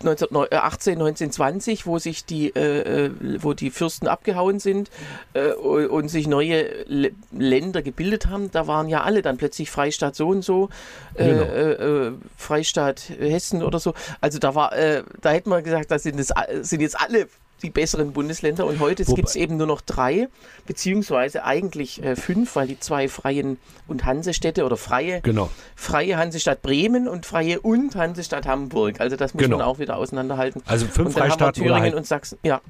1918, 0.00 0.94
1920, 0.94 1.86
wo 1.86 1.98
sich 1.98 2.24
die, 2.24 2.54
äh, 2.54 3.06
äh, 3.06 3.10
wo 3.40 3.52
die 3.52 3.70
Fürsten 3.70 4.08
abgehauen 4.08 4.58
sind 4.58 4.90
äh, 5.34 5.52
und 5.52 6.08
sich 6.08 6.26
neue 6.26 6.86
L 6.86 7.12
Länder 7.32 7.82
gebildet 7.82 8.26
haben, 8.26 8.50
da 8.50 8.66
waren 8.66 8.88
ja 8.88 9.02
alle 9.02 9.22
dann 9.22 9.36
plötzlich 9.36 9.70
Freistaat 9.70 10.16
so 10.16 10.28
und 10.28 10.42
so, 10.42 10.68
äh, 11.14 11.26
genau. 11.26 11.42
Äh, 11.42 11.72
äh, 12.08 12.12
Freistaat 12.36 13.10
Hessen 13.18 13.62
oder 13.62 13.78
so. 13.78 13.94
Also 14.20 14.38
da 14.38 14.54
war, 14.54 14.72
da 15.20 15.30
hätte 15.30 15.48
man 15.48 15.62
gesagt, 15.62 15.90
da 15.90 15.98
sind, 15.98 16.18
das, 16.18 16.32
sind 16.62 16.80
jetzt 16.80 17.00
alle 17.00 17.28
die 17.62 17.70
besseren 17.70 18.12
Bundesländer. 18.12 18.66
Und 18.66 18.80
heute 18.80 19.04
gibt 19.04 19.28
es 19.28 19.36
eben 19.36 19.56
nur 19.56 19.66
noch 19.66 19.80
drei, 19.80 20.28
beziehungsweise 20.66 21.44
eigentlich 21.44 22.02
äh, 22.02 22.16
fünf, 22.16 22.56
weil 22.56 22.68
die 22.68 22.78
zwei 22.78 23.08
freien 23.08 23.58
und 23.86 24.04
Hansestädte 24.04 24.64
oder 24.64 24.76
freie, 24.76 25.20
genau. 25.20 25.50
freie 25.74 26.16
Hansestadt 26.16 26.62
Bremen 26.62 27.08
und 27.08 27.26
freie 27.26 27.60
und 27.60 27.94
Hansestadt 27.96 28.46
Hamburg. 28.46 29.00
Also 29.00 29.16
das 29.16 29.34
muss 29.34 29.42
genau. 29.42 29.58
man 29.58 29.66
auch 29.66 29.78
wieder 29.78 29.96
auseinanderhalten. 29.96 30.62
Also 30.66 30.86
fünf 30.86 31.14
Freistaaten 31.14 31.62
Thüringen 31.62 31.82
halt, 31.82 31.94
und 31.94 32.06
Sachsen. 32.06 32.38
Ja. 32.42 32.60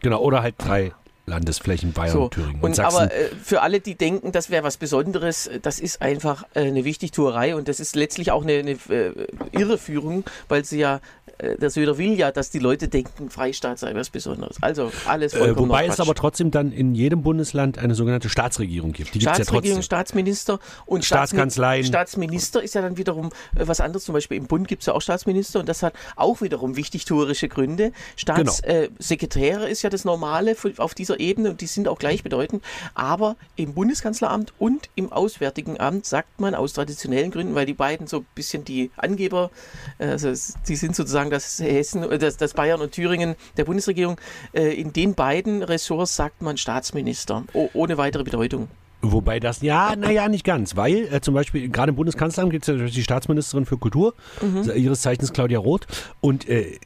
Genau, 0.00 0.20
oder 0.20 0.42
halt 0.42 0.56
drei 0.58 0.92
Landesflächen 1.26 1.92
Bayern, 1.92 2.12
so, 2.12 2.28
Thüringen 2.28 2.56
und, 2.56 2.64
und 2.64 2.74
Sachsen. 2.74 2.96
Aber 2.96 3.14
äh, 3.14 3.28
für 3.42 3.62
alle, 3.62 3.80
die 3.80 3.94
denken, 3.94 4.32
das 4.32 4.50
wäre 4.50 4.64
was 4.64 4.76
Besonderes, 4.76 5.48
das 5.62 5.78
ist 5.78 6.02
einfach 6.02 6.44
äh, 6.54 6.60
eine 6.60 6.84
Wichtigtuerei 6.84 7.54
und 7.54 7.68
das 7.68 7.78
ist 7.78 7.94
letztlich 7.94 8.32
auch 8.32 8.42
eine, 8.42 8.54
eine 8.54 8.72
äh, 8.72 9.12
Irreführung, 9.52 10.24
weil 10.48 10.64
sie 10.64 10.78
ja 10.78 11.00
äh, 11.42 11.56
der 11.56 11.70
Söder 11.70 11.98
will 11.98 12.14
ja, 12.14 12.30
dass 12.30 12.50
die 12.50 12.58
Leute 12.58 12.88
denken, 12.88 13.30
Freistaat 13.30 13.78
sei 13.78 13.94
was 13.94 14.10
Besonderes. 14.10 14.56
Also 14.60 14.92
alles 15.06 15.34
äh, 15.34 15.56
Wobei 15.56 15.86
es 15.86 16.00
aber 16.00 16.14
trotzdem 16.14 16.50
dann 16.50 16.72
in 16.72 16.94
jedem 16.94 17.22
Bundesland 17.22 17.78
eine 17.78 17.94
sogenannte 17.94 18.28
Staatsregierung 18.28 18.92
gibt. 18.92 19.14
Die 19.14 19.20
Staatsregierung, 19.20 19.78
ja 19.78 19.82
Staatsminister 19.82 20.58
und 20.86 21.04
Staatskanzleien. 21.04 21.84
Staatsminister 21.84 22.62
ist 22.62 22.74
ja 22.74 22.82
dann 22.82 22.96
wiederum 22.96 23.26
äh, 23.56 23.66
was 23.66 23.80
anderes. 23.80 24.04
Zum 24.04 24.12
Beispiel 24.12 24.36
im 24.36 24.46
Bund 24.46 24.68
gibt 24.68 24.82
es 24.82 24.86
ja 24.86 24.94
auch 24.94 25.02
Staatsminister 25.02 25.60
und 25.60 25.68
das 25.68 25.82
hat 25.82 25.94
auch 26.16 26.40
wiederum 26.40 26.76
wichtigtuerische 26.76 27.48
Gründe. 27.48 27.92
Staatssekretäre 28.16 29.56
genau. 29.56 29.66
äh, 29.66 29.72
ist 29.72 29.82
ja 29.82 29.90
das 29.90 30.04
Normale 30.04 30.56
auf 30.78 30.94
dieser 30.94 31.11
Ebene 31.18 31.50
und 31.50 31.60
die 31.60 31.66
sind 31.66 31.88
auch 31.88 31.98
gleichbedeutend. 31.98 32.62
Aber 32.94 33.36
im 33.56 33.74
Bundeskanzleramt 33.74 34.52
und 34.58 34.90
im 34.94 35.12
Auswärtigen 35.12 35.80
Amt 35.80 36.06
sagt 36.06 36.40
man 36.40 36.54
aus 36.54 36.72
traditionellen 36.72 37.30
Gründen, 37.30 37.54
weil 37.54 37.66
die 37.66 37.74
beiden 37.74 38.06
so 38.06 38.18
ein 38.18 38.26
bisschen 38.34 38.64
die 38.64 38.90
Angeber, 38.96 39.50
also 39.98 40.32
die 40.68 40.76
sind 40.76 40.96
sozusagen 40.96 41.30
dass 41.30 41.58
Hessen, 41.58 42.04
äh, 42.04 42.18
dass, 42.18 42.36
dass 42.36 42.54
Bayern 42.54 42.80
und 42.80 42.92
Thüringen 42.92 43.34
der 43.56 43.64
Bundesregierung, 43.64 44.20
äh, 44.52 44.72
in 44.74 44.92
den 44.92 45.14
beiden 45.14 45.62
Ressorts 45.62 46.16
sagt 46.16 46.42
man 46.42 46.56
Staatsminister, 46.56 47.44
ohne 47.74 47.98
weitere 47.98 48.22
Bedeutung. 48.22 48.68
Wobei 49.04 49.40
das, 49.40 49.62
ja, 49.62 49.96
naja, 49.96 50.28
nicht 50.28 50.44
ganz, 50.44 50.76
weil 50.76 51.12
äh, 51.12 51.20
zum 51.20 51.34
Beispiel 51.34 51.68
gerade 51.68 51.90
im 51.90 51.96
Bundeskanzleramt 51.96 52.52
gibt 52.52 52.68
es 52.68 52.78
ja 52.78 52.84
die 52.84 53.02
Staatsministerin 53.02 53.66
für 53.66 53.76
Kultur, 53.76 54.14
mhm. 54.40 54.70
ihres 54.76 55.02
Zeichens 55.02 55.32
Claudia 55.32 55.58
Roth, 55.58 55.88
und 56.20 56.48
äh, 56.48 56.78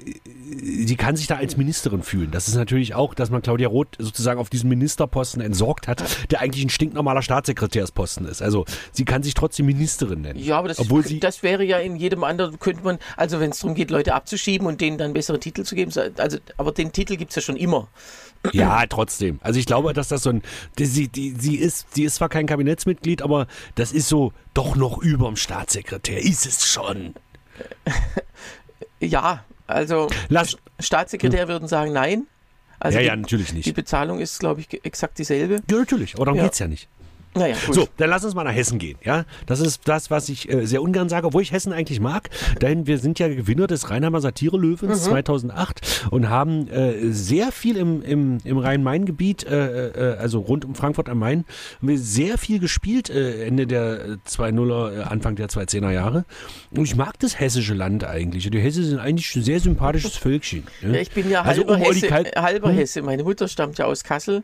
sie 0.87 0.97
kann 0.97 1.17
sich 1.17 1.27
da 1.27 1.37
als 1.37 1.59
Ministerin 1.59 2.03
fühlen. 2.03 2.31
Das 2.31 2.49
ist 2.49 2.55
natürlich 2.55 2.95
auch, 2.95 3.13
dass 3.13 3.29
man 3.29 3.43
Claudia 3.43 3.69
Roth 3.69 3.97
sozusagen 3.99 4.41
auf 4.41 4.49
diesen 4.49 4.71
Ministerposten 4.71 5.43
entsorgt 5.43 5.89
hat, 5.89 6.03
der 6.31 6.41
eigentlich 6.41 6.65
ein 6.65 6.71
stinknormaler 6.71 7.21
Staatssekretärsposten 7.21 8.27
ist. 8.27 8.41
Also 8.41 8.65
sie 8.93 9.05
kann 9.05 9.23
sich 9.23 9.35
trotzdem 9.35 9.67
Ministerin 9.67 10.23
nennen. 10.23 10.39
Ja, 10.39 10.59
aber 10.59 10.69
das, 10.69 10.79
obwohl 10.79 11.05
sie 11.05 11.21
das 11.21 11.43
wäre 11.43 11.65
ja 11.65 11.77
in 11.79 11.97
jedem 11.97 12.25
anderen, 12.25 12.59
könnte 12.59 12.83
man, 12.83 12.99
also 13.19 13.41
wenn 13.41 13.51
es 13.51 13.61
darum 13.61 13.75
geht, 13.75 13.91
Leute 13.91 14.15
abzuschieben 14.15 14.67
und 14.67 14.81
denen 14.81 14.97
dann 14.97 15.13
bessere 15.13 15.39
Titel 15.39 15.65
zu 15.65 15.75
geben, 15.75 15.93
also, 16.17 16.39
aber 16.57 16.73
den 16.73 16.93
Titel 16.93 17.17
gibt 17.17 17.33
es 17.33 17.37
ja 17.37 17.43
schon 17.43 17.57
immer. 17.57 17.89
Ja, 18.53 18.87
trotzdem. 18.87 19.41
Also 19.43 19.59
ich 19.59 19.67
glaube, 19.67 19.93
dass 19.93 20.09
das 20.09 20.23
so 20.23 20.31
ein, 20.31 20.43
die, 20.79 20.87
sie, 20.87 21.09
die, 21.09 21.35
sie, 21.39 21.57
ist, 21.57 21.95
sie 21.95 22.05
ist 22.05 22.17
zwar 22.17 22.29
kein 22.29 22.47
Kabinettsmitglied, 22.47 23.23
aber 23.23 23.47
das 23.75 23.93
ist 23.93 24.09
so 24.09 24.33
doch 24.55 24.77
noch 24.77 24.99
über 24.99 25.27
dem 25.27 25.37
Staatssekretär. 25.37 26.23
Ist 26.23 26.47
es 26.47 26.67
schon. 26.67 27.15
Ja, 29.01 29.45
also 29.67 30.09
Lass, 30.29 30.57
Staatssekretär 30.81 31.43
hm. 31.43 31.49
würden 31.49 31.69
sagen 31.69 31.93
nein. 31.93 32.27
Also 32.79 32.97
ja, 32.97 33.03
die, 33.03 33.07
ja, 33.09 33.17
natürlich 33.17 33.53
nicht. 33.53 33.67
Die 33.67 33.73
Bezahlung 33.73 34.21
ist, 34.21 34.39
glaube 34.39 34.61
ich, 34.61 34.85
exakt 34.85 35.19
dieselbe. 35.19 35.63
Ja, 35.71 35.77
natürlich, 35.79 36.15
aber 36.15 36.27
darum 36.27 36.39
ja. 36.39 36.45
geht 36.45 36.53
es 36.53 36.59
ja 36.59 36.69
nicht. 36.69 36.89
Naja, 37.37 37.57
gut. 37.67 37.75
So, 37.75 37.89
dann 37.97 38.11
lass 38.11 38.25
uns 38.25 38.35
mal 38.35 38.45
nach 38.45 38.55
Hessen 38.55 38.79
gehen. 38.79 38.99
Ja, 39.05 39.25
das 39.47 39.61
ist 39.61 39.83
das, 39.85 40.11
was 40.11 40.29
ich 40.29 40.51
äh, 40.51 40.67
sehr 40.67 40.83
ungern 40.83 41.09
sage, 41.09 41.27
obwohl 41.27 41.43
ich 41.43 41.53
Hessen 41.53 41.73
eigentlich 41.73 42.01
mag. 42.01 42.31
Denn 42.61 42.87
wir 42.87 42.99
sind 42.99 43.19
ja 43.19 43.29
Gewinner 43.29 43.67
des 43.67 43.91
Rheinheimer 43.91 44.21
Satire-Löwens 44.21 45.07
mhm. 45.07 45.11
2008 45.11 46.07
und 46.11 46.29
haben 46.29 46.69
äh, 46.69 47.13
sehr 47.13 47.53
viel 47.53 47.77
im, 47.77 48.03
im, 48.03 48.39
im 48.45 48.59
Rhein-Main-Gebiet, 48.59 49.45
äh, 49.47 49.89
äh, 49.89 50.17
also 50.17 50.41
rund 50.41 50.65
um 50.65 50.75
Frankfurt 50.75 51.09
am 51.09 51.19
Main, 51.19 51.45
haben 51.79 51.89
wir 51.89 51.99
sehr 51.99 52.39
viel 52.39 52.59
gespielt 52.59 53.11
äh, 53.11 53.45
Ende 53.45 53.67
der 53.67 54.19
20er, 54.27 55.01
äh, 55.01 55.03
Anfang 55.03 55.37
der 55.37 55.49
2010er 55.49 55.91
Jahre. 55.91 56.25
Und 56.71 56.85
ich 56.85 56.97
mag 56.97 57.19
das 57.19 57.39
hessische 57.39 57.75
Land 57.75 58.05
eigentlich. 58.05 58.51
Die 58.51 58.59
Hesse 58.59 58.83
sind 58.83 58.99
eigentlich 58.99 59.35
ein 59.37 59.43
sehr 59.43 59.61
sympathisches 59.61 60.17
Völkchen. 60.17 60.65
Ja, 60.83 60.91
ja 60.91 61.01
ich 61.01 61.11
bin 61.11 61.31
ja 61.31 61.43
also 61.43 61.63
halber, 61.63 61.75
um 61.75 61.83
Hesse, 61.83 62.11
halber 62.11 62.69
hm? 62.71 62.77
Hesse. 62.77 63.03
Meine 63.03 63.25
Mutter 63.25 63.49
stammt 63.49 63.79
ja 63.79 63.85
aus 63.87 64.05
Kassel. 64.05 64.43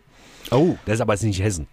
Oh, 0.51 0.77
das 0.85 0.97
ist 0.97 1.01
aber 1.01 1.15
jetzt 1.15 1.23
nicht 1.23 1.43
Hessen. 1.43 1.67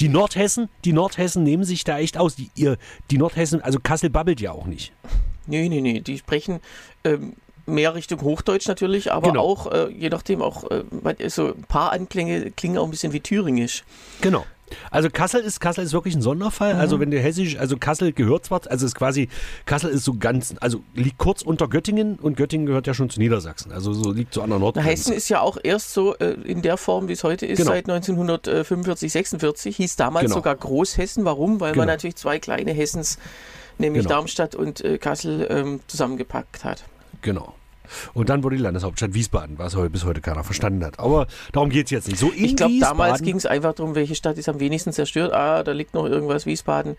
die 0.00 0.08
Nordhessen, 0.08 0.68
die 0.84 0.92
Nordhessen 0.92 1.42
nehmen 1.42 1.64
sich 1.64 1.84
da 1.84 1.98
echt 1.98 2.18
aus. 2.18 2.34
Die, 2.34 2.50
ihr, 2.54 2.78
die 3.10 3.18
Nordhessen, 3.18 3.60
also 3.60 3.78
Kassel 3.80 4.10
babbelt 4.10 4.40
ja 4.40 4.52
auch 4.52 4.66
nicht. 4.66 4.92
Nee, 5.46 5.68
nee, 5.68 5.80
nee. 5.80 6.00
Die 6.00 6.18
sprechen 6.18 6.60
ähm, 7.04 7.34
mehr 7.66 7.94
Richtung 7.94 8.20
Hochdeutsch 8.22 8.66
natürlich, 8.66 9.12
aber 9.12 9.28
genau. 9.28 9.42
auch, 9.42 9.70
äh, 9.70 9.88
je 9.92 10.08
nachdem, 10.08 10.42
auch 10.42 10.64
äh, 10.70 11.28
so 11.28 11.54
ein 11.54 11.62
paar 11.62 11.92
Anklänge 11.92 12.50
klingen 12.50 12.78
auch 12.78 12.84
ein 12.84 12.90
bisschen 12.90 13.12
wie 13.12 13.20
Thüringisch. 13.20 13.84
Genau. 14.20 14.44
Also 14.90 15.08
Kassel 15.10 15.40
ist 15.40 15.60
Kassel 15.60 15.84
ist 15.84 15.92
wirklich 15.92 16.14
ein 16.14 16.22
Sonderfall. 16.22 16.74
Also 16.74 16.76
mhm. 16.76 16.90
Also 16.90 17.00
wenn 17.00 17.10
der 17.12 17.22
hessisch, 17.22 17.56
also 17.56 17.76
Kassel 17.76 18.12
gehört 18.12 18.46
zwar, 18.46 18.62
also 18.68 18.84
ist 18.84 18.96
quasi 18.96 19.28
Kassel 19.64 19.90
ist 19.90 20.04
so 20.04 20.14
ganz, 20.14 20.56
also 20.58 20.82
liegt 20.94 21.18
kurz 21.18 21.42
unter 21.42 21.68
Göttingen 21.68 22.16
und 22.16 22.36
Göttingen 22.36 22.66
gehört 22.66 22.88
ja 22.88 22.94
schon 22.94 23.08
zu 23.10 23.20
Niedersachsen. 23.20 23.70
Also 23.70 23.92
so 23.92 24.10
liegt 24.10 24.34
so 24.34 24.42
an 24.42 24.50
der 24.50 24.58
Nordgrenze. 24.58 24.90
Hessen 24.90 25.12
ist 25.12 25.28
ja 25.28 25.40
auch 25.40 25.56
erst 25.62 25.94
so 25.94 26.16
äh, 26.16 26.32
in 26.44 26.62
der 26.62 26.76
Form, 26.76 27.06
wie 27.06 27.12
es 27.12 27.22
heute 27.22 27.46
ist, 27.46 27.58
genau. 27.58 27.70
seit 27.70 27.88
1945, 27.88 29.12
46. 29.12 29.76
Hieß 29.76 29.94
damals 29.94 30.24
genau. 30.24 30.34
sogar 30.34 30.56
Großhessen. 30.56 31.24
Warum? 31.24 31.60
Weil 31.60 31.74
genau. 31.74 31.82
man 31.82 31.88
natürlich 31.88 32.16
zwei 32.16 32.40
kleine 32.40 32.72
Hessens, 32.72 33.18
nämlich 33.78 34.02
genau. 34.02 34.16
Darmstadt 34.16 34.56
und 34.56 34.80
äh, 34.80 34.98
Kassel, 34.98 35.46
ähm, 35.48 35.80
zusammengepackt 35.86 36.64
hat. 36.64 36.82
Genau. 37.22 37.54
Und 38.14 38.28
dann 38.28 38.42
wurde 38.42 38.56
die 38.56 38.62
Landeshauptstadt 38.62 39.14
Wiesbaden, 39.14 39.58
was 39.58 39.76
heute 39.76 39.90
bis 39.90 40.04
heute 40.04 40.20
keiner 40.20 40.44
verstanden 40.44 40.84
hat. 40.84 40.98
Aber 40.98 41.26
darum 41.52 41.70
geht 41.70 41.86
es 41.86 41.90
jetzt 41.90 42.08
nicht. 42.08 42.18
So 42.18 42.30
in 42.30 42.44
Ich 42.44 42.56
glaube, 42.56 42.78
damals 42.80 43.22
ging 43.22 43.36
es 43.36 43.46
einfach 43.46 43.74
darum, 43.74 43.94
welche 43.94 44.14
Stadt 44.14 44.38
ist 44.38 44.48
am 44.48 44.60
wenigsten 44.60 44.92
zerstört. 44.92 45.32
Ah, 45.32 45.62
da 45.62 45.72
liegt 45.72 45.94
noch 45.94 46.06
irgendwas, 46.06 46.46
Wiesbaden. 46.46 46.96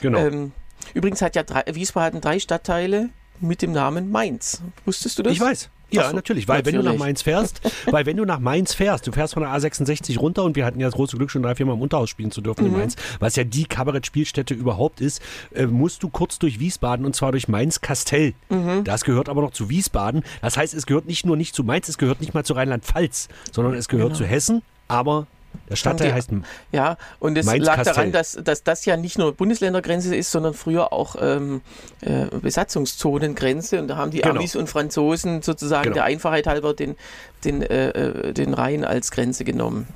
Genau. 0.00 0.18
Ähm, 0.18 0.52
übrigens 0.94 1.22
hat 1.22 1.36
ja 1.36 1.42
drei, 1.42 1.64
Wiesbaden 1.72 2.20
drei 2.20 2.38
Stadtteile 2.38 3.10
mit 3.40 3.62
dem 3.62 3.72
Namen 3.72 4.10
Mainz. 4.10 4.62
Wusstest 4.84 5.18
du 5.18 5.22
das? 5.22 5.32
Ich 5.32 5.40
weiß. 5.40 5.68
Ja, 5.94 6.08
so, 6.10 6.16
natürlich, 6.16 6.48
weil 6.48 6.64
wenn 6.64 6.72
du 6.74 6.78
nach 6.80 6.84
natürlich. 6.86 7.00
Mainz 7.00 7.22
fährst, 7.22 7.60
weil 7.90 8.06
wenn 8.06 8.16
du 8.16 8.24
nach 8.24 8.38
Mainz 8.38 8.74
fährst, 8.74 9.06
du 9.06 9.12
fährst 9.12 9.34
von 9.34 9.42
der 9.42 9.52
A66 9.52 10.18
runter 10.18 10.44
und 10.44 10.56
wir 10.56 10.64
hatten 10.64 10.80
ja 10.80 10.86
das 10.86 10.94
große 10.94 11.16
Glück, 11.16 11.30
schon 11.30 11.42
drei, 11.42 11.54
vier 11.54 11.66
Mal 11.66 11.74
im 11.74 11.80
Unterhaus 11.82 12.10
spielen 12.10 12.30
zu 12.30 12.40
dürfen 12.40 12.64
Mhm. 12.64 12.72
in 12.72 12.78
Mainz, 12.78 12.96
was 13.20 13.36
ja 13.36 13.44
die 13.44 13.64
Kabarettspielstätte 13.64 14.54
überhaupt 14.54 15.00
ist, 15.00 15.22
äh, 15.54 15.66
musst 15.66 16.02
du 16.02 16.08
kurz 16.08 16.38
durch 16.38 16.58
Wiesbaden 16.60 17.04
und 17.06 17.14
zwar 17.16 17.32
durch 17.32 17.48
Mainz-Kastell. 17.48 18.34
Mhm. 18.48 18.84
Das 18.84 19.04
gehört 19.04 19.28
aber 19.28 19.42
noch 19.42 19.52
zu 19.52 19.68
Wiesbaden. 19.70 20.22
Das 20.40 20.56
heißt, 20.56 20.74
es 20.74 20.86
gehört 20.86 21.06
nicht 21.06 21.26
nur 21.26 21.36
nicht 21.36 21.54
zu 21.54 21.64
Mainz, 21.64 21.88
es 21.88 21.98
gehört 21.98 22.20
nicht 22.20 22.34
mal 22.34 22.44
zu 22.44 22.54
Rheinland-Pfalz, 22.54 23.28
sondern 23.50 23.74
es 23.74 23.88
gehört 23.88 24.08
Genau. 24.10 24.18
zu 24.18 24.24
Hessen, 24.26 24.62
aber 24.88 25.26
der 25.68 25.76
Stadtteil 25.76 26.08
die- 26.08 26.14
heißt 26.14 26.30
Ja, 26.72 26.96
und 27.18 27.36
es 27.38 27.46
lag 27.46 27.82
daran, 27.82 28.12
dass, 28.12 28.38
dass 28.42 28.62
das 28.62 28.84
ja 28.84 28.96
nicht 28.96 29.18
nur 29.18 29.32
Bundesländergrenze 29.34 30.14
ist, 30.14 30.30
sondern 30.30 30.54
früher 30.54 30.92
auch 30.92 31.16
ähm, 31.20 31.60
äh, 32.00 32.26
Besatzungszonengrenze. 32.26 33.80
Und 33.80 33.88
da 33.88 33.96
haben 33.96 34.10
die 34.10 34.20
Genau. 34.20 34.36
Amis 34.36 34.56
und 34.56 34.68
Franzosen 34.68 35.42
sozusagen 35.42 35.84
Genau. 35.84 35.94
der 35.94 36.04
Einfachheit 36.04 36.46
halber 36.46 36.74
den, 36.74 36.96
den, 37.44 37.62
äh, 37.62 37.88
äh, 37.90 38.32
den 38.32 38.54
Rhein 38.54 38.84
als 38.84 39.10
Grenze 39.10 39.44
genommen. 39.44 39.86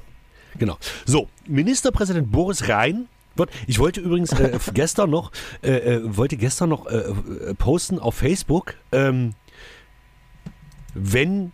Genau. 0.59 0.79
So, 1.05 1.29
Ministerpräsident 1.47 2.33
Boris 2.33 2.69
Rhein 2.69 3.09
wird, 3.35 3.51
ich 3.67 3.79
wollte 3.79 4.01
übrigens 4.01 4.33
äh, 4.33 4.59
gestern 4.75 5.11
noch, 5.11 5.31
äh, 5.63 5.71
äh, 5.97 6.17
wollte 6.17 6.37
gestern 6.39 6.71
noch 6.71 6.87
äh, 6.87 6.97
äh, 6.97 7.55
posten 7.55 7.99
auf 7.99 8.15
Facebook, 8.15 8.75
ähm, 8.93 9.35
wenn 10.95 11.53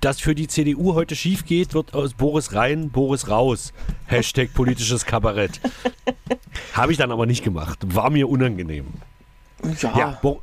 das 0.00 0.20
für 0.20 0.34
die 0.34 0.48
CDU 0.48 0.94
heute 0.94 1.16
schief 1.16 1.44
geht, 1.44 1.74
wird 1.74 1.94
aus 1.94 2.14
Boris 2.14 2.52
Rhein 2.52 2.90
Boris 2.90 3.28
raus. 3.28 3.72
Hashtag 4.06 4.52
politisches 4.54 5.04
Kabarett. 5.06 5.60
Habe 6.74 6.92
ich 6.92 6.98
dann 6.98 7.12
aber 7.12 7.26
nicht 7.26 7.42
gemacht. 7.42 7.78
War 7.94 8.10
mir 8.10 8.28
unangenehm. 8.28 8.86
Ja, 9.82 9.96
Ja, 9.96 10.18
Bo 10.22 10.42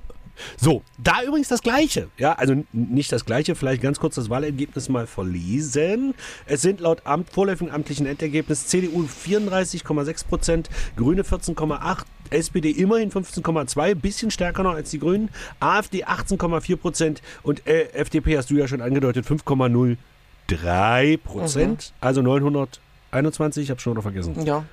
so, 0.58 0.82
da 0.98 1.24
übrigens 1.24 1.48
das 1.48 1.62
Gleiche. 1.62 2.10
Ja, 2.18 2.34
also 2.34 2.64
nicht 2.72 3.12
das 3.12 3.26
Gleiche, 3.26 3.56
vielleicht 3.56 3.82
ganz 3.82 4.00
kurz 4.00 4.16
das 4.16 4.30
Wahlergebnis 4.30 4.90
mal 4.90 5.08
verlesen. 5.08 6.16
Es 6.46 6.62
sind 6.62 6.80
laut 6.80 7.06
Amt, 7.06 7.30
vorläufigen 7.30 7.74
amtlichen 7.74 8.06
Endergebnis 8.06 8.68
CDU 8.68 9.04
34,6 9.04 10.26
Prozent, 10.28 10.70
Grüne 10.96 11.24
14,8, 11.24 12.04
SPD 12.34 12.72
immerhin 12.72 13.12
15,2, 13.12 13.96
bisschen 13.96 14.32
stärker 14.32 14.64
noch 14.64 14.74
als 14.76 14.90
die 14.90 15.00
Grünen, 15.00 15.30
AfD 15.60 16.04
18,4 16.06 16.76
Prozent 16.78 17.22
und 17.44 17.66
äh, 17.68 17.90
FDP 17.94 18.38
hast 18.38 18.50
du 18.50 18.56
ja 18.56 18.68
schon 18.68 18.82
angedeutet 18.82 19.26
5,03 19.26 21.18
Prozent, 21.18 21.94
also 22.02 22.22
921, 22.22 23.64
ich 23.64 23.70
habe 23.70 23.80
schon 23.80 23.94
wieder 23.94 24.02
vergessen. 24.02 24.46
ja. 24.46 24.64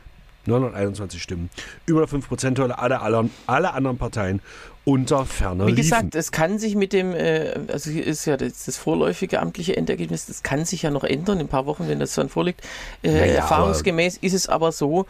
921 0.46 1.23
Stimmen. 1.23 1.51
Über 1.85 2.05
5%-Hürde, 2.05 2.79
alle, 2.79 3.03
alle, 3.03 3.29
alle 3.46 3.75
anderen 3.75 3.99
Parteien 3.99 4.40
unter 4.87 5.27
ferner 5.27 5.66
Wie 5.66 5.73
liefen. 5.73 5.83
gesagt, 5.83 6.14
es 6.14 6.33
kann 6.33 6.59
sich 6.59 6.77
mit 6.77 6.94
dem, 6.94 7.12
äh, 7.14 7.53
also 7.70 7.90
hier 7.90 8.07
ist 8.07 8.25
ja 8.25 8.38
das, 8.38 8.64
das 8.64 8.79
vorläufige 8.79 9.38
amtliche 9.40 9.77
Endergebnis, 9.77 10.25
das 10.25 10.42
kann 10.42 10.64
sich 10.64 10.81
ja 10.81 10.90
noch 10.90 11.05
ändern 11.05 11.38
in 11.40 11.46
ein 11.46 11.49
paar 11.49 11.66
Wochen, 11.66 11.88
wenn 11.88 11.99
das 12.01 12.14
dann 12.14 12.31
vorliegt. 12.31 12.62
Äh, 13.03 13.12
Naja, 13.12 13.35
erfahrungsgemäß 13.35 14.16
ist 14.16 14.33
es 14.33 14.49
aber 14.49 14.73
so, 14.73 15.05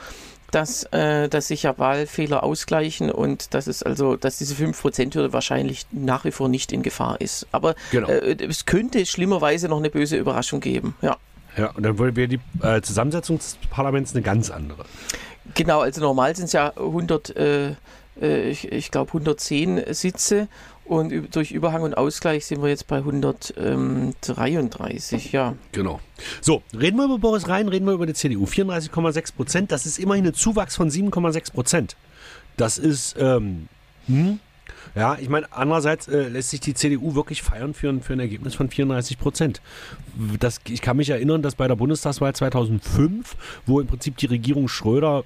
dass, 0.51 0.85
äh, 0.93 1.29
dass 1.29 1.49
sich 1.49 1.63
ja 1.65 1.79
Wahlfehler 1.79 2.43
ausgleichen 2.43 3.11
und 3.11 3.55
dass 3.55 3.67
es 3.67 3.83
also, 3.83 4.17
dass 4.17 4.39
diese 4.39 4.55
5%-Hürde 4.55 5.33
wahrscheinlich 5.33 5.87
nach 5.93 6.25
wie 6.25 6.31
vor 6.31 6.49
nicht 6.49 6.73
in 6.73 6.83
Gefahr 6.83 7.21
ist. 7.21 7.47
Aber 7.53 7.75
Genau. 7.91 8.09
äh, 8.09 8.37
es 8.45 8.67
könnte 8.67 9.05
schlimmerweise 9.07 9.69
noch 9.69 9.79
eine 9.79 9.91
böse 9.91 10.17
Überraschung 10.17 10.61
geben. 10.61 10.95
Ja. 11.03 11.17
Ja, 11.57 11.71
und 11.73 11.83
dann 11.83 11.99
wäre 11.99 12.29
die 12.29 12.39
äh, 12.63 12.81
Zusammensetzung 12.81 13.39
des 13.39 13.59
Parlaments 13.71 14.13
eine 14.15 14.23
ganz 14.23 14.51
andere. 14.51 14.85
Genau, 15.55 15.81
also 15.81 16.01
normal 16.01 16.37
sind 16.37 16.47
es 16.47 16.53
ja 16.53 16.73
100, 16.77 17.37
äh, 17.37 17.71
äh, 18.21 18.49
ich, 18.51 18.71
ich 18.71 18.91
glaube 18.93 19.09
110 19.09 19.83
Sitze 19.93 20.47
und 20.91 21.35
durch 21.37 21.53
Überhang 21.53 21.83
und 21.83 21.97
Ausgleich 21.97 22.47
sind 22.47 22.63
wir 22.63 22.69
jetzt 22.69 22.89
bei 22.89 22.97
133, 22.97 25.31
ja. 25.31 25.55
Genau. 25.71 26.01
So, 26.41 26.65
reden 26.77 26.97
wir 26.97 27.05
über 27.05 27.19
Boris 27.19 27.49
Rhein, 27.49 27.69
reden 27.69 27.87
wir 27.87 27.93
über 27.93 28.07
die 28.07 28.15
CDU. 28.15 28.45
34,6 28.45 29.37
Prozent, 29.37 29.71
das 29.71 29.87
ist 29.87 30.01
immerhin 30.01 30.27
ein 30.27 30.35
Zuwachs 30.35 30.75
von 30.75 30.91
7,6 30.91 31.53
Prozent. 31.53 31.95
Das 32.57 32.77
ist, 32.77 33.15
ähm, 33.21 33.69
hm, 34.09 34.41
ja, 34.97 35.17
ich 35.21 35.29
meine, 35.29 35.47
andererseits 35.53 36.09
äh, 36.09 36.27
lässt 36.27 36.51
sich 36.51 36.59
die 36.59 36.75
CDU 36.75 37.15
wirklich 37.15 37.43
feiern 37.43 37.73
für 37.73 37.89
ein, 37.89 38.03
für 38.03 38.15
ein 38.15 38.21
Ergebnis 38.21 38.57
von 38.57 38.69
34 38.69 39.17
Prozent. 39.17 39.63
Das, 40.41 40.59
ich 40.69 40.83
kann 40.83 40.97
mich 40.97 41.11
erinnern, 41.11 41.41
dass 41.41 41.55
bei 41.55 41.69
der 41.69 41.77
Bundestagswahl 41.77 42.35
2005, 42.35 43.37
wo 43.65 43.79
im 43.79 43.87
Prinzip 43.87 44.17
die 44.17 44.27
Regierung 44.27 44.67
Schröder 44.67 45.23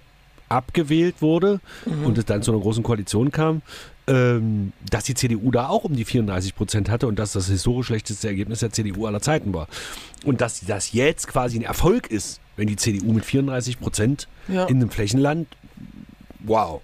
abgewählt 0.51 1.23
wurde 1.23 1.61
und 2.05 2.19
es 2.19 2.27
dann 2.27 2.43
zu 2.43 2.53
einer 2.53 2.61
großen 2.61 2.83
Koalition 2.83 3.33
kam, 3.33 3.63
ähm, 4.07 4.73
dass 4.91 5.05
die 5.05 5.15
CDU 5.15 5.51
da 5.51 5.69
auch 5.69 5.85
um 5.85 5.95
die 5.97 6.05
34 6.05 6.55
Prozent 6.55 6.91
hatte 6.91 7.07
und 7.07 7.19
dass 7.19 7.33
das 7.33 7.47
historisch 7.49 7.87
schlechteste 7.87 8.29
Ergebnis 8.29 8.61
der 8.61 8.71
CDU 8.71 9.07
aller 9.07 9.21
Zeiten 9.21 9.55
war. 9.55 9.67
Und 10.25 10.41
dass 10.41 10.61
das 10.67 10.93
jetzt 10.93 11.27
quasi 11.29 11.59
ein 11.59 11.63
Erfolg 11.63 12.09
ist, 12.09 12.41
wenn 12.57 12.67
die 12.67 12.77
CDU 12.77 13.13
mit 13.13 13.25
34 13.25 13.81
Prozent 13.81 14.29
Ja. 14.49 14.65
in 14.67 14.77
einem 14.77 14.91
Flächenland, 14.91 15.49
wow. 16.41 16.81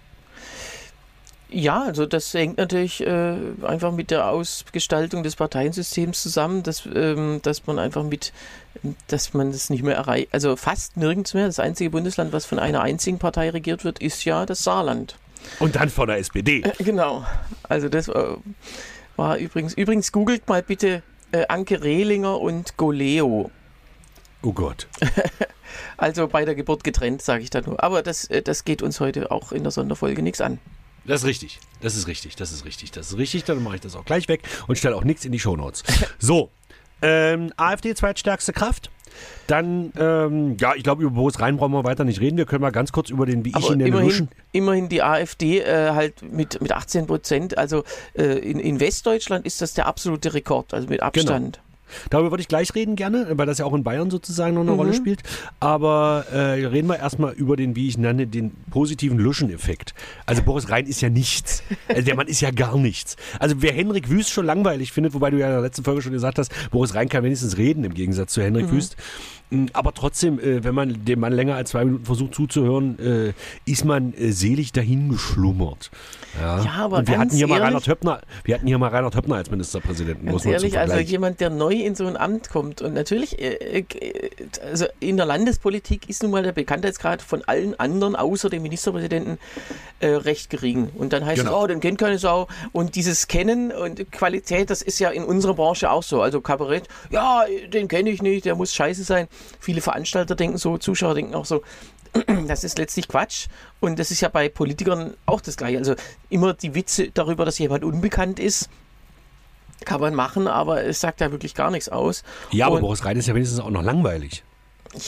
Ja, 1.52 1.82
also 1.82 2.06
das 2.06 2.32
hängt 2.32 2.58
natürlich 2.58 3.00
äh, 3.04 3.34
einfach 3.62 3.90
mit 3.92 4.12
der 4.12 4.28
Ausgestaltung 4.28 5.24
des 5.24 5.34
Parteiensystems 5.34 6.22
zusammen, 6.22 6.62
dass, 6.62 6.84
ähm, 6.94 7.40
dass 7.42 7.66
man 7.66 7.80
einfach 7.80 8.04
mit, 8.04 8.32
dass 9.08 9.34
man 9.34 9.50
das 9.50 9.68
nicht 9.68 9.82
mehr 9.82 9.96
erreicht, 9.96 10.28
also 10.30 10.54
fast 10.54 10.96
nirgends 10.96 11.34
mehr. 11.34 11.46
Das 11.46 11.58
einzige 11.58 11.90
Bundesland, 11.90 12.32
was 12.32 12.46
von 12.46 12.60
einer 12.60 12.82
einzigen 12.82 13.18
Partei 13.18 13.50
regiert 13.50 13.84
wird, 13.84 13.98
ist 13.98 14.24
ja 14.24 14.46
das 14.46 14.62
Saarland. 14.62 15.16
Und 15.58 15.76
dann 15.76 15.88
von 15.88 16.08
der 16.08 16.18
SPD. 16.18 16.62
Genau. 16.78 17.24
Also 17.68 17.88
das 17.88 18.08
äh, 18.08 18.36
war 19.16 19.36
übrigens, 19.36 19.74
übrigens 19.74 20.12
googelt 20.12 20.48
mal 20.48 20.62
bitte 20.62 21.02
äh, 21.32 21.46
Anke 21.48 21.82
Rehlinger 21.82 22.40
und 22.40 22.76
Goleo. 22.76 23.50
Oh 24.42 24.52
Gott. 24.52 24.88
Also 25.96 26.26
bei 26.28 26.44
der 26.44 26.54
Geburt 26.54 26.82
getrennt, 26.82 27.22
sage 27.22 27.42
ich 27.42 27.50
da 27.50 27.60
nur. 27.60 27.82
Aber 27.82 28.02
das, 28.02 28.24
äh, 28.26 28.42
das 28.42 28.64
geht 28.64 28.82
uns 28.82 29.00
heute 29.00 29.30
auch 29.30 29.52
in 29.52 29.62
der 29.62 29.70
Sonderfolge 29.70 30.22
nichts 30.22 30.40
an. 30.40 30.58
Das 31.04 31.22
ist 31.22 31.26
richtig. 31.26 31.60
Das 31.80 31.96
ist 31.96 32.06
richtig. 32.06 32.36
Das 32.36 32.52
ist 32.52 32.64
richtig. 32.64 32.90
Das 32.90 33.08
ist 33.12 33.18
richtig. 33.18 33.44
Dann 33.44 33.62
mache 33.62 33.76
ich 33.76 33.80
das 33.80 33.96
auch 33.96 34.04
gleich 34.04 34.28
weg 34.28 34.42
und 34.66 34.76
stelle 34.76 34.96
auch 34.96 35.04
nichts 35.04 35.24
in 35.24 35.32
die 35.32 35.38
Shownotes. 35.38 35.82
So. 36.18 36.50
Ähm, 37.02 37.52
AfD 37.56 37.94
zweitstärkste 37.94 38.52
Kraft. 38.52 38.90
Dann, 39.46 39.92
ähm, 39.98 40.56
ja, 40.60 40.74
ich 40.76 40.82
glaube, 40.82 41.02
über 41.02 41.12
Boris 41.12 41.40
Rhein 41.40 41.56
brauchen 41.56 41.72
wir 41.72 41.84
weiter 41.84 42.04
nicht 42.04 42.20
reden. 42.20 42.36
Wir 42.36 42.46
können 42.46 42.62
mal 42.62 42.70
ganz 42.70 42.92
kurz 42.92 43.10
über 43.10 43.26
den, 43.26 43.44
wie 43.44 43.50
ich 43.50 43.56
Aber 43.56 43.72
ihn 43.72 43.78
nenne, 43.78 43.88
immerhin, 43.88 44.28
immerhin 44.52 44.88
die 44.88 45.02
AfD 45.02 45.60
äh, 45.60 45.90
halt 45.90 46.22
mit, 46.22 46.60
mit 46.62 46.72
18 46.72 47.06
Prozent. 47.06 47.58
Also 47.58 47.84
äh, 48.14 48.24
in, 48.38 48.60
in 48.60 48.80
Westdeutschland 48.80 49.46
ist 49.46 49.60
das 49.60 49.74
der 49.74 49.86
absolute 49.86 50.34
Rekord, 50.34 50.72
also 50.74 50.88
mit 50.88 51.02
Abstand. 51.02 51.60
Darüber 52.10 52.30
würde 52.30 52.42
ich 52.42 52.48
gleich 52.48 52.74
reden 52.74 52.96
gerne, 52.96 53.26
weil 53.32 53.46
das 53.46 53.58
ja 53.58 53.64
auch 53.64 53.74
in 53.74 53.82
Bayern 53.82 54.10
sozusagen 54.10 54.54
noch 54.54 54.62
eine 54.62 54.72
Rolle 54.72 54.94
spielt. 54.94 55.22
Aber 55.58 56.24
äh, 56.32 56.66
reden 56.66 56.88
wir 56.88 56.98
erstmal 56.98 57.32
über 57.32 57.56
den, 57.56 57.76
wie 57.76 57.88
ich 57.88 57.98
nenne, 57.98 58.26
den 58.26 58.52
positiven 58.70 59.18
Luschen-Effekt. 59.18 59.94
Also 60.26 60.42
Boris 60.42 60.70
Rhein 60.70 60.86
ist 60.86 61.00
ja 61.00 61.10
nichts. 61.10 61.62
Also 61.88 62.02
der 62.02 62.14
Mann 62.14 62.28
ist 62.28 62.40
ja 62.40 62.50
gar 62.50 62.76
nichts. 62.76 63.16
Also 63.38 63.56
wer 63.60 63.72
Henrik 63.72 64.08
Wüst 64.10 64.30
schon 64.30 64.46
langweilig 64.46 64.92
findet, 64.92 65.14
wobei 65.14 65.30
du 65.30 65.38
ja 65.38 65.46
in 65.46 65.52
der 65.52 65.62
letzten 65.62 65.84
Folge 65.84 66.02
schon 66.02 66.12
gesagt 66.12 66.38
hast, 66.38 66.52
Boris 66.70 66.94
Rhein 66.94 67.08
kann 67.08 67.24
wenigstens 67.24 67.56
reden 67.56 67.84
im 67.84 67.94
Gegensatz 67.94 68.32
zu 68.32 68.42
Henrik 68.42 68.70
Wüst. 68.70 68.96
Aber 69.72 69.92
trotzdem, 69.92 70.38
äh, 70.38 70.62
wenn 70.62 70.74
man 70.74 71.04
dem 71.04 71.20
Mann 71.20 71.32
länger 71.32 71.56
als 71.56 71.70
zwei 71.70 71.84
Minuten 71.84 72.04
versucht 72.04 72.34
zuzuhören, 72.34 72.98
äh, 72.98 73.32
ist 73.64 73.84
man 73.84 74.14
äh, 74.14 74.30
selig 74.32 74.72
dahingeschlummert. 74.72 75.90
Ja, 76.40 76.62
Ja, 76.62 76.70
aber 76.84 76.98
Und 76.98 77.08
wir 77.08 77.18
hatten 77.18 77.34
hier 77.34 77.46
mal 77.48 77.54
ehrlich- 77.56 77.66
Reinhard 77.66 77.88
Höppner, 77.88 78.20
wir 78.44 78.54
hatten 78.54 78.66
hier 78.66 78.78
mal 78.78 78.88
Reinhard 78.88 79.16
Höppner 79.16 79.36
als 79.36 79.50
Ministerpräsidenten. 79.50 80.26
Ganz 80.26 80.32
muss 80.34 80.44
man 80.44 80.54
ehrlich, 80.54 80.78
also 80.78 80.96
jemand, 80.98 81.40
der 81.40 81.50
neu 81.50 81.74
in 81.74 81.94
so 81.96 82.06
ein 82.06 82.16
Amt 82.16 82.50
kommt 82.50 82.80
und 82.82 82.94
natürlich, 82.94 83.36
also 84.62 84.86
in 85.00 85.16
der 85.16 85.26
Landespolitik 85.26 86.08
ist 86.08 86.22
nun 86.22 86.30
mal 86.32 86.42
der 86.42 86.52
Bekanntheitsgrad 86.52 87.20
von 87.22 87.42
allen 87.44 87.78
anderen 87.80 88.14
außer 88.16 88.48
dem 88.50 88.62
Ministerpräsidenten 88.62 89.38
recht 90.02 90.50
gering. 90.50 90.88
Und 90.96 91.12
dann 91.12 91.26
heißt 91.26 91.40
Genau. 91.42 91.58
es, 91.58 91.64
oh, 91.64 91.66
den 91.66 91.80
kennt 91.80 91.98
keine 91.98 92.18
Sau. 92.18 92.48
Und 92.72 92.94
dieses 92.94 93.26
Kennen 93.28 93.70
und 93.72 94.10
Qualität, 94.12 94.70
das 94.70 94.80
ist 94.82 94.98
ja 94.98 95.10
in 95.10 95.24
unserer 95.24 95.54
Branche 95.54 95.90
auch 95.90 96.02
so. 96.02 96.22
Also 96.22 96.40
Kabarett, 96.40 96.88
ja, 97.10 97.44
den 97.72 97.86
kenne 97.88 98.10
ich 98.10 98.22
nicht, 98.22 98.44
der 98.46 98.54
muss 98.54 98.72
scheiße 98.72 99.04
sein. 99.04 99.28
Viele 99.58 99.80
Veranstalter 99.80 100.34
denken 100.34 100.58
so, 100.58 100.78
Zuschauer 100.78 101.14
denken 101.14 101.34
auch 101.34 101.44
so, 101.44 101.62
das 102.48 102.64
ist 102.64 102.78
letztlich 102.78 103.08
Quatsch. 103.08 103.46
Und 103.80 103.98
das 103.98 104.10
ist 104.10 104.20
ja 104.20 104.28
bei 104.28 104.48
Politikern 104.48 105.14
auch 105.26 105.40
das 105.40 105.56
Gleiche. 105.56 105.78
Also 105.78 105.94
immer 106.28 106.54
die 106.54 106.74
Witze 106.74 107.10
darüber, 107.12 107.44
dass 107.44 107.58
jemand 107.58 107.84
unbekannt 107.84 108.38
ist, 108.40 108.68
kann 109.84 110.00
man 110.00 110.14
machen, 110.14 110.46
aber 110.46 110.84
es 110.84 111.00
sagt 111.00 111.20
ja 111.20 111.30
wirklich 111.30 111.54
gar 111.54 111.70
nichts 111.70 111.88
aus. 111.88 112.22
Ja, 112.50 112.66
aber 112.66 112.76
Und- 112.76 112.82
Boris 112.82 113.04
Rhein 113.04 113.16
ist 113.16 113.26
ja 113.28 113.34
wenigstens 113.34 113.60
auch 113.60 113.70
noch 113.70 113.82
langweilig. 113.82 114.42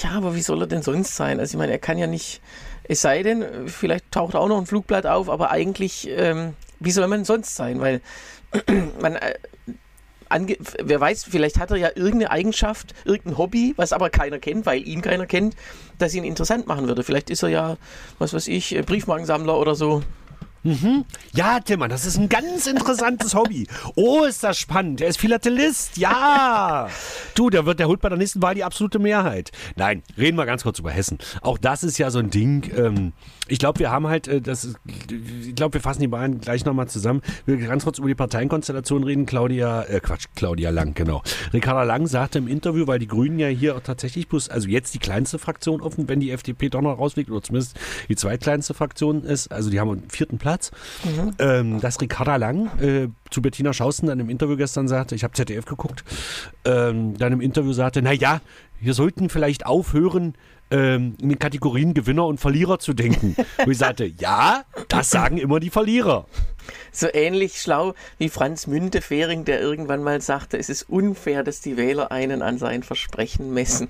Ja, 0.03 0.11
aber 0.13 0.35
wie 0.37 0.43
soll 0.43 0.61
er 0.63 0.67
denn 0.69 0.83
sonst 0.83 1.17
sein? 1.17 1.41
Also 1.41 1.55
ich 1.55 1.59
meine, 1.59 1.73
er 1.73 1.79
kann 1.81 1.99
ja 1.99 2.07
nicht, 2.07 2.41
es 2.85 3.01
sei 3.01 3.23
denn, 3.25 3.69
vielleicht 3.69 4.11
taucht 4.13 4.37
auch 4.37 4.47
noch 4.49 4.59
ein 4.59 4.67
Flugblatt 4.67 5.07
auf, 5.07 5.29
aber 5.29 5.51
eigentlich, 5.51 6.09
ähm, 6.09 6.55
wie 6.79 6.93
soll 6.93 7.07
man 7.09 7.25
sonst 7.25 7.57
sein? 7.57 7.81
Weil 7.81 8.01
man, 9.01 9.17
äh, 9.17 9.35
ange 10.33 10.57
wer 10.83 11.01
weiß, 11.01 11.25
vielleicht 11.25 11.59
hat 11.59 11.71
er 11.71 11.77
ja 11.77 11.89
irgendeine 11.95 12.31
Eigenschaft, 12.31 12.95
irgendein 13.05 13.39
Hobby, 13.39 13.75
was 13.77 13.93
aber 13.93 14.11
keiner 14.11 14.39
kennt, 14.39 14.67
weil 14.67 14.87
ihn 14.87 15.03
keiner 15.03 15.27
kennt, 15.27 15.55
das 15.99 16.15
ihn 16.15 16.25
interessant 16.25 16.67
machen 16.67 16.89
würde. 16.89 17.03
Vielleicht 17.03 17.31
ist 17.31 17.43
er 17.43 17.51
ja, 17.51 17.77
was 18.19 18.35
weiß 18.35 18.49
ich, 18.49 18.75
äh, 18.75 18.83
Briefmarkensammler 18.83 19.59
oder 19.59 19.75
so. 19.75 20.03
Ja, 21.35 21.59
Timmer, 21.61 21.89
das 21.89 22.07
ist 22.07 22.19
ein 22.19 22.29
ganz 22.29 22.67
interessantes 22.67 23.35
Hobby. 23.35 23.67
Oh, 23.97 24.23
ist 24.23 24.45
das 24.45 24.59
spannend. 24.59 25.01
Er 25.01 25.09
ist 25.09 25.19
Philatelist. 25.19 25.97
Ja. 25.97 26.89
Du, 27.35 27.49
der 27.49 27.65
wird, 27.65 27.79
der 27.79 27.89
holt 27.89 28.01
bei 28.01 28.11
der 28.11 28.19
nächsten 28.19 28.43
Wahl 28.43 28.55
die 28.55 28.63
absolute 28.63 28.99
Mehrheit. 28.99 29.53
Nein, 29.75 30.03
reden 30.19 30.37
wir 30.37 30.45
ganz 30.45 30.65
kurz 30.65 30.79
über 30.79 30.91
Hessen. 30.91 31.17
Auch 31.41 31.57
das 31.57 31.83
ist 31.83 31.97
ja 31.97 32.11
so 32.11 32.19
ein 32.19 32.29
Ding. 32.29 32.71
Ähm, 32.77 33.13
ich 33.49 33.59
glaube, 33.59 33.79
wir 33.81 33.91
haben 33.91 34.07
halt, 34.07 34.29
äh, 34.29 34.43
das 34.43 34.75
ich 35.09 35.55
glaube, 35.55 35.75
wir 35.75 35.81
fassen 35.81 36.01
die 36.01 36.09
beiden 36.09 36.41
gleich 36.41 36.65
nochmal 36.67 36.89
zusammen. 36.89 37.23
Wir 37.47 37.57
ganz 37.57 37.85
kurz 37.85 37.99
über 37.99 38.09
die 38.09 38.15
Parteienkonstellation 38.15 39.03
reden. 39.03 39.25
Claudia, 39.25 39.83
äh, 39.85 40.01
Quatsch, 40.01 40.27
Claudia 40.37 40.71
Lang, 40.71 40.95
genau. 40.95 41.23
Ricarda 41.55 41.85
Lang 41.85 42.07
sagte 42.07 42.39
im 42.39 42.49
Interview, 42.49 42.87
weil 42.87 42.99
die 42.99 43.09
Grünen 43.09 43.39
ja 43.39 43.49
hier 43.49 43.77
auch 43.77 43.81
tatsächlich 43.81 44.29
bloß, 44.29 44.51
also 44.51 44.69
jetzt 44.69 44.95
die 44.95 44.99
kleinste 44.99 45.39
Fraktion 45.39 45.81
offen, 45.81 46.09
wenn 46.09 46.21
die 46.21 46.31
FDP 46.31 46.69
doch 46.69 46.83
noch 46.83 46.99
rausfliegt, 46.99 47.31
oder 47.31 47.43
zumindest 47.43 47.79
die 48.09 48.17
zweitkleinste 48.17 48.75
Fraktion 48.75 49.25
ist. 49.25 49.51
Also 49.51 49.71
die 49.71 49.81
haben 49.81 49.91
einen 49.91 50.11
vierten 50.11 50.39
Platz. 50.39 50.52
Ähm, 51.39 51.81
dass 51.81 52.01
Ricarda 52.01 52.37
Lang 52.37 52.67
äh, 52.81 53.09
zu 53.31 53.43
Bettina 53.43 53.73
Schausten 53.73 54.07
dann 54.07 54.21
im 54.21 54.31
Interview 54.31 54.57
gestern 54.57 54.89
sagte, 54.89 55.15
ich 55.15 55.25
habe 55.25 55.35
ZDF 55.35 55.65
geguckt, 55.65 56.05
ähm, 56.65 57.17
dann 57.19 57.33
im 57.33 57.41
Interview 57.41 57.73
sagte, 57.73 58.03
naja, 58.03 58.41
wir 58.81 58.95
sollten 58.95 59.29
vielleicht 59.29 59.67
aufhören, 59.67 60.35
ähm, 60.73 61.17
in 61.21 61.29
den 61.29 61.39
Kategorien 61.39 61.95
Gewinner 61.95 62.27
und 62.27 62.41
Verlierer 62.41 62.79
zu 62.79 62.95
denken. 62.95 63.37
Wo 63.65 63.71
ich 63.71 63.79
sagte, 63.79 64.07
ja, 64.19 64.65
das 64.89 65.11
sagen 65.11 65.37
immer 65.37 65.61
die 65.61 65.71
Verlierer. 65.71 66.27
So 66.91 67.09
ähnlich 67.13 67.61
schlau 67.61 67.95
wie 68.19 68.29
Franz 68.29 68.67
Müntefering, 68.67 69.45
der 69.45 69.61
irgendwann 69.61 70.03
mal 70.03 70.21
sagte, 70.21 70.57
es 70.59 70.69
ist 70.69 70.89
unfair, 70.89 71.45
dass 71.45 71.61
die 71.61 71.77
Wähler 71.77 72.11
einen 72.11 72.43
an 72.43 72.59
seinen 72.59 72.83
Versprechen 72.83 73.53
messen. 73.53 73.89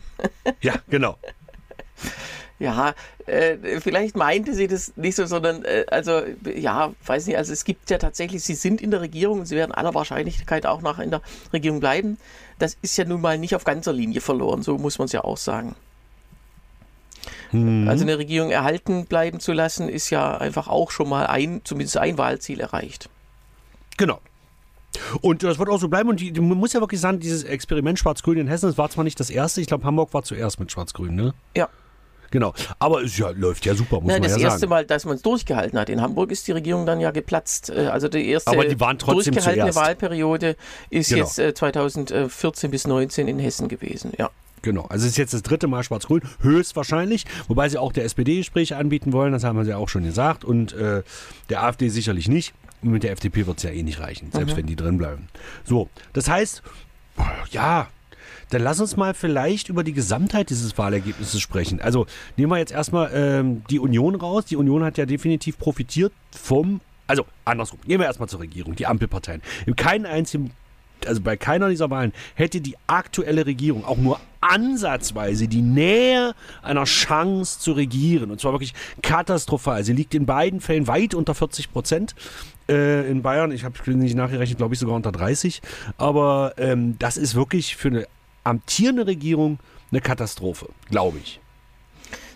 Ja, 0.60 0.74
genau. 0.88 1.16
Ja, 2.62 2.94
äh, 3.26 3.80
vielleicht 3.80 4.16
meinte 4.16 4.54
sie 4.54 4.68
das 4.68 4.92
nicht 4.94 5.16
so, 5.16 5.26
sondern, 5.26 5.64
äh, 5.64 5.84
also, 5.90 6.22
ja, 6.54 6.92
weiß 7.04 7.26
nicht, 7.26 7.36
also 7.36 7.52
es 7.52 7.64
gibt 7.64 7.90
ja 7.90 7.98
tatsächlich, 7.98 8.44
sie 8.44 8.54
sind 8.54 8.80
in 8.80 8.92
der 8.92 9.00
Regierung 9.00 9.40
und 9.40 9.46
sie 9.46 9.56
werden 9.56 9.72
aller 9.72 9.94
Wahrscheinlichkeit 9.94 10.64
auch 10.64 10.80
noch 10.80 11.00
in 11.00 11.10
der 11.10 11.22
Regierung 11.52 11.80
bleiben. 11.80 12.18
Das 12.60 12.76
ist 12.80 12.96
ja 12.96 13.04
nun 13.04 13.20
mal 13.20 13.36
nicht 13.36 13.56
auf 13.56 13.64
ganzer 13.64 13.92
Linie 13.92 14.20
verloren, 14.20 14.62
so 14.62 14.78
muss 14.78 15.00
man 15.00 15.06
es 15.06 15.12
ja 15.12 15.24
auch 15.24 15.38
sagen. 15.38 15.74
Also 17.52 18.04
eine 18.04 18.16
Regierung 18.16 18.50
erhalten 18.50 19.06
bleiben 19.06 19.40
zu 19.40 19.52
lassen, 19.52 19.88
ist 19.88 20.10
ja 20.10 20.38
einfach 20.38 20.68
auch 20.68 20.92
schon 20.92 21.08
mal 21.08 21.26
ein, 21.26 21.62
zumindest 21.64 21.96
ein 21.96 22.16
Wahlziel 22.16 22.60
erreicht. 22.60 23.10
Genau. 23.96 24.20
Und 25.20 25.42
das 25.42 25.58
wird 25.58 25.68
auch 25.68 25.80
so 25.80 25.88
bleiben. 25.88 26.08
Und 26.08 26.20
die, 26.20 26.32
man 26.32 26.56
muss 26.56 26.72
ja 26.72 26.80
wirklich 26.80 27.00
sagen, 27.00 27.18
dieses 27.18 27.42
Experiment 27.42 27.98
Schwarz-Grün 27.98 28.38
in 28.38 28.46
Hessen, 28.46 28.68
das 28.68 28.78
war 28.78 28.88
zwar 28.88 29.04
nicht 29.04 29.18
das 29.18 29.30
erste, 29.30 29.60
ich 29.60 29.66
glaube, 29.66 29.84
Hamburg 29.84 30.14
war 30.14 30.22
zuerst 30.22 30.60
mit 30.60 30.70
Schwarz-Grün, 30.70 31.14
ne? 31.14 31.34
Ja. 31.56 31.68
Genau. 32.32 32.52
Aber 32.80 33.02
es 33.04 33.16
ja, 33.16 33.30
läuft 33.30 33.64
ja 33.64 33.74
super, 33.76 34.00
muss 34.00 34.10
Ja, 34.10 34.18
man 34.18 34.22
das 34.24 34.32
ja 34.36 34.44
erste 34.48 34.60
sagen. 34.60 34.70
Mal, 34.70 34.84
dass 34.86 35.04
man 35.04 35.14
es 35.16 35.22
durchgehalten 35.22 35.78
hat. 35.78 35.88
In 35.88 36.00
Hamburg 36.00 36.32
ist 36.32 36.48
die 36.48 36.52
Regierung 36.52 36.84
dann 36.86 36.98
ja 36.98 37.12
geplatzt. 37.12 37.70
Äh, 37.70 37.86
Also 37.86 38.08
die 38.08 38.26
erste 38.28 38.50
Aber 38.50 38.64
die 38.64 38.80
waren 38.80 38.98
trotzdem 38.98 39.34
durchgehaltene 39.34 39.70
zuerst. 39.70 39.78
Wahlperiode 39.86 40.56
ist 40.90 41.10
Genau. 41.10 41.22
jetzt 41.24 41.38
äh, 41.38 41.54
2014 41.54 42.70
bis 42.70 42.86
19 42.88 43.28
in 43.28 43.38
Hessen 43.38 43.68
gewesen. 43.68 44.12
Ja. 44.18 44.30
Genau. 44.62 44.82
Also 44.88 45.04
es 45.06 45.12
ist 45.12 45.18
jetzt 45.18 45.34
das 45.34 45.42
dritte 45.42 45.66
Mal 45.66 45.82
Schwarz-Grün, 45.82 46.22
höchstwahrscheinlich, 46.40 47.24
wobei 47.48 47.68
sie 47.68 47.78
auch 47.78 47.92
der 47.92 48.04
SPD 48.04 48.36
Gespräche 48.38 48.76
anbieten 48.76 49.12
wollen, 49.12 49.32
das 49.32 49.44
haben 49.44 49.62
sie 49.64 49.70
ja 49.70 49.76
auch 49.76 49.88
schon 49.88 50.04
gesagt. 50.04 50.44
Und 50.44 50.72
äh, 50.72 51.02
der 51.50 51.62
AfD 51.64 51.88
sicherlich 51.88 52.28
nicht. 52.28 52.54
Und 52.82 52.90
mit 52.90 53.02
der 53.04 53.12
FDP 53.12 53.46
wird 53.46 53.58
es 53.58 53.62
ja 53.64 53.70
eh 53.70 53.82
nicht 53.82 54.00
reichen, 54.00 54.30
selbst 54.32 54.56
wenn 54.56 54.66
die 54.66 54.74
drin 54.76 54.98
bleiben. 54.98 55.28
So, 55.64 55.88
das 56.14 56.28
heißt, 56.28 56.62
ja, 57.50 57.88
dann 58.52 58.62
lass 58.62 58.80
uns 58.80 58.96
mal 58.96 59.14
vielleicht 59.14 59.68
über 59.70 59.82
die 59.82 59.94
Gesamtheit 59.94 60.50
dieses 60.50 60.76
Wahlergebnisses 60.76 61.40
sprechen. 61.40 61.80
Also 61.80 62.06
nehmen 62.36 62.52
wir 62.52 62.58
jetzt 62.58 62.72
erstmal 62.72 63.10
ähm, 63.14 63.62
die 63.70 63.78
Union 63.78 64.14
raus. 64.14 64.44
Die 64.44 64.56
Union 64.56 64.84
hat 64.84 64.98
ja 64.98 65.06
definitiv 65.06 65.58
profitiert 65.58 66.12
vom, 66.30 66.80
also 67.06 67.24
andersrum, 67.46 67.80
gehen 67.86 67.98
wir 67.98 68.06
erstmal 68.06 68.28
zur 68.28 68.40
Regierung, 68.40 68.76
die 68.76 68.86
Ampelparteien. 68.86 69.40
In 69.64 69.74
keinem 69.74 70.04
einzigen, 70.04 70.52
also 71.06 71.22
bei 71.22 71.36
keiner 71.36 71.70
dieser 71.70 71.88
Wahlen 71.88 72.12
hätte 72.34 72.60
die 72.60 72.76
aktuelle 72.86 73.46
Regierung 73.46 73.86
auch 73.86 73.96
nur 73.96 74.20
ansatzweise 74.42 75.48
die 75.48 75.62
Nähe 75.62 76.34
einer 76.60 76.84
Chance 76.84 77.58
zu 77.58 77.72
regieren. 77.72 78.30
Und 78.30 78.40
zwar 78.40 78.52
wirklich 78.52 78.74
katastrophal. 79.00 79.82
Sie 79.82 79.94
liegt 79.94 80.14
in 80.14 80.26
beiden 80.26 80.60
Fällen 80.60 80.86
weit 80.88 81.14
unter 81.14 81.34
40 81.34 81.72
Prozent. 81.72 82.14
Äh, 82.68 83.10
in 83.10 83.22
Bayern, 83.22 83.50
ich 83.50 83.64
habe 83.64 83.74
nicht 83.94 84.14
nachgerechnet, 84.14 84.58
glaube 84.58 84.74
ich 84.74 84.80
sogar 84.80 84.94
unter 84.94 85.12
30. 85.12 85.62
Aber 85.96 86.52
ähm, 86.58 86.96
das 86.98 87.16
ist 87.16 87.34
wirklich 87.34 87.76
für 87.76 87.88
eine 87.88 88.06
amtierende 88.44 89.06
Regierung 89.06 89.58
eine 89.90 90.00
Katastrophe, 90.00 90.68
glaube 90.90 91.18
ich. 91.18 91.40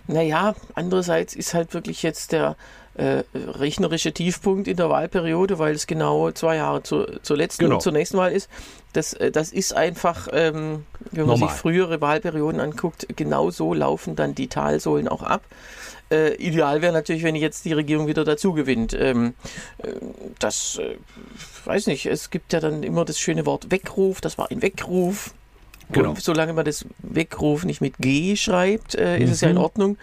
Naja, 0.08 0.54
andererseits 0.74 1.34
ist 1.34 1.52
halt 1.54 1.74
wirklich 1.74 2.02
jetzt 2.02 2.32
der 2.32 2.56
äh, 2.94 3.24
rechnerische 3.34 4.12
Tiefpunkt 4.12 4.68
in 4.68 4.76
der 4.76 4.88
Wahlperiode, 4.88 5.58
weil 5.58 5.74
es 5.74 5.86
genau 5.86 6.30
zwei 6.30 6.56
Jahre 6.56 6.82
zu, 6.82 7.04
zur 7.22 7.36
letzten 7.36 7.64
Genau. 7.64 7.74
und 7.76 7.80
zur 7.82 7.92
nächsten 7.92 8.16
Wahl 8.16 8.32
ist. 8.32 8.48
Das, 8.92 9.12
äh, 9.14 9.30
das 9.32 9.52
ist 9.52 9.74
einfach, 9.74 10.28
ähm, 10.32 10.84
wenn 11.10 11.26
man 11.26 11.38
Normal. 11.38 11.48
sich 11.50 11.58
frühere 11.58 12.00
Wahlperioden 12.00 12.60
anguckt, 12.60 13.06
genau 13.16 13.50
so 13.50 13.74
laufen 13.74 14.16
dann 14.16 14.34
die 14.34 14.46
Talsohlen 14.48 15.08
auch 15.08 15.22
ab. 15.22 15.42
Äh, 16.10 16.34
ideal 16.36 16.82
wäre 16.82 16.92
natürlich, 16.92 17.24
wenn 17.24 17.34
jetzt 17.34 17.64
die 17.64 17.72
Regierung 17.72 18.06
wieder 18.06 18.24
dazu 18.24 18.52
gewinnt. 18.52 18.94
Ähm, 18.94 19.34
äh, 19.78 19.88
das, 20.38 20.78
äh, 20.78 20.96
weiß 21.64 21.88
nicht, 21.88 22.06
es 22.06 22.30
gibt 22.30 22.52
ja 22.52 22.60
dann 22.60 22.84
immer 22.84 23.04
das 23.04 23.18
schöne 23.18 23.44
Wort 23.44 23.72
Weckruf, 23.72 24.20
das 24.20 24.38
war 24.38 24.50
ein 24.50 24.62
Weckruf. 24.62 25.34
Genau. 25.92 26.10
Und 26.10 26.22
solange 26.22 26.52
man 26.52 26.64
das 26.64 26.84
Weckruf 26.98 27.64
nicht 27.64 27.80
mit 27.80 27.98
G 27.98 28.36
schreibt, 28.36 28.94
äh, 28.94 29.18
ist 29.18 29.30
es 29.30 29.40
ja 29.40 29.48
in 29.48 29.56
Mhm. 29.56 29.62
Ordnung. 29.62 29.98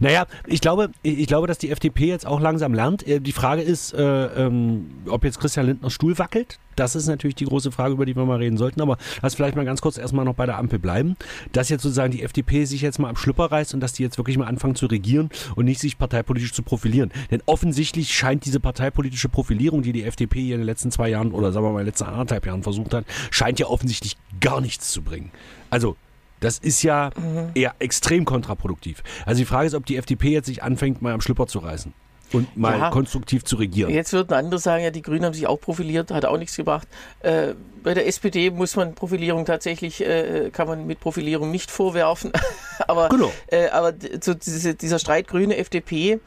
Naja, 0.00 0.26
ich 0.46 0.60
glaube, 0.60 0.90
ich 1.02 1.26
glaube, 1.26 1.46
dass 1.46 1.58
die 1.58 1.70
FDP 1.70 2.06
jetzt 2.06 2.26
auch 2.26 2.40
langsam 2.40 2.74
lernt. 2.74 3.06
Äh, 3.06 3.20
Die 3.20 3.32
Frage 3.32 3.62
ist, 3.62 3.92
äh, 3.94 4.02
ähm, 4.02 4.90
ob 5.08 5.24
jetzt 5.24 5.40
Christian 5.40 5.66
Lindner 5.66 5.90
Stuhl 5.90 6.18
wackelt. 6.18 6.58
Das 6.76 6.94
ist 6.94 7.08
natürlich 7.08 7.34
die 7.34 7.44
große 7.44 7.72
Frage, 7.72 7.92
über 7.92 8.06
die 8.06 8.16
wir 8.16 8.24
mal 8.24 8.38
reden 8.38 8.56
sollten. 8.56 8.80
Aber 8.80 8.96
lass 9.20 9.34
vielleicht 9.34 9.56
mal 9.56 9.64
ganz 9.64 9.80
kurz 9.82 9.98
erstmal 9.98 10.24
noch 10.24 10.34
bei 10.34 10.46
der 10.46 10.56
Ampel 10.56 10.78
bleiben. 10.78 11.16
Dass 11.52 11.68
jetzt 11.68 11.82
sozusagen 11.82 12.10
die 12.10 12.22
FDP 12.22 12.64
sich 12.64 12.80
jetzt 12.80 12.98
mal 12.98 13.08
am 13.08 13.16
Schlüpper 13.16 13.52
reißt 13.52 13.74
und 13.74 13.80
dass 13.80 13.92
die 13.92 14.02
jetzt 14.02 14.16
wirklich 14.18 14.38
mal 14.38 14.46
anfangen 14.46 14.76
zu 14.76 14.86
regieren 14.86 15.28
und 15.56 15.66
nicht 15.66 15.80
sich 15.80 15.98
parteipolitisch 15.98 16.52
zu 16.52 16.62
profilieren. 16.62 17.12
Denn 17.30 17.42
offensichtlich 17.46 18.14
scheint 18.14 18.46
diese 18.46 18.60
parteipolitische 18.60 19.28
Profilierung, 19.28 19.82
die 19.82 19.92
die 19.92 20.04
FDP 20.04 20.40
hier 20.40 20.54
in 20.54 20.60
den 20.62 20.66
letzten 20.66 20.90
zwei 20.90 21.10
Jahren 21.10 21.32
oder 21.32 21.52
sagen 21.52 21.66
wir 21.66 21.72
mal 21.72 21.80
in 21.80 21.84
den 21.84 21.90
letzten 21.90 22.04
anderthalb 22.04 22.46
Jahren 22.46 22.62
versucht 22.62 22.94
hat, 22.94 23.04
scheint 23.30 23.58
ja 23.58 23.66
offensichtlich 23.66 24.16
gar 24.40 24.60
nichts 24.60 24.90
zu 24.90 25.02
bringen. 25.02 25.32
Also 25.68 25.96
das 26.40 26.58
ist 26.58 26.82
ja 26.82 27.10
eher 27.54 27.74
extrem 27.78 28.24
kontraproduktiv. 28.24 29.02
Also 29.26 29.38
die 29.40 29.44
Frage 29.46 29.66
ist, 29.66 29.74
ob 29.74 29.86
die 29.86 29.96
FDP 29.96 30.30
jetzt 30.30 30.46
sich 30.46 30.62
anfängt, 30.62 31.02
mal 31.02 31.12
am 31.12 31.20
Schlüpper 31.20 31.46
zu 31.46 31.58
reißen 31.60 31.92
und 32.32 32.56
mal 32.56 32.78
Ja. 32.78 32.90
konstruktiv 32.90 33.44
zu 33.44 33.56
regieren. 33.56 33.90
Jetzt 33.90 34.12
würden 34.12 34.32
andere 34.32 34.58
sagen, 34.60 34.84
ja, 34.84 34.90
die 34.90 35.02
Grünen 35.02 35.24
haben 35.24 35.34
sich 35.34 35.46
auch 35.46 35.60
profiliert, 35.60 36.10
hat 36.12 36.24
auch 36.24 36.38
nichts 36.38 36.56
gebracht. 36.56 36.86
Äh, 37.20 37.54
bei 37.82 37.94
der 37.94 38.06
SPD 38.06 38.50
muss 38.50 38.76
man 38.76 38.94
Profilierung 38.94 39.44
tatsächlich, 39.44 40.00
äh, 40.06 40.50
kann 40.52 40.68
man 40.68 40.86
mit 40.86 41.00
Profilierung 41.00 41.50
nicht 41.50 41.70
vorwerfen. 41.70 42.32
aber 42.86 43.08
Genau. 43.08 43.32
äh, 43.48 43.68
aber 43.68 43.94
so 44.20 44.34
diese, 44.34 44.74
dieser 44.74 44.98
Streit 44.98 45.26
Grüne 45.28 45.56
FDP, 45.56 46.20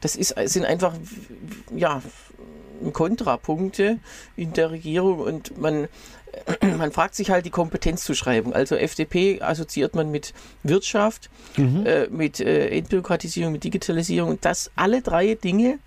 das 0.00 0.14
ist, 0.14 0.34
sind 0.44 0.66
einfach 0.66 0.92
ja, 1.74 2.02
Kontrapunkte 2.92 3.98
in 4.36 4.52
der 4.52 4.70
Regierung 4.70 5.20
und 5.20 5.58
man, 5.58 5.88
man 6.78 6.92
fragt 6.92 7.14
sich 7.14 7.30
halt 7.30 7.44
die 7.46 7.50
Kompetenzzuschreibung. 7.50 8.52
Also 8.52 8.76
FDP 8.76 9.40
assoziiert 9.42 9.94
man 9.94 10.10
mit 10.10 10.32
Wirtschaft, 10.62 11.30
äh, 11.56 12.06
mit 12.08 12.40
äh, 12.40 12.68
Entbürokratisierung, 12.68 13.52
mit 13.52 13.64
Digitalisierung 13.64 14.30
und 14.30 14.44
das 14.44 14.70
alle 14.76 15.02
drei 15.02 15.34
Dinge 15.34 15.78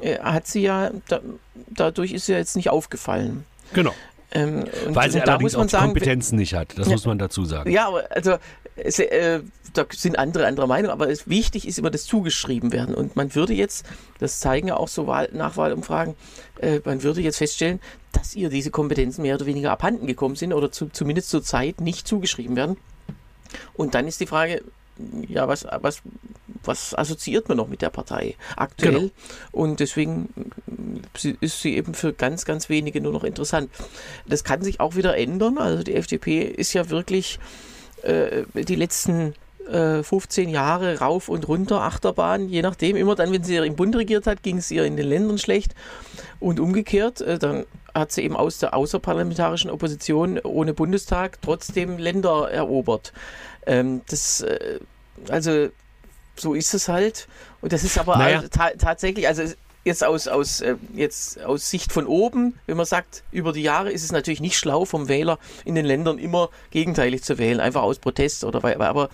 äh, 0.00 0.18
hat 0.18 0.46
sie 0.46 0.62
ja, 0.62 0.90
da, 1.08 1.20
dadurch 1.68 2.12
ist 2.12 2.26
sie 2.26 2.32
ja 2.32 2.38
jetzt 2.38 2.56
nicht 2.56 2.70
aufgefallen. 2.70 3.44
Genau. 3.72 3.94
Ähm, 4.30 4.64
und, 4.86 4.94
Weil 4.94 5.10
sie 5.10 5.18
und 5.18 5.26
da 5.26 5.32
allerdings 5.32 5.52
muss 5.54 5.56
man 5.58 5.68
sagen, 5.68 5.86
Kompetenzen 5.86 6.36
nicht 6.36 6.54
hat. 6.54 6.78
Das 6.78 6.86
Ja. 6.86 6.92
muss 6.92 7.06
man 7.06 7.18
dazu 7.18 7.44
sagen. 7.44 7.70
ja, 7.70 7.88
aber 7.88 8.04
also 8.10 8.36
es, 8.76 8.98
äh, 8.98 9.40
da 9.72 9.86
sind 9.90 10.18
andere 10.18 10.46
anderer 10.46 10.66
Meinung, 10.66 10.90
aber 10.90 11.08
es, 11.10 11.28
wichtig 11.28 11.66
ist 11.66 11.78
immer 11.78 11.90
das 11.90 12.04
zugeschrieben 12.04 12.72
werden. 12.72 12.94
Und 12.94 13.16
man 13.16 13.34
würde 13.34 13.54
jetzt, 13.54 13.84
das 14.18 14.40
zeigen 14.40 14.68
ja 14.68 14.76
auch 14.76 14.88
so 14.88 15.06
Wahl, 15.06 15.28
Nachwahlumfragen, 15.32 16.14
äh, 16.60 16.80
man 16.84 17.02
würde 17.02 17.20
jetzt 17.20 17.38
feststellen, 17.38 17.80
dass 18.12 18.34
ihr 18.34 18.48
diese 18.48 18.70
Kompetenzen 18.70 19.22
mehr 19.22 19.34
oder 19.34 19.46
weniger 19.46 19.70
abhanden 19.70 20.06
gekommen 20.06 20.36
sind 20.36 20.52
oder 20.52 20.70
zu, 20.70 20.88
zumindest 20.88 21.30
zur 21.30 21.42
Zeit 21.42 21.80
nicht 21.80 22.06
zugeschrieben 22.06 22.56
werden. 22.56 22.76
Und 23.74 23.94
dann 23.94 24.06
ist 24.06 24.20
die 24.20 24.26
Frage, 24.26 24.62
ja, 25.28 25.46
was, 25.48 25.66
was, 25.80 26.02
was 26.64 26.94
assoziiert 26.94 27.48
man 27.48 27.56
noch 27.56 27.68
mit 27.68 27.82
der 27.82 27.90
Partei 27.90 28.34
aktuell? 28.56 28.92
Genau. 28.92 29.10
Und 29.52 29.80
deswegen 29.80 30.28
ist 31.40 31.62
sie 31.62 31.76
eben 31.76 31.94
für 31.94 32.12
ganz, 32.12 32.44
ganz 32.44 32.68
wenige 32.68 33.00
nur 33.00 33.12
noch 33.12 33.24
interessant. 33.24 33.70
Das 34.26 34.44
kann 34.44 34.62
sich 34.62 34.80
auch 34.80 34.96
wieder 34.96 35.16
ändern. 35.16 35.58
Also 35.58 35.82
die 35.82 35.94
FDP 35.94 36.42
ist 36.42 36.72
ja 36.72 36.90
wirklich 36.90 37.38
äh, 38.02 38.42
die 38.54 38.74
letzten 38.74 39.34
äh, 39.68 40.02
15 40.02 40.48
Jahre 40.48 40.98
rauf 40.98 41.28
und 41.28 41.46
runter 41.48 41.82
Achterbahn, 41.82 42.48
je 42.48 42.62
nachdem. 42.62 42.96
Immer 42.96 43.14
dann, 43.14 43.32
wenn 43.32 43.44
sie 43.44 43.56
im 43.56 43.76
Bund 43.76 43.94
regiert 43.96 44.26
hat, 44.26 44.42
ging 44.42 44.58
es 44.58 44.70
ihr 44.70 44.84
in 44.84 44.96
den 44.96 45.06
Ländern 45.06 45.38
schlecht. 45.38 45.74
Und 46.40 46.60
umgekehrt, 46.60 47.20
äh, 47.20 47.38
dann 47.38 47.64
hat 47.94 48.12
sie 48.12 48.22
eben 48.22 48.36
aus 48.36 48.58
der 48.58 48.74
außerparlamentarischen 48.74 49.70
Opposition 49.70 50.38
ohne 50.40 50.74
Bundestag 50.74 51.40
trotzdem 51.42 51.98
Länder 51.98 52.50
erobert. 52.50 53.12
Ähm, 53.66 54.02
das, 54.08 54.40
äh, 54.40 54.78
also 55.28 55.68
so 56.36 56.54
ist 56.54 56.74
es 56.74 56.88
halt. 56.88 57.28
Und 57.60 57.72
das 57.72 57.84
ist 57.84 57.98
aber 57.98 58.16
Naja. 58.16 58.42
ta 58.48 58.70
tatsächlich, 58.78 59.26
also 59.26 59.42
jetzt 59.84 60.04
aus, 60.04 60.28
aus, 60.28 60.60
äh, 60.60 60.76
jetzt 60.94 61.42
aus 61.42 61.68
Sicht 61.70 61.92
von 61.92 62.06
oben, 62.06 62.58
wenn 62.66 62.76
man 62.76 62.86
sagt, 62.86 63.24
über 63.32 63.52
die 63.52 63.62
Jahre 63.62 63.90
ist 63.90 64.04
es 64.04 64.12
natürlich 64.12 64.40
nicht 64.40 64.56
schlau 64.56 64.84
vom 64.84 65.08
Wähler 65.08 65.38
in 65.64 65.74
den 65.74 65.84
Ländern 65.84 66.18
immer 66.18 66.50
gegenteilig 66.70 67.22
zu 67.24 67.38
wählen, 67.38 67.58
einfach 67.60 67.82
aus 67.82 67.98
Protest 67.98 68.44
oder 68.44 68.62
weil, 68.62 68.80
aber 68.80 69.08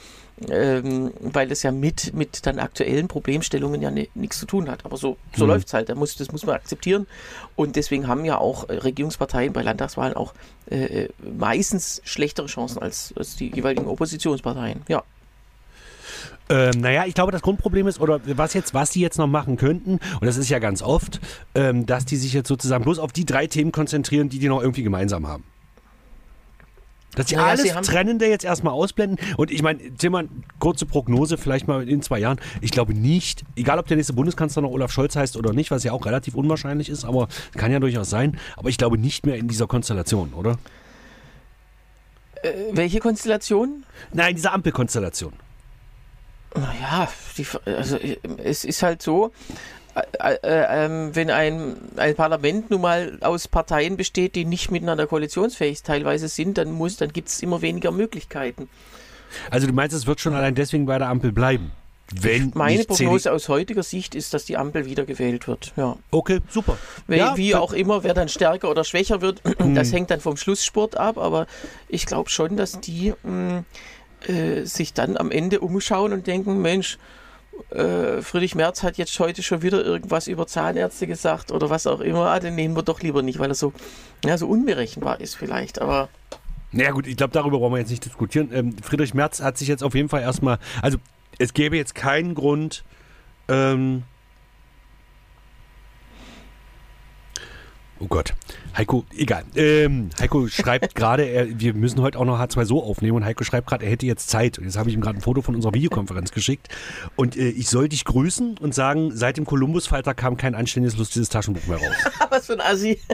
ähm, 0.50 1.12
weil 1.20 1.48
das 1.48 1.62
ja 1.62 1.70
mit, 1.70 2.12
mit 2.14 2.44
dann 2.46 2.58
aktuellen 2.58 3.08
Problemstellungen 3.08 3.80
ja 3.80 3.90
ni- 3.90 4.10
nichts 4.14 4.38
zu 4.38 4.46
tun 4.46 4.68
hat. 4.68 4.84
Aber 4.84 4.96
so, 4.96 5.16
so 5.36 5.44
Mhm. 5.44 5.50
läuft 5.50 5.68
es 5.68 5.74
halt, 5.74 5.88
da 5.88 5.94
muss, 5.94 6.16
das 6.16 6.32
muss 6.32 6.44
man 6.44 6.56
akzeptieren. 6.56 7.06
Und 7.56 7.76
deswegen 7.76 8.08
haben 8.08 8.24
ja 8.24 8.38
auch 8.38 8.68
äh, 8.68 8.74
Regierungsparteien 8.74 9.52
bei 9.52 9.62
Landtagswahlen 9.62 10.14
auch 10.14 10.34
äh, 10.70 11.08
meistens 11.38 12.00
schlechtere 12.04 12.46
Chancen 12.46 12.82
als, 12.82 13.14
als 13.16 13.36
die 13.36 13.54
jeweiligen 13.54 13.86
Oppositionsparteien. 13.86 14.82
Ja. 14.88 15.02
Ähm, 16.50 16.80
naja, 16.80 17.04
ich 17.06 17.14
glaube, 17.14 17.32
das 17.32 17.40
Grundproblem 17.40 17.86
ist, 17.86 18.00
oder 18.00 18.20
was 18.26 18.52
jetzt, 18.52 18.74
was 18.74 18.90
die 18.90 19.00
jetzt 19.00 19.16
noch 19.16 19.26
machen 19.26 19.56
könnten, 19.56 19.92
und 19.92 20.24
das 20.26 20.36
ist 20.36 20.50
ja 20.50 20.58
ganz 20.58 20.82
oft, 20.82 21.18
ähm, 21.54 21.86
dass 21.86 22.04
die 22.04 22.16
sich 22.16 22.34
jetzt 22.34 22.48
sozusagen 22.48 22.84
bloß 22.84 22.98
auf 22.98 23.12
die 23.12 23.24
drei 23.24 23.46
Themen 23.46 23.72
konzentrieren, 23.72 24.28
die 24.28 24.38
die 24.38 24.48
noch 24.48 24.60
irgendwie 24.60 24.82
gemeinsam 24.82 25.26
haben. 25.26 25.44
Dass 27.16 27.26
die 27.26 27.36
Naja, 27.36 27.48
alles 27.48 27.62
sie 27.62 27.70
Trennende 27.70 28.26
jetzt 28.26 28.44
erstmal 28.44 28.72
ausblenden. 28.72 29.18
Und 29.36 29.50
ich 29.50 29.62
meine, 29.62 29.94
Zimmer, 29.96 30.24
kurze 30.58 30.86
Prognose, 30.86 31.38
vielleicht 31.38 31.68
mal 31.68 31.88
in 31.88 32.02
zwei 32.02 32.18
Jahren. 32.18 32.40
Ich 32.60 32.70
glaube 32.70 32.94
nicht, 32.94 33.44
egal 33.56 33.78
ob 33.78 33.86
der 33.86 33.96
nächste 33.96 34.12
Bundeskanzler 34.12 34.62
noch 34.62 34.70
Olaf 34.70 34.90
Scholz 34.90 35.16
heißt 35.16 35.36
oder 35.36 35.52
nicht, 35.52 35.70
was 35.70 35.84
ja 35.84 35.92
auch 35.92 36.06
relativ 36.06 36.34
unwahrscheinlich 36.34 36.88
ist, 36.88 37.04
aber 37.04 37.28
kann 37.56 37.70
ja 37.70 37.80
durchaus 37.80 38.10
sein. 38.10 38.38
Aber 38.56 38.68
ich 38.68 38.78
glaube 38.78 38.98
nicht 38.98 39.26
mehr 39.26 39.36
in 39.36 39.48
dieser 39.48 39.66
Konstellation, 39.66 40.32
oder? 40.34 40.58
Äh, 42.42 42.52
welche 42.72 43.00
Konstellation? 43.00 43.84
Nein, 44.12 44.30
in 44.30 44.36
dieser 44.36 44.52
Ampelkonstellation. 44.52 45.32
Naja, 46.54 47.08
die, 47.36 47.46
also 47.66 47.96
äh, 47.96 48.18
es 48.42 48.64
ist 48.64 48.82
halt 48.82 49.02
so, 49.02 49.32
äh, 49.94 50.34
äh, 50.42 50.84
ähm, 50.86 51.10
wenn 51.14 51.30
ein, 51.30 51.76
ein 51.96 52.14
Parlament 52.16 52.70
nun 52.70 52.80
mal 52.80 53.18
aus 53.20 53.46
Parteien 53.46 53.96
besteht, 53.96 54.34
die 54.34 54.44
nicht 54.44 54.70
miteinander 54.70 55.06
koalitionsfähig 55.06 55.82
teilweise 55.82 56.28
sind, 56.28 56.58
dann 56.58 56.72
muss, 56.72 56.96
dann 56.96 57.12
gibt 57.12 57.28
es 57.28 57.42
immer 57.42 57.62
weniger 57.62 57.92
Möglichkeiten. 57.92 58.68
Also 59.50 59.66
du 59.66 59.72
meinst, 59.72 59.94
es 59.94 60.06
wird 60.06 60.20
schon 60.20 60.34
allein 60.34 60.54
deswegen 60.54 60.86
bei 60.86 60.98
der 60.98 61.08
Ampel 61.08 61.32
bleiben? 61.32 61.72
Wenn 62.12 62.52
Meine 62.54 62.84
Prognose 62.84 63.32
aus 63.32 63.48
heutiger 63.48 63.82
Sicht 63.82 64.14
ist, 64.14 64.34
dass 64.34 64.44
die 64.44 64.56
Ampel 64.56 64.84
wieder 64.84 65.04
gewählt 65.04 65.48
wird. 65.48 65.72
Ja. 65.76 65.96
Okay, 66.10 66.40
super. 66.50 66.76
Wie, 67.06 67.16
Ja, 67.16 67.36
wie 67.36 67.54
auch 67.54 67.72
immer, 67.72 68.04
wer 68.04 68.14
dann 68.14 68.28
stärker 68.28 68.70
oder 68.70 68.84
schwächer 68.84 69.20
wird, 69.20 69.40
das 69.74 69.92
hängt 69.92 70.10
dann 70.10 70.20
vom 70.20 70.36
Schlusssport 70.36 70.96
ab, 70.98 71.16
aber 71.18 71.46
ich 71.88 72.04
glaube 72.04 72.28
schon, 72.28 72.56
dass 72.56 72.80
die 72.80 73.14
mh, 73.22 73.64
äh, 74.26 74.64
sich 74.64 74.92
dann 74.92 75.16
am 75.16 75.30
Ende 75.30 75.60
umschauen 75.60 76.12
und 76.12 76.26
denken, 76.26 76.60
Mensch, 76.60 76.98
äh, 77.70 78.22
Friedrich 78.22 78.54
Merz 78.54 78.82
hat 78.82 78.98
jetzt 78.98 79.18
heute 79.18 79.42
schon 79.42 79.62
wieder 79.62 79.84
irgendwas 79.84 80.26
über 80.26 80.46
Zahnärzte 80.46 81.06
gesagt 81.06 81.50
oder 81.50 81.70
was 81.70 81.86
auch 81.86 82.00
immer, 82.00 82.30
ah, 82.30 82.40
den 82.40 82.54
nehmen 82.54 82.76
wir 82.76 82.82
doch 82.82 83.00
lieber 83.00 83.22
nicht, 83.22 83.38
weil 83.38 83.50
er 83.50 83.54
so, 83.54 83.72
ja, 84.24 84.38
so 84.38 84.46
unberechenbar 84.48 85.20
ist 85.20 85.36
vielleicht, 85.36 85.80
aber 85.80 86.08
Naja 86.72 86.90
gut, 86.90 87.06
ich 87.06 87.16
glaube, 87.16 87.32
darüber 87.32 87.58
brauchen 87.58 87.74
wir 87.74 87.78
jetzt 87.78 87.90
nicht 87.90 88.04
diskutieren. 88.04 88.50
Ähm, 88.52 88.76
Friedrich 88.82 89.14
Merz 89.14 89.40
hat 89.40 89.58
sich 89.58 89.68
jetzt 89.68 89.82
auf 89.82 89.94
jeden 89.94 90.08
Fall 90.08 90.22
erstmal, 90.22 90.58
also 90.82 90.98
es 91.38 91.54
gäbe 91.54 91.76
jetzt 91.76 91.94
keinen 91.94 92.34
Grund, 92.34 92.84
ähm, 93.48 94.04
Oh 98.04 98.06
Gott. 98.08 98.34
Heiko, 98.76 99.06
egal. 99.16 99.44
Ähm, 99.56 100.10
Heiko 100.20 100.46
schreibt 100.46 100.94
gerade, 100.94 101.22
er- 101.24 101.58
wir 101.58 101.72
müssen 101.72 102.02
heute 102.02 102.18
auch 102.18 102.26
noch 102.26 102.38
H2So 102.38 102.82
aufnehmen 102.82 103.16
und 103.16 103.24
Heiko 103.24 103.44
schreibt 103.44 103.66
gerade, 103.66 103.82
er 103.86 103.90
hätte 103.92 104.04
jetzt 104.04 104.28
Zeit. 104.28 104.58
Und 104.58 104.64
jetzt 104.64 104.76
habe 104.76 104.90
ich 104.90 104.94
ihm 104.94 105.00
gerade 105.00 105.18
ein 105.18 105.22
Foto 105.22 105.40
von 105.40 105.54
unserer 105.54 105.72
Videokonferenz 105.72 106.30
geschickt. 106.32 106.68
Und 107.16 107.34
äh, 107.36 107.48
ich 107.48 107.68
soll 107.68 107.88
dich 107.88 108.04
grüßen 108.04 108.58
und 108.58 108.74
sagen, 108.74 109.10
seit 109.16 109.38
dem 109.38 109.46
Kolumbus-Falter 109.46 110.12
kam 110.12 110.36
kein 110.36 110.54
anständiges, 110.54 110.98
lustiges 110.98 111.30
Taschenbuch 111.30 111.66
mehr 111.66 111.78
raus. 111.78 111.96
was 112.30 112.46
für 112.46 112.52
ein 112.54 112.60
Assi. 112.60 113.00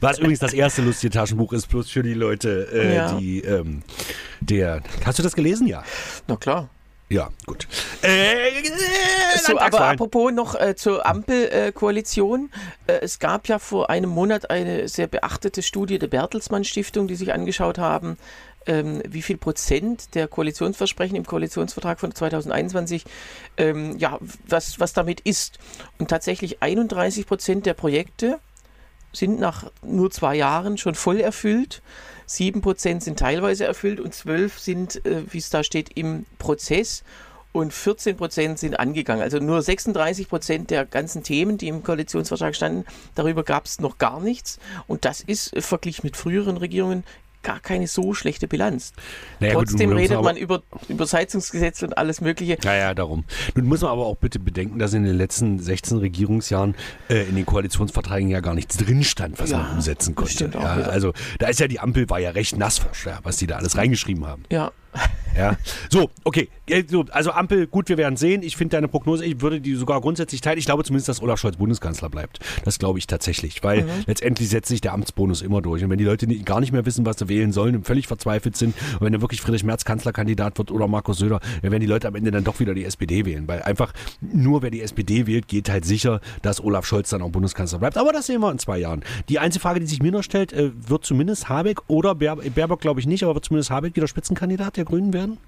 Was 0.00 0.18
übrigens 0.18 0.38
das 0.40 0.54
erste 0.54 0.80
lustige 0.80 1.10
Taschenbuch 1.12 1.52
ist, 1.52 1.66
plus 1.68 1.90
für 1.90 2.02
die 2.02 2.14
Leute, 2.14 2.66
äh, 2.72 2.94
Ja. 2.96 3.18
die, 3.18 3.40
ähm, 3.42 3.82
der, 4.40 4.82
hast 5.04 5.18
du 5.18 5.22
das 5.22 5.34
gelesen? 5.36 5.66
Ja. 5.66 5.84
Na 6.26 6.36
klar. 6.36 6.70
Ja, 7.08 7.30
gut. 7.46 7.68
Äh, 8.02 8.48
äh, 8.48 9.38
So, 9.38 9.58
aber 9.58 9.80
apropos 9.80 10.32
noch 10.32 10.58
äh, 10.58 10.74
zur 10.74 11.06
Ampelkoalition. 11.06 12.50
Äh, 12.88 12.94
es 13.02 13.20
gab 13.20 13.46
ja 13.46 13.60
vor 13.60 13.90
einem 13.90 14.10
Monat 14.10 14.50
eine 14.50 14.88
sehr 14.88 15.06
beachtete 15.06 15.62
Studie 15.62 16.00
der 16.00 16.08
Bertelsmann 16.08 16.64
Stiftung, 16.64 17.06
die 17.06 17.14
sich 17.14 17.32
angeschaut 17.32 17.78
haben, 17.78 18.18
ähm, 18.66 19.02
wie 19.06 19.22
viel 19.22 19.36
Prozent 19.36 20.16
der 20.16 20.26
Koalitionsversprechen 20.26 21.16
im 21.16 21.24
Koalitionsvertrag 21.24 22.00
von 22.00 22.12
2021, 22.12 23.04
ähm, 23.56 23.96
ja, 23.98 24.18
was, 24.48 24.80
was 24.80 24.92
damit 24.92 25.20
ist. 25.20 25.60
Und 25.98 26.08
tatsächlich 26.08 26.60
31 26.60 27.26
Prozent 27.26 27.66
der 27.66 27.74
Projekte 27.74 28.40
sind 29.12 29.38
nach 29.38 29.70
nur 29.82 30.10
zwei 30.10 30.34
Jahren 30.34 30.76
schon 30.76 30.96
voll 30.96 31.20
erfüllt. 31.20 31.82
7% 32.28 33.00
sind 33.00 33.18
teilweise 33.18 33.64
erfüllt 33.64 34.00
und 34.00 34.14
12 34.14 34.58
sind, 34.58 35.06
äh, 35.06 35.22
wie 35.30 35.38
es 35.38 35.50
da 35.50 35.62
steht, 35.62 35.96
im 35.96 36.26
Prozess 36.38 37.02
und 37.52 37.72
14% 37.72 38.58
sind 38.58 38.78
angegangen. 38.78 39.22
Also 39.22 39.38
nur 39.38 39.60
36% 39.60 40.66
der 40.66 40.84
ganzen 40.84 41.22
Themen, 41.22 41.56
die 41.56 41.68
im 41.68 41.82
Koalitionsvertrag 41.82 42.54
standen, 42.54 42.84
darüber 43.14 43.44
gab 43.44 43.64
es 43.64 43.80
noch 43.80 43.98
gar 43.98 44.20
nichts. 44.20 44.58
Und 44.86 45.04
das 45.04 45.20
ist 45.22 45.56
äh, 45.56 45.62
verglichen 45.62 46.02
mit 46.04 46.16
früheren 46.16 46.56
Regierungen 46.56 47.04
gar 47.46 47.60
keine 47.60 47.86
so 47.86 48.12
schlechte 48.12 48.48
Bilanz. 48.48 48.92
Naja, 49.38 49.54
gut, 49.54 49.68
Trotzdem 49.68 49.90
muss 49.90 49.98
redet 50.00 50.20
man 50.20 50.36
über, 50.36 50.62
über 50.88 51.06
Heizungsgesetz 51.06 51.80
und 51.82 51.96
alles 51.96 52.20
Mögliche. 52.20 52.58
Naja, 52.64 52.92
darum. 52.92 53.24
Nun 53.54 53.66
muss 53.66 53.82
man 53.82 53.92
aber 53.92 54.04
auch 54.04 54.16
bitte 54.16 54.40
bedenken, 54.40 54.80
dass 54.80 54.92
in 54.94 55.04
den 55.04 55.16
letzten 55.16 55.60
16 55.60 55.98
Regierungsjahren 55.98 56.74
äh, 57.08 57.22
in 57.28 57.36
den 57.36 57.46
Koalitionsverträgen 57.46 58.28
ja 58.30 58.40
gar 58.40 58.54
nichts 58.54 58.76
drin 58.78 59.04
stand, 59.04 59.38
was 59.38 59.50
Ja, 59.50 59.58
man 59.58 59.76
umsetzen 59.76 60.16
konnte. 60.16 60.50
ja, 60.52 60.60
also 60.60 61.12
da 61.38 61.46
ist 61.46 61.60
ja 61.60 61.68
die 61.68 61.78
Ampel 61.78 62.10
war 62.10 62.18
ja 62.18 62.30
recht 62.30 62.56
ja, 62.58 63.20
was 63.22 63.36
die 63.36 63.46
da 63.46 63.56
alles 63.56 63.76
reingeschrieben 63.76 64.26
haben. 64.26 64.42
Ja, 64.50 64.72
Ja. 65.36 65.54
So, 65.90 66.08
okay. 66.24 66.48
Also 67.10 67.30
Ampel, 67.32 67.66
gut, 67.66 67.90
wir 67.90 67.98
werden 67.98 68.16
sehen. 68.16 68.42
Ich 68.42 68.56
finde 68.56 68.74
deine 68.76 68.88
Prognose, 68.88 69.22
ich 69.22 69.42
würde 69.42 69.60
die 69.60 69.74
sogar 69.74 70.00
grundsätzlich 70.00 70.40
teilen. 70.40 70.58
Ich 70.58 70.64
glaube 70.64 70.82
zumindest, 70.82 71.10
dass 71.10 71.20
Olaf 71.20 71.38
Scholz 71.38 71.58
Bundeskanzler 71.58 72.08
bleibt. 72.08 72.40
Das 72.64 72.78
glaube 72.78 72.98
ich 72.98 73.06
tatsächlich, 73.06 73.62
weil 73.62 73.82
Mhm. 73.82 73.88
letztendlich 74.06 74.48
setzt 74.48 74.68
sich 74.70 74.80
der 74.80 74.94
Amtsbonus 74.94 75.42
immer 75.42 75.60
durch. 75.60 75.84
Und 75.84 75.90
wenn 75.90 75.98
die 75.98 76.04
Leute 76.04 76.26
nicht, 76.26 76.46
gar 76.46 76.60
nicht 76.60 76.72
mehr 76.72 76.86
wissen, 76.86 77.04
was 77.04 77.18
sie 77.18 77.28
wählen 77.28 77.52
sollen 77.52 77.76
und 77.76 77.86
völlig 77.86 78.06
verzweifelt 78.06 78.56
sind, 78.56 78.74
und 78.94 79.02
wenn 79.02 79.12
dann 79.12 79.20
wirklich 79.20 79.42
Friedrich 79.42 79.62
Merz 79.62 79.84
Kanzlerkandidat 79.84 80.56
wird 80.56 80.70
oder 80.70 80.88
Markus 80.88 81.18
Söder, 81.18 81.40
dann 81.60 81.70
werden 81.70 81.82
die 81.82 81.86
Leute 81.86 82.08
am 82.08 82.14
Ende 82.14 82.30
dann 82.30 82.44
doch 82.44 82.58
wieder 82.58 82.72
die 82.72 82.86
SPD 82.86 83.26
wählen. 83.26 83.46
Weil 83.46 83.60
einfach 83.60 83.92
nur 84.22 84.62
wer 84.62 84.70
die 84.70 84.80
SPD 84.80 85.26
wählt, 85.26 85.48
geht 85.48 85.68
halt 85.68 85.84
sicher, 85.84 86.22
dass 86.40 86.64
Olaf 86.64 86.86
Scholz 86.86 87.10
dann 87.10 87.20
auch 87.20 87.28
Bundeskanzler 87.30 87.78
bleibt. 87.78 87.98
Aber 87.98 88.14
das 88.14 88.24
sehen 88.24 88.40
wir 88.40 88.50
in 88.50 88.58
zwei 88.58 88.78
Jahren. 88.78 89.04
Die 89.28 89.38
einzige 89.38 89.60
Frage, 89.60 89.80
die 89.80 89.86
sich 89.86 90.00
mir 90.00 90.12
noch 90.12 90.22
stellt, 90.22 90.54
äh, 90.54 90.70
wird 90.74 91.04
zumindest 91.04 91.50
Habeck 91.50 91.80
oder 91.88 92.14
Baer 92.14 92.36
Baerbock, 92.36 92.80
glaube 92.80 93.00
ich 93.00 93.06
nicht, 93.06 93.22
aber 93.22 93.34
wird 93.34 93.44
zumindest 93.44 93.68
Habeck 93.70 93.94
wieder 93.94 94.08
Spitzenkandidat 94.08 94.78
der 94.78 94.85
Grünen 94.86 95.12
werden? 95.12 95.38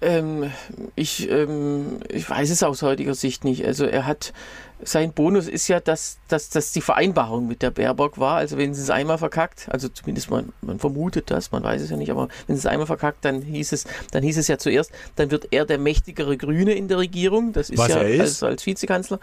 Ähm, 0.00 0.52
ich, 0.94 1.28
ähm, 1.28 1.98
ich 2.08 2.28
weiß 2.28 2.50
es 2.50 2.62
aus 2.62 2.82
heutiger 2.82 3.14
Sicht 3.14 3.44
nicht. 3.44 3.64
Also 3.66 3.84
er 3.84 4.06
hat, 4.06 4.32
sein 4.80 5.12
Bonus 5.12 5.48
ist 5.48 5.66
ja, 5.66 5.80
dass, 5.80 6.18
dass 6.28 6.50
das 6.50 6.70
die 6.70 6.80
Vereinbarung 6.80 7.48
mit 7.48 7.62
der 7.62 7.72
Baerbock 7.72 8.18
war. 8.18 8.36
Also 8.36 8.58
wenn 8.58 8.74
sie 8.74 8.82
es 8.82 8.90
einmal 8.90 9.18
verkackt, 9.18 9.68
also 9.70 9.88
zumindest 9.88 10.30
man, 10.30 10.52
man 10.62 10.78
vermutet 10.78 11.32
das, 11.32 11.50
man 11.50 11.64
weiß 11.64 11.82
es 11.82 11.90
ja 11.90 11.96
nicht, 11.96 12.10
aber 12.10 12.28
wenn 12.46 12.54
sie 12.54 12.60
es 12.60 12.66
einmal 12.66 12.86
verkackt, 12.86 13.24
dann 13.24 13.42
hieß 13.42 13.72
es, 13.72 13.86
dann 14.12 14.22
hieß 14.22 14.38
es 14.38 14.46
ja 14.46 14.58
zuerst, 14.58 14.92
dann 15.16 15.32
wird 15.32 15.48
er 15.50 15.66
der 15.66 15.78
mächtigere 15.78 16.36
Grüne 16.36 16.74
in 16.74 16.86
der 16.86 16.98
Regierung. 16.98 17.52
Das 17.52 17.68
ist 17.68 17.78
Was 17.78 17.88
ja 17.88 17.98
er 17.98 18.08
ist. 18.08 18.20
Als, 18.20 18.42
als 18.44 18.66
Vizekanzler. 18.66 19.18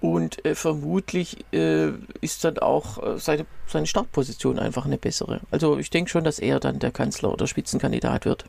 Und 0.00 0.44
äh, 0.44 0.54
vermutlich 0.54 1.44
äh, 1.52 1.88
ist 2.20 2.44
dann 2.44 2.58
auch 2.58 3.02
äh, 3.02 3.18
seine, 3.18 3.44
seine 3.66 3.86
Startposition 3.86 4.60
einfach 4.60 4.86
eine 4.86 4.98
bessere. 4.98 5.40
Also 5.50 5.78
ich 5.78 5.90
denke 5.90 6.10
schon, 6.10 6.22
dass 6.22 6.38
er 6.38 6.60
dann 6.60 6.78
der 6.78 6.92
Kanzler 6.92 7.32
oder 7.32 7.48
Spitzenkandidat 7.48 8.24
wird. 8.24 8.44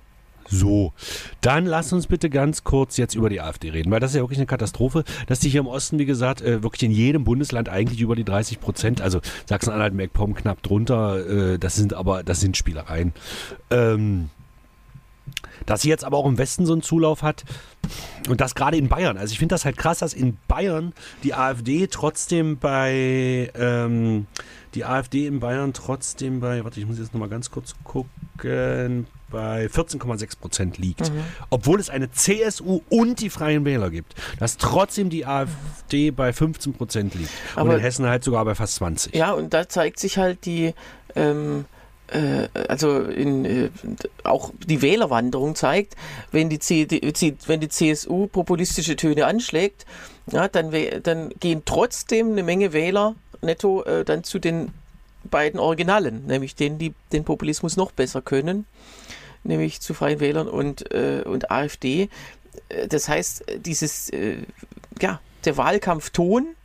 So, 0.49 0.93
dann 1.41 1.65
lass 1.65 1.93
uns 1.93 2.07
bitte 2.07 2.29
ganz 2.29 2.63
kurz 2.63 2.97
jetzt 2.97 3.15
über 3.15 3.29
die 3.29 3.41
AfD 3.41 3.69
reden, 3.69 3.91
weil 3.91 3.99
das 3.99 4.11
ist 4.11 4.17
ja 4.17 4.23
wirklich 4.23 4.39
eine 4.39 4.45
Katastrophe, 4.45 5.03
dass 5.27 5.39
die 5.39 5.49
hier 5.49 5.61
im 5.61 5.67
Osten, 5.67 5.99
wie 5.99 6.05
gesagt, 6.05 6.41
äh, 6.41 6.63
wirklich 6.63 6.83
in 6.83 6.91
jedem 6.91 7.23
Bundesland 7.23 7.69
eigentlich 7.69 8.01
über 8.01 8.15
die 8.15 8.23
30 8.23 8.59
Prozent, 8.59 9.01
also 9.01 9.19
Sachsen-Anhalt, 9.45 9.93
Mecklenburg 9.93 10.41
knapp 10.41 10.61
drunter, 10.61 11.53
äh, 11.53 11.59
das 11.59 11.75
sind 11.75 11.93
aber, 11.93 12.23
das 12.23 12.39
sind 12.39 12.57
Spielereien. 12.57 13.13
Ähm, 13.69 14.29
dass 15.65 15.81
sie 15.81 15.89
jetzt 15.89 16.03
aber 16.03 16.17
auch 16.17 16.25
im 16.25 16.37
Westen 16.37 16.65
so 16.65 16.73
einen 16.73 16.81
Zulauf 16.81 17.21
hat 17.21 17.45
und 18.27 18.41
das 18.41 18.55
gerade 18.55 18.77
in 18.77 18.89
Bayern. 18.89 19.17
Also 19.17 19.31
ich 19.31 19.39
finde 19.39 19.53
das 19.53 19.65
halt 19.65 19.77
krass, 19.77 19.99
dass 19.99 20.13
in 20.13 20.37
Bayern 20.47 20.93
die 21.23 21.33
AfD 21.33 21.87
trotzdem 21.87 22.57
bei 22.57 23.51
ähm, 23.55 24.27
die 24.75 24.85
AfD 24.85 25.27
in 25.27 25.39
Bayern 25.39 25.73
trotzdem 25.73 26.39
bei, 26.39 26.63
warte, 26.63 26.79
ich 26.79 26.85
muss 26.85 26.99
jetzt 26.99 27.13
nochmal 27.13 27.29
ganz 27.29 27.51
kurz 27.51 27.75
gucken, 27.83 29.07
bei 29.33 29.65
14,6 29.65 30.39
Prozent 30.39 30.77
liegt. 30.77 31.11
Mhm. 31.11 31.23
Obwohl 31.49 31.79
es 31.79 31.89
eine 31.89 32.11
CSU 32.11 32.81
und 32.89 33.19
die 33.19 33.29
Freien 33.29 33.65
Wähler 33.65 33.89
gibt. 33.89 34.13
Dass 34.39 34.57
trotzdem 34.57 35.09
die 35.09 35.25
AfD 35.25 36.11
bei 36.11 36.31
15 36.31 36.73
Prozent 36.73 37.15
liegt. 37.15 37.31
Aber 37.55 37.71
und 37.71 37.75
in 37.77 37.81
Hessen 37.81 38.05
halt 38.05 38.23
sogar 38.23 38.45
bei 38.45 38.55
fast 38.55 38.75
20. 38.75 39.15
Ja, 39.15 39.31
und 39.31 39.53
da 39.53 39.67
zeigt 39.67 39.99
sich 39.99 40.17
halt 40.17 40.45
die, 40.45 40.73
ähm, 41.15 41.65
äh, 42.07 42.47
also 42.67 43.01
in, 43.01 43.45
äh, 43.45 43.69
auch 44.23 44.51
die 44.65 44.81
Wählerwanderung 44.81 45.55
zeigt, 45.55 45.95
wenn 46.31 46.49
die, 46.49 46.59
C, 46.59 46.85
die, 46.85 47.01
wenn 47.47 47.59
die 47.59 47.69
CSU 47.69 48.27
populistische 48.27 48.95
Töne 48.95 49.25
anschlägt, 49.25 49.85
ja, 50.31 50.47
dann, 50.47 50.71
dann 51.01 51.29
gehen 51.39 51.63
trotzdem 51.65 52.31
eine 52.31 52.43
Menge 52.43 52.71
Wähler 52.71 53.15
netto 53.43 53.83
äh, 53.83 54.05
dann 54.05 54.23
zu 54.23 54.39
den 54.39 54.71
beiden 55.23 55.59
Originalen, 55.59 56.25
nämlich 56.25 56.55
denen, 56.55 56.77
die 56.77 56.93
den 57.11 57.23
Populismus 57.23 57.77
noch 57.77 57.91
besser 57.91 58.21
können, 58.21 58.65
nämlich 59.43 59.81
zu 59.81 59.93
Freien 59.93 60.19
Wählern 60.19 60.47
und, 60.47 60.91
äh, 60.93 61.23
und 61.25 61.51
AfD. 61.51 62.09
Äh, 62.69 62.87
das 62.87 63.07
heißt, 63.07 63.45
dieses, 63.57 64.09
äh, 64.09 64.37
ja, 65.01 65.19
der 65.45 65.57
Wahlkampfton, 65.57 66.55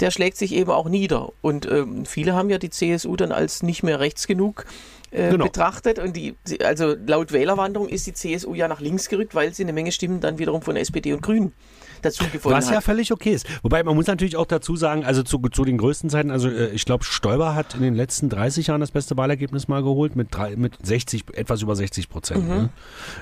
der 0.00 0.10
schlägt 0.10 0.36
sich 0.36 0.52
eben 0.52 0.70
auch 0.70 0.88
nieder. 0.88 1.32
Und 1.40 1.66
ähm, 1.66 2.04
viele 2.04 2.34
haben 2.34 2.50
ja 2.50 2.58
die 2.58 2.70
CSU 2.70 3.16
dann 3.16 3.32
als 3.32 3.62
nicht 3.62 3.82
mehr 3.82 3.98
rechts 3.98 4.26
genug 4.26 4.66
äh, 5.10 5.30
genau. 5.30 5.46
betrachtet. 5.46 5.98
Und 5.98 6.16
die, 6.16 6.34
also 6.62 6.94
laut 7.06 7.32
Wählerwanderung 7.32 7.88
ist 7.88 8.06
die 8.06 8.12
CSU 8.12 8.54
ja 8.54 8.68
nach 8.68 8.80
links 8.80 9.08
gerückt, 9.08 9.34
weil 9.34 9.54
sie 9.54 9.62
eine 9.62 9.72
Menge 9.72 9.92
Stimmen 9.92 10.20
dann 10.20 10.38
wiederum 10.38 10.60
von 10.60 10.76
SPD 10.76 11.12
und 11.12 11.22
Grünen 11.22 11.52
dazu 12.02 12.24
gefunden 12.24 12.56
Was 12.56 12.66
hat. 12.66 12.74
ja 12.74 12.80
völlig 12.80 13.12
okay 13.12 13.32
ist. 13.32 13.46
Wobei 13.62 13.82
man 13.82 13.94
muss 13.94 14.06
natürlich 14.06 14.36
auch 14.36 14.46
dazu 14.46 14.76
sagen, 14.76 15.04
also 15.04 15.22
zu, 15.22 15.38
zu 15.38 15.64
den 15.64 15.78
größten 15.78 16.10
Zeiten, 16.10 16.30
also 16.30 16.48
äh, 16.48 16.68
ich 16.70 16.84
glaube, 16.84 17.04
Stoiber 17.04 17.54
hat 17.54 17.74
in 17.74 17.82
den 17.82 17.94
letzten 17.94 18.28
30 18.28 18.68
Jahren 18.68 18.80
das 18.80 18.90
beste 18.90 19.16
Wahlergebnis 19.16 19.68
mal 19.68 19.82
geholt 19.82 20.16
mit, 20.16 20.34
drei, 20.34 20.56
mit 20.56 20.74
60, 20.84 21.24
etwas 21.34 21.62
über 21.62 21.76
60 21.76 22.08
Prozent. 22.08 22.44
Mhm. 22.44 22.48
Ne? 22.48 22.68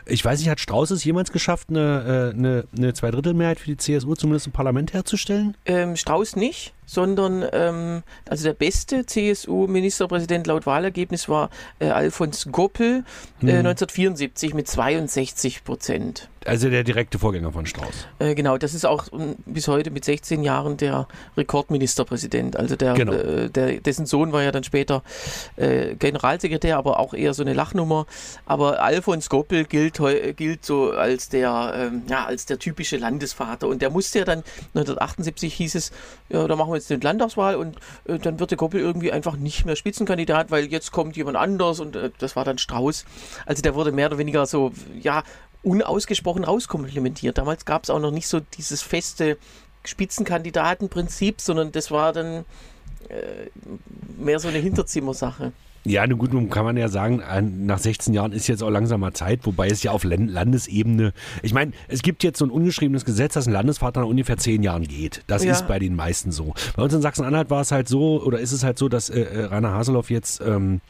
Ich 0.07 0.25
weiß 0.25 0.39
nicht, 0.39 0.49
hat 0.49 0.61
Strauß 0.61 0.91
es 0.91 1.05
jemals 1.05 1.33
geschafft, 1.33 1.71
eine, 1.71 2.33
äh, 2.35 2.39
eine, 2.39 2.65
eine 2.77 2.95
Zweidrittelmehrheit 2.95 3.59
für 3.61 3.67
die 3.67 3.77
CSU 3.77 4.15
zumindest 4.15 4.47
im 4.47 4.53
Parlament 4.53 4.93
herzustellen? 4.93 5.57
Ähm, 5.67 5.97
Strauß 5.97 6.37
nicht 6.37 6.75
sondern 6.87 7.45
ähm, 7.53 8.03
also 8.29 8.45
der 8.45 8.55
beste 8.55 9.07
CSU-Ministerpräsident 9.07 10.47
laut 10.47 10.67
Wahlergebnis 10.67 11.29
war 11.29 11.51
äh, 11.79 11.89
Alfons 11.89 12.49
Goppel 12.51 13.05
äh, 13.41 13.47
hm. 13.47 13.67
1974 13.67 14.55
mit 14.55 14.69
62 14.69 15.65
Prozent. 15.65 16.29
Also 16.47 16.69
der 16.69 16.85
direkte 16.85 17.19
Vorgänger 17.19 17.53
von 17.53 17.67
Strauß. 17.67 18.07
Äh, 18.19 18.35
genau, 18.35 18.59
das 18.59 18.75
ist 18.75 18.85
auch 18.85 19.07
ähm, 19.13 19.37
bis 19.47 19.69
heute 19.69 19.91
mit 19.91 20.05
16 20.05 20.43
Jahren 20.43 20.77
der 20.77 21.09
Rekordministerpräsident. 21.37 22.57
Also 22.57 22.77
der, 22.77 22.95
genau. 22.95 23.13
äh, 23.13 23.49
der 23.49 23.81
dessen 23.81 24.07
Sohn 24.07 24.33
war 24.33 24.43
ja 24.43 24.53
dann 24.53 24.65
später 24.65 25.03
äh, 25.57 25.95
Generalsekretär, 25.95 26.77
aber 26.77 26.99
auch 26.99 27.15
eher 27.15 27.35
so 27.35 27.43
eine 27.43 27.55
Lachnummer. 27.55 28.07
Aber 28.47 28.83
Alfons 28.83 29.29
Goppel 29.29 29.65
gilt, 29.65 30.01
gilt 30.37 30.65
so 30.65 30.91
als 30.91 31.29
der, 31.29 31.75
ähm, 31.77 32.03
ja, 32.09 32.25
als 32.25 32.47
der 32.47 32.59
typische 32.59 32.97
Landesvater. 32.97 33.67
Und 33.69 33.81
der 33.83 33.91
musste 33.91 34.21
ja 34.21 34.25
dann, 34.25 34.45
1978 34.75 35.55
hieß 35.55 35.75
es, 35.75 35.93
ja, 36.29 36.47
da 36.47 36.57
machen 36.57 36.71
wir 36.71 36.77
jetzt 36.77 36.91
eine 36.91 37.01
Landtagswahl 37.01 37.57
und 37.57 37.77
äh, 38.05 38.19
dann 38.19 38.39
wird 38.39 38.51
der 38.51 38.59
Goppel 38.59 38.81
irgendwie 38.81 39.13
einfach 39.13 39.37
nicht 39.37 39.65
mehr 39.65 39.77
Spitzenkandidat, 39.77 40.51
weil 40.51 40.67
jetzt 40.67 40.93
kommt 40.93 41.17
jemand 41.17 41.37
anders 41.37 41.81
und 41.81 41.97
äh, 41.97 42.11
das 42.19 42.37
war 42.37 42.45
dann 42.45 42.59
Strauß. 42.59 43.05
Also 43.47 43.63
der 43.63 43.75
wurde 43.75 43.93
mehr 43.93 44.09
oder 44.09 44.19
weniger 44.19 44.47
so, 44.47 44.73
ja, 45.01 45.23
unausgesprochen 45.65 46.45
rauskomplimentiert. 46.45 47.39
Damals 47.39 47.65
gab 47.65 47.85
es 47.85 47.91
auch 47.91 48.01
noch 48.01 48.11
nicht 48.11 48.29
so 48.29 48.41
dieses 48.41 48.83
feste 48.83 49.39
Spitzenkandidatenprinzip, 49.85 51.41
sondern 51.41 51.73
das 51.73 51.91
war 51.91 52.13
dann 52.13 52.45
äh, 53.09 53.49
mehr 54.19 54.39
so 54.39 54.49
eine 54.49 54.59
Hinterzimmersache. 54.59 55.53
Ja, 55.87 56.07
nun 56.07 56.19
gut, 56.19 56.33
nun 56.33 56.49
kann 56.49 56.65
man 56.65 56.79
ja 56.79 56.89
sagen, 56.89 57.23
nach 57.67 57.79
16 57.79 58.15
Jahren 58.15 58.33
ist 58.33 58.47
jetzt 58.47 58.63
auch 58.63 58.71
langsam 58.71 59.01
mal 59.01 59.13
Zeit, 59.13 59.41
wobei 59.45 59.69
es 59.69 59.83
ja 59.83 59.91
auf 59.91 60.03
Landesebene, 60.03 61.13
ich 61.43 61.53
meine, 61.53 61.73
es 61.89 62.01
gibt 62.01 62.25
jetzt 62.25 62.39
so 62.39 62.47
ein 62.47 62.51
ungeschriebenes 62.51 63.05
Gesetz, 63.05 63.35
dass 63.35 63.47
ein 63.47 63.53
Landesvater 63.53 64.01
nach 64.01 64.09
ungefähr 64.09 64.39
10 64.39 64.63
Jahren 64.63 64.85
geht. 64.85 65.23
Das 65.27 65.45
ja. 65.45 65.53
ist 65.53 65.69
bei 65.69 65.79
den 65.79 65.95
meisten 65.95 66.33
so. 66.33 66.55
Bei 66.75 66.83
uns 66.83 66.95
in 66.95 67.03
Sachsen-Anhalt 67.03 67.51
war 67.51 67.61
es 67.61 67.71
halt 67.71 67.89
so, 67.89 68.23
oder 68.23 68.41
ist 68.41 68.53
es 68.53 68.65
halt 68.65 68.79
so, 68.79 68.89
dass 68.89 69.11
äh, 69.11 69.21
äh 69.21 69.45
Rainer 69.45 69.73
Haseloff 69.73 70.09
jetzt 70.09 70.41
ähm, 70.41 70.81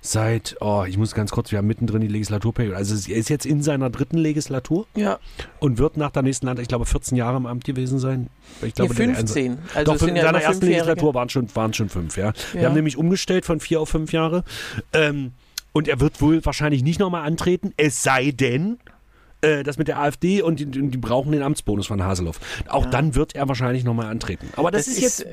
seit, 0.00 0.56
oh, 0.60 0.84
ich 0.86 0.96
muss 0.96 1.14
ganz 1.14 1.30
kurz, 1.30 1.50
wir 1.50 1.58
haben 1.58 1.66
mittendrin 1.66 2.00
die 2.00 2.08
Legislaturperiode. 2.08 2.76
Also 2.76 2.94
er 3.10 3.16
ist 3.16 3.28
jetzt 3.28 3.46
in 3.46 3.62
seiner 3.62 3.90
dritten 3.90 4.18
Legislatur 4.18 4.86
ja. 4.94 5.18
und 5.58 5.78
wird 5.78 5.96
nach 5.96 6.10
der 6.10 6.22
nächsten 6.22 6.46
Land, 6.46 6.58
ich 6.58 6.68
glaube, 6.68 6.86
14 6.86 7.16
Jahre 7.16 7.36
im 7.36 7.46
Amt 7.46 7.64
gewesen 7.64 7.98
sein. 7.98 8.28
Ich 8.62 8.74
glaube, 8.74 8.94
nee, 8.94 9.14
15. 9.14 9.56
Der, 9.56 9.76
also 9.76 9.92
doch, 9.92 10.08
in 10.08 10.16
ja 10.16 10.22
seiner 10.22 10.40
ersten 10.40 10.66
Legislatur 10.66 11.14
waren 11.14 11.28
schon, 11.28 11.54
waren 11.54 11.74
schon 11.74 11.88
fünf, 11.88 12.16
ja. 12.16 12.32
Wir 12.52 12.66
haben 12.66 12.74
nämlich 12.74 12.96
umgestellt 12.96 13.44
von 13.44 13.60
vier 13.60 13.80
auf 13.80 13.90
fünf 13.90 14.12
Jahre. 14.12 14.44
Ähm, 14.92 15.32
und 15.72 15.86
er 15.86 16.00
wird 16.00 16.20
wohl 16.20 16.44
wahrscheinlich 16.44 16.82
nicht 16.82 16.98
nochmal 16.98 17.26
antreten, 17.26 17.72
es 17.76 18.02
sei 18.02 18.32
denn, 18.32 18.78
äh, 19.42 19.62
das 19.62 19.78
mit 19.78 19.88
der 19.88 19.98
AfD 19.98 20.42
und 20.42 20.60
die, 20.60 20.66
die, 20.66 20.98
brauchen 20.98 21.32
den 21.32 21.42
Amtsbonus 21.42 21.86
von 21.86 22.02
Haseloff. 22.02 22.40
Auch 22.68 22.84
ja. 22.84 22.90
dann 22.90 23.14
wird 23.14 23.34
er 23.34 23.48
wahrscheinlich 23.48 23.84
nochmal 23.84 24.06
antreten. 24.06 24.48
Aber 24.56 24.70
das, 24.70 24.86
das 24.86 24.94
ist 24.94 25.02
jetzt 25.02 25.26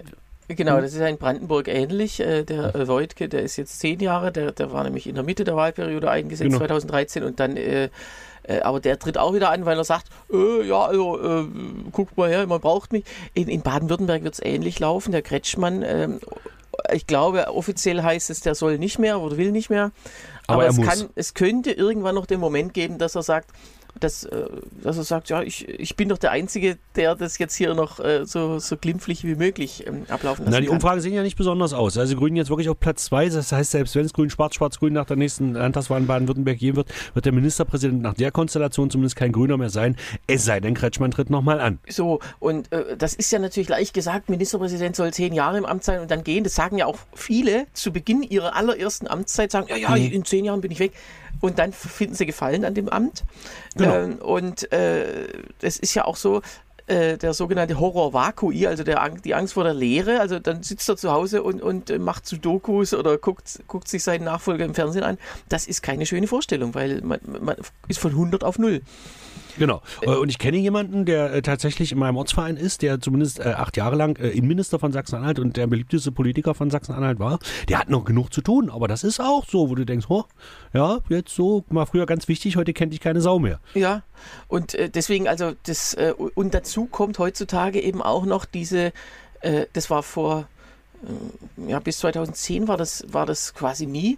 Genau, 0.48 0.76
hm? 0.76 0.82
das 0.82 0.94
ist 0.94 1.00
ja 1.00 1.08
in 1.08 1.18
Brandenburg 1.18 1.68
ähnlich. 1.68 2.20
Äh, 2.20 2.44
der 2.44 2.74
äh, 2.74 2.88
Wojtke, 2.88 3.28
der 3.28 3.42
ist 3.42 3.58
jetzt 3.58 3.80
zehn 3.80 4.00
Jahre, 4.00 4.32
der, 4.32 4.52
der 4.52 4.72
war 4.72 4.84
nämlich 4.84 5.08
in 5.08 5.16
der 5.16 5.24
Mitte 5.24 5.44
der 5.44 5.56
Wahlperiode 5.56 6.10
eingesetzt, 6.10 6.50
genau. 6.50 6.60
2013, 6.60 7.24
und 7.24 7.40
dann, 7.40 7.58
äh, 7.58 7.90
äh, 8.44 8.62
aber 8.62 8.80
der 8.80 8.98
tritt 8.98 9.18
auch 9.18 9.34
wieder 9.34 9.52
an, 9.52 9.66
weil 9.66 9.78
er 9.78 9.84
sagt, 9.84 10.08
äh, 10.32 10.66
ja, 10.66 10.86
also, 10.86 11.20
äh, 11.22 11.46
guckt 11.92 12.18
mal 12.18 12.30
her, 12.30 12.48
man 12.48 12.62
braucht 12.62 12.94
mich. 12.94 13.04
In, 13.34 13.50
in 13.50 13.62
Baden-Württemberg 13.62 14.24
wird 14.24 14.36
es 14.36 14.42
ähnlich 14.42 14.80
laufen. 14.80 15.12
Der 15.12 15.22
Kretschmann, 15.22 15.84
ähm, 15.84 16.20
ich 16.94 17.08
glaube, 17.08 17.48
offiziell 17.48 18.02
heißt 18.02 18.30
es, 18.30 18.40
der 18.40 18.56
soll 18.56 18.78
nicht 18.78 19.00
mehr 19.00 19.20
oder 19.20 19.38
will 19.38 19.52
nicht 19.52 19.70
mehr. 19.70 19.92
Aber, 20.48 20.64
aber 20.64 20.68
es, 20.68 20.82
kann, 20.82 21.10
es 21.16 21.34
könnte 21.34 21.72
irgendwann 21.72 22.16
noch 22.16 22.26
den 22.26 22.40
Moment 22.40 22.74
geben, 22.74 22.98
dass 22.98 23.16
er 23.16 23.24
sagt, 23.24 23.50
dass, 24.00 24.24
äh, 24.24 24.48
dass 24.82 24.98
er 24.98 25.04
sagt, 25.04 25.30
ja, 25.30 25.42
ich, 25.42 25.68
ich 25.68 25.96
bin 25.96 26.10
doch 26.10 26.18
der 26.18 26.32
Einzige, 26.32 26.78
der 26.96 27.16
das 27.16 27.38
jetzt 27.38 27.56
hier 27.56 27.74
noch 27.74 28.00
äh, 28.00 28.26
so, 28.26 28.60
so 28.60 28.78
glimpflich 28.78 29.24
wie 29.24 29.36
möglich 29.36 29.86
ähm, 29.88 30.06
ablaufen 30.10 30.46
lassen 30.46 30.54
Na, 30.54 30.62
die 30.62 30.70
Umfragen 30.70 31.02
sehen 31.02 31.14
ja 31.14 31.24
nicht 31.24 31.38
besonders 31.38 31.74
aus. 31.74 31.98
Also 31.98 32.16
Grünen 32.16 32.36
jetzt 32.36 32.50
wirklich 32.50 32.70
auf 32.70 32.80
Platz 32.80 33.06
zwei. 33.06 33.30
Das 33.30 33.52
heißt, 33.52 33.72
selbst 33.72 33.96
wenn 33.96 34.06
es 34.06 34.14
Grün, 34.14 34.30
Schwarz, 34.30 34.56
Schwarz, 34.56 34.80
Grün 34.80 34.94
nach 34.94 35.06
der 35.06 35.18
nächsten 35.18 35.54
Landtagswahl 35.54 36.02
in 36.02 36.08
Baden-Württemberg 36.08 36.58
gehen 36.58 36.76
wird, 36.76 36.90
wird 37.14 37.26
der 37.26 37.34
Ministerpräsident 37.34 38.02
nach 38.02 38.14
der 38.14 38.32
Konstellation 38.32 38.90
zumindest 38.90 39.16
kein 39.16 39.32
Grüner 39.32 39.58
mehr 39.58 39.70
sein. 39.70 39.96
Es 40.28 40.46
sei 40.46 40.60
denn, 40.60 40.74
Kretschmann 40.74 41.12
tritt 41.12 41.30
nochmal 41.30 41.60
an. 41.60 41.80
So, 41.90 42.20
und 42.40 42.72
äh, 42.72 42.98
das 42.98 43.14
ist 43.14 43.32
ja 43.32 43.40
natürlich 43.40 43.70
leicht 43.70 43.94
gesagt, 43.94 44.30
Ministerpräsident 44.30 44.96
soll 44.96 45.14
zehn 45.14 45.34
Jahre 45.34 45.58
im 45.58 45.66
Amt 45.66 45.84
sein 45.84 46.02
und 46.02 46.12
dann 46.12 46.24
gehen. 46.24 46.44
Das 46.44 46.56
sagen 46.56 46.78
ja 46.78 46.86
auch 46.86 46.98
viele 47.14 47.68
zu 47.74 47.92
Beginn 47.92 48.24
ihrer 48.24 48.56
allerersten 48.56 49.08
Amtszeit, 49.08 49.52
sagen, 49.52 49.68
ja, 49.70 49.78
ja, 49.78 49.96
in 49.96 50.26
zehn 50.26 50.46
Jahren 50.46 50.62
bin 50.62 50.72
ich 50.72 50.80
weg 50.80 50.94
und 51.42 51.60
dann 51.60 51.74
finden 51.74 52.16
sie 52.16 52.26
Gefallen 52.26 52.66
an 52.66 52.74
dem 52.74 52.90
Amt. 52.90 53.24
Genau. 53.76 53.96
Ähm, 53.96 54.18
und 54.18 54.72
äh, 54.72 55.28
es 55.62 55.78
ist 55.78 55.94
ja 55.94 56.06
auch 56.06 56.16
so, 56.16 56.42
äh, 56.88 57.18
der 57.18 57.34
sogenannte 57.34 57.80
Horror 57.80 58.14
Vakui, 58.14 58.66
also 58.66 58.84
der, 58.84 59.10
die 59.24 59.36
Angst 59.36 59.54
vor 59.54 59.66
der 59.66 59.74
Leere. 59.74 60.22
Also 60.22 60.40
dann 60.40 60.64
sitzt 60.64 60.88
er 60.88 60.96
zu 60.96 61.12
Hause 61.12 61.44
und, 61.44 61.62
und 61.62 61.90
äh, 61.90 62.00
macht 62.00 62.26
Sudokus 62.26 62.94
oder 62.94 63.18
guckt, 63.18 63.60
guckt 63.68 63.90
sich 63.90 64.04
seinen 64.04 64.24
Nachfolger 64.24 64.64
im 64.64 64.74
Fernsehen 64.74 65.04
an. 65.04 65.18
Das 65.50 65.68
ist 65.68 65.84
keine 65.84 66.06
schöne 66.06 66.28
Vorstellung, 66.28 66.74
weil 66.76 67.02
man, 67.02 67.20
man 67.42 67.58
ist 67.90 68.00
von 68.00 68.12
100 68.12 68.44
auf 68.44 68.58
0. 68.58 68.82
Genau. 69.58 69.82
Äh, 70.02 70.12
und 70.12 70.30
ich 70.30 70.38
kenne 70.38 70.58
jemanden, 70.58 71.06
der 71.06 71.34
äh, 71.34 71.42
tatsächlich 71.42 71.92
in 71.92 72.00
meinem 72.00 72.18
Ortsverein 72.18 72.58
ist, 72.58 72.82
der 72.82 73.00
zumindest 73.00 73.40
äh, 73.40 73.50
acht 73.50 73.78
Jahre 73.78 73.96
lang 73.96 74.18
äh, 74.18 74.30
Innenminister 74.30 74.80
von 74.80 74.92
Sachsen-Anhalt 74.92 75.40
und 75.40 75.58
der 75.58 75.68
beliebteste 75.68 76.12
Politiker 76.12 76.54
von 76.54 76.70
Sachsen-Anhalt 76.70 77.20
war. 77.20 77.40
Der 77.70 77.80
hat 77.80 77.90
noch 77.90 78.06
genug 78.06 78.34
zu 78.34 78.42
tun, 78.42 78.70
aber 78.70 78.88
das 78.88 79.04
ist 79.04 79.20
auch 79.20 79.46
so, 79.46 79.70
wo 79.70 79.76
du 79.76 79.86
denkst, 79.86 80.08
oh, 80.10 80.26
ja, 80.74 81.00
jetzt 81.10 81.34
so, 81.34 81.64
mal 81.70 81.86
früher 81.86 82.06
ganz 82.06 82.28
wichtig, 82.28 82.58
heute 82.58 82.74
kennt 82.74 82.94
dich 82.94 83.00
keine 83.00 83.22
Sau 83.22 83.40
mehr. 83.40 83.60
Ja, 83.74 84.04
und 84.48 84.74
äh, 84.76 84.90
deswegen, 84.90 85.28
also 85.28 85.54
das, 85.64 85.94
äh, 85.94 86.14
und 86.14 86.54
dazu 86.54 86.86
kommt 86.86 87.20
heutzutage 87.20 87.82
eben 87.82 88.02
auch 88.02 88.26
noch 88.26 88.46
diese, 88.46 88.92
das 89.74 89.92
war 89.92 90.02
vor 90.02 90.48
ja, 91.68 91.80
bis 91.80 92.00
2010 92.00 92.68
war 92.68 92.78
das, 92.78 93.06
war 93.10 93.26
das 93.26 93.54
quasi 93.54 93.86
nie, 93.86 94.18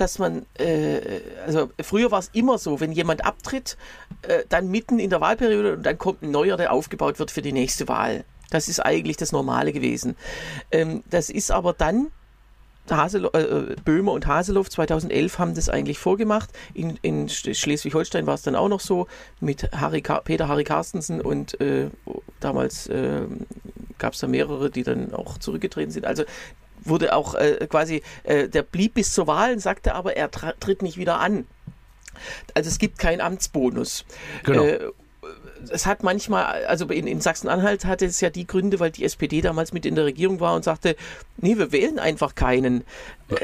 dass 0.00 0.18
man, 0.18 0.46
äh, 0.58 1.20
also 1.46 1.70
früher 1.82 2.10
war 2.10 2.20
es 2.20 2.30
immer 2.32 2.56
so, 2.58 2.80
wenn 2.80 2.92
jemand 2.92 3.24
abtritt, 3.24 3.76
äh, 4.22 4.44
dann 4.48 4.70
mitten 4.70 4.98
in 4.98 5.10
der 5.10 5.20
Wahlperiode 5.20 5.74
und 5.74 5.82
dann 5.84 5.98
kommt 5.98 6.22
ein 6.22 6.30
neuer, 6.30 6.56
der 6.56 6.72
aufgebaut 6.72 7.18
wird 7.18 7.30
für 7.30 7.42
die 7.42 7.52
nächste 7.52 7.86
Wahl. 7.86 8.24
Das 8.50 8.68
ist 8.68 8.80
eigentlich 8.80 9.16
das 9.16 9.30
Normale 9.32 9.72
gewesen. 9.72 10.16
Ähm, 10.70 11.04
das 11.10 11.28
ist 11.28 11.50
aber 11.50 11.74
dann 11.74 12.10
Hasel, 12.88 13.26
äh, 13.34 13.76
Böhmer 13.84 14.12
und 14.12 14.26
Haseloff 14.26 14.70
2011 14.70 15.38
haben 15.38 15.54
das 15.54 15.68
eigentlich 15.68 15.98
vorgemacht. 15.98 16.50
In, 16.74 16.98
in 17.02 17.28
Schleswig-Holstein 17.28 18.26
war 18.26 18.34
es 18.34 18.42
dann 18.42 18.56
auch 18.56 18.68
noch 18.68 18.80
so 18.80 19.06
mit 19.40 19.70
Harry 19.72 20.02
Peter 20.24 20.48
Harry 20.48 20.64
Carstensen 20.64 21.20
und 21.20 21.60
äh, 21.60 21.90
damals 22.40 22.86
äh, 22.88 23.22
gab 23.98 24.14
es 24.14 24.20
da 24.20 24.26
mehrere, 24.26 24.70
die 24.70 24.82
dann 24.82 25.12
auch 25.12 25.38
zurückgetreten 25.38 25.92
sind. 25.92 26.06
Also 26.06 26.24
wurde 26.84 27.14
auch 27.14 27.34
äh, 27.34 27.66
quasi, 27.68 28.02
äh, 28.24 28.48
der 28.48 28.62
blieb 28.62 28.94
bis 28.94 29.12
zur 29.12 29.26
Wahl, 29.26 29.58
sagte 29.58 29.94
aber, 29.94 30.16
er 30.16 30.30
tritt 30.30 30.82
nicht 30.82 30.96
wieder 30.96 31.20
an. 31.20 31.46
Also 32.54 32.68
es 32.68 32.78
gibt 32.78 32.98
keinen 32.98 33.20
Amtsbonus. 33.20 34.04
Genau. 34.44 34.64
Äh, 34.64 34.90
es 35.68 35.86
hat 35.86 36.02
manchmal, 36.02 36.64
also 36.64 36.86
in, 36.86 37.06
in 37.06 37.20
Sachsen-Anhalt 37.20 37.84
hatte 37.84 38.06
es 38.06 38.20
ja 38.20 38.30
die 38.30 38.46
Gründe, 38.46 38.80
weil 38.80 38.90
die 38.90 39.04
SPD 39.04 39.42
damals 39.42 39.72
mit 39.72 39.84
in 39.84 39.94
der 39.94 40.06
Regierung 40.06 40.40
war 40.40 40.54
und 40.54 40.64
sagte, 40.64 40.96
nee, 41.36 41.58
wir 41.58 41.72
wählen 41.72 41.98
einfach 41.98 42.34
keinen 42.34 42.84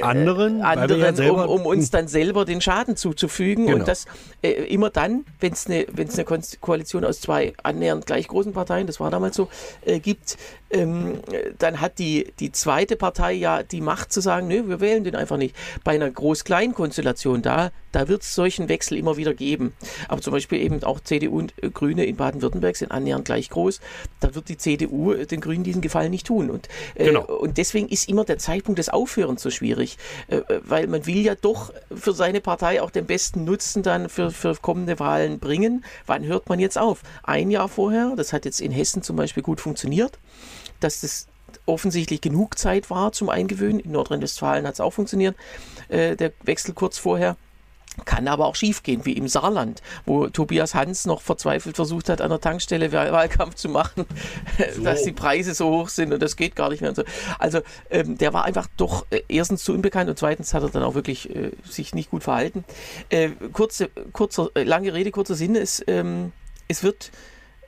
anderen, 0.03 0.61
äh, 0.61 0.63
wir 0.63 0.67
anderen 0.69 1.17
ja 1.17 1.31
um, 1.33 1.49
um 1.61 1.67
uns 1.67 1.91
dann 1.91 2.09
selber 2.09 2.45
den 2.45 2.61
Schaden 2.61 2.97
zuzufügen. 2.97 3.67
Genau. 3.67 3.79
Und 3.79 3.89
das 3.89 4.07
äh, 4.43 4.51
immer 4.53 4.91
dann, 4.91 5.25
wenn 5.41 5.53
es 5.53 5.67
eine 5.67 5.87
eine 5.97 6.25
Kon- 6.25 6.43
Koalition 6.61 7.05
aus 7.05 7.21
zwei 7.21 7.53
annähernd 7.63 8.07
gleich 8.07 8.29
großen 8.29 8.53
Parteien, 8.53 8.87
das 8.87 9.01
war 9.01 9.11
damals 9.11 9.37
so, 9.37 9.49
äh, 9.85 9.99
gibt, 10.01 10.37
ähm, 10.71 11.21
äh, 11.31 11.53
dann 11.59 11.81
hat 11.81 11.99
die, 11.99 12.33
die 12.41 12.53
zweite 12.53 12.97
Partei 12.97 13.33
ja 13.33 13.63
die 13.63 13.81
Macht 13.81 14.13
zu 14.13 14.21
sagen, 14.21 14.49
nö, 14.49 14.69
wir 14.69 14.81
wählen 14.81 15.05
den 15.05 15.15
einfach 15.15 15.37
nicht. 15.37 15.55
Bei 15.85 15.93
einer 15.93 16.11
Groß-Klein-Konstellation, 16.11 17.43
da, 17.43 17.71
da 17.93 18.09
wird 18.09 18.23
es 18.23 18.35
solchen 18.35 18.69
Wechsel 18.69 18.99
immer 18.99 19.17
wieder 19.17 19.35
geben. 19.35 19.73
Aber 20.09 20.21
zum 20.21 20.33
Beispiel 20.33 20.61
eben 20.61 20.83
auch 20.85 21.01
CDU 21.01 21.39
und 21.39 21.55
äh, 21.63 21.71
Grüne 21.71 22.05
in 22.05 22.17
Baden-Württemberg 22.17 22.77
sind 22.77 22.91
annähernd 22.91 23.25
gleich 23.25 23.51
groß. 23.51 23.81
Da 24.21 24.35
wird 24.35 24.49
die 24.49 24.57
CDU 24.59 25.13
äh, 25.13 25.27
den 25.27 25.41
Grünen 25.41 25.65
diesen 25.65 25.83
Gefallen 25.83 26.11
nicht 26.11 26.27
tun. 26.27 26.51
Und, 26.51 26.69
Genau. 26.97 27.23
und 27.25 27.59
deswegen 27.59 27.89
ist 27.89 28.09
immer 28.09 28.25
der 28.25 28.39
Zeitpunkt 28.39 28.79
des 28.79 28.89
Aufhörens 28.89 29.43
so 29.43 29.51
schwierig, 29.51 29.67
äh, 29.77 30.37
äh, 30.37 30.61
weil 30.65 30.87
man 30.87 31.07
will 31.07 31.19
ja 31.19 31.35
doch 31.35 31.73
für 31.95 32.13
seine 32.13 32.41
Partei 32.41 32.83
auch 32.83 32.91
den 32.91 33.07
besten 33.07 33.45
Nutzen 33.45 33.83
dann 33.83 34.09
für, 34.09 34.31
für 34.31 34.55
kommende 34.57 34.99
Wahlen 34.99 35.39
bringen. 35.39 35.85
Wann 36.07 36.25
hört 36.25 36.49
man 36.49 36.59
jetzt 36.59 36.79
auf? 36.79 37.03
Ein 37.23 37.51
Jahr 37.51 37.69
vorher, 37.69 38.15
das 38.17 38.33
hat 38.33 38.45
jetzt 38.45 38.61
in 38.61 38.73
Hessen 38.73 39.03
zum 39.03 39.17
Beispiel 39.17 39.43
gut 39.43 39.61
funktioniert, 39.61 40.19
dass 40.81 41.01
das 41.01 41.29
offensichtlich 41.67 42.21
genug 42.21 42.59
Zeit 42.59 42.91
war 42.91 43.13
zum 43.13 43.29
Eingewöhnen. 43.29 43.81
In 43.81 43.93
Nordrhein-Westfalen 43.93 44.67
hat 44.67 44.75
es 44.75 44.81
auch 44.81 44.93
funktioniert, 44.93 45.37
äh, 45.89 46.17
der 46.17 46.33
Wechsel 46.43 46.75
kurz 46.75 46.99
vorher. 46.99 47.37
Kann 48.05 48.29
aber 48.29 48.47
auch 48.47 48.55
schiefgehen, 48.55 49.05
wie 49.05 49.13
im 49.13 49.29
Saarland, 49.29 49.83
wo 50.05 50.29
Tobias 50.29 50.75
Hans 50.75 51.07
noch 51.07 51.23
verzweifelt 51.23 51.77
versucht 51.77 52.09
hat, 52.09 52.21
an 52.21 52.31
der 52.31 52.41
Tankstelle 52.41 52.93
Wahl- 52.93 53.13
Wahlkampf 53.13 53.55
zu 53.55 53.69
machen, 53.69 54.05
dass 54.85 55.03
die 55.03 55.13
Preise 55.13 55.55
so 55.55 55.71
hoch 55.71 55.89
sind 55.89 56.13
und 56.13 56.23
das 56.23 56.37
geht 56.37 56.57
gar 56.57 56.71
nicht 56.71 56.83
mehr. 56.83 56.95
So. 56.95 57.05
Also 57.39 57.61
ähm, 57.91 58.19
der 58.19 58.33
war 58.33 58.45
einfach 58.45 58.69
doch 58.77 59.07
äh, 59.11 59.23
erstens 59.29 59.65
zu 59.65 59.73
unbekannt 59.73 60.11
und 60.11 60.19
zweitens 60.19 60.53
hat 60.55 60.63
er 60.63 60.69
dann 60.69 60.83
auch 60.83 60.95
wirklich 60.95 61.35
äh, 61.35 61.53
sich 61.65 61.95
nicht 61.95 62.11
gut 62.11 62.25
verhalten. 62.25 62.65
Äh, 63.09 63.31
kurze, 63.53 63.89
kurzer, 64.13 64.51
äh, 64.55 64.63
lange 64.63 64.93
Rede, 64.93 65.11
kurzer 65.11 65.35
Sinn, 65.35 65.57
es, 65.57 65.83
ähm, 65.87 66.33
es 66.69 66.83
wird 66.83 67.11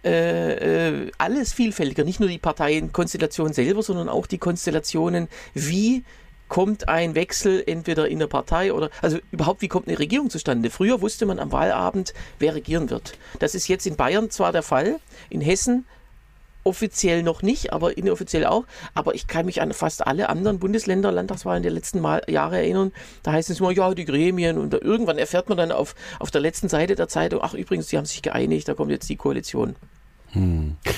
äh, 0.04 1.06
äh, 1.06 1.10
alles 1.18 1.52
vielfältiger, 1.52 2.04
nicht 2.04 2.20
nur 2.20 2.28
die 2.28 2.38
Parteienkonstellation 2.38 3.52
selber, 3.52 3.82
sondern 3.82 4.08
auch 4.08 4.26
die 4.26 4.38
Konstellationen, 4.38 5.28
wie 5.54 6.04
kommt 6.48 6.88
ein 6.88 7.14
Wechsel 7.14 7.62
entweder 7.66 8.08
in 8.08 8.18
der 8.18 8.26
Partei 8.26 8.72
oder, 8.72 8.90
also 9.02 9.18
überhaupt, 9.30 9.62
wie 9.62 9.68
kommt 9.68 9.88
eine 9.88 9.98
Regierung 9.98 10.30
zustande? 10.30 10.70
Früher 10.70 11.00
wusste 11.00 11.26
man 11.26 11.38
am 11.38 11.52
Wahlabend, 11.52 12.14
wer 12.38 12.54
regieren 12.54 12.90
wird. 12.90 13.18
Das 13.38 13.54
ist 13.54 13.68
jetzt 13.68 13.86
in 13.86 13.96
Bayern 13.96 14.30
zwar 14.30 14.52
der 14.52 14.62
Fall, 14.62 15.00
in 15.30 15.40
Hessen 15.40 15.84
offiziell 16.64 17.22
noch 17.22 17.42
nicht, 17.42 17.72
aber 17.72 17.96
inoffiziell 17.96 18.44
auch. 18.44 18.64
Aber 18.94 19.14
ich 19.14 19.26
kann 19.26 19.46
mich 19.46 19.62
an 19.62 19.72
fast 19.72 20.06
alle 20.06 20.28
anderen 20.28 20.58
Bundesländer, 20.58 21.10
Landtagswahlen 21.10 21.62
der 21.62 21.72
letzten 21.72 22.00
Mal, 22.00 22.22
Jahre 22.28 22.58
erinnern. 22.58 22.92
Da 23.22 23.32
heißt 23.32 23.48
es 23.48 23.60
immer, 23.60 23.70
ja, 23.70 23.94
die 23.94 24.04
Gremien 24.04 24.58
und 24.58 24.74
irgendwann 24.74 25.18
erfährt 25.18 25.48
man 25.48 25.56
dann 25.56 25.72
auf, 25.72 25.94
auf 26.18 26.30
der 26.30 26.42
letzten 26.42 26.68
Seite 26.68 26.94
der 26.94 27.08
Zeitung, 27.08 27.40
ach 27.42 27.54
übrigens, 27.54 27.86
die 27.86 27.96
haben 27.96 28.04
sich 28.04 28.22
geeinigt, 28.22 28.68
da 28.68 28.74
kommt 28.74 28.90
jetzt 28.90 29.08
die 29.08 29.16
Koalition. 29.16 29.76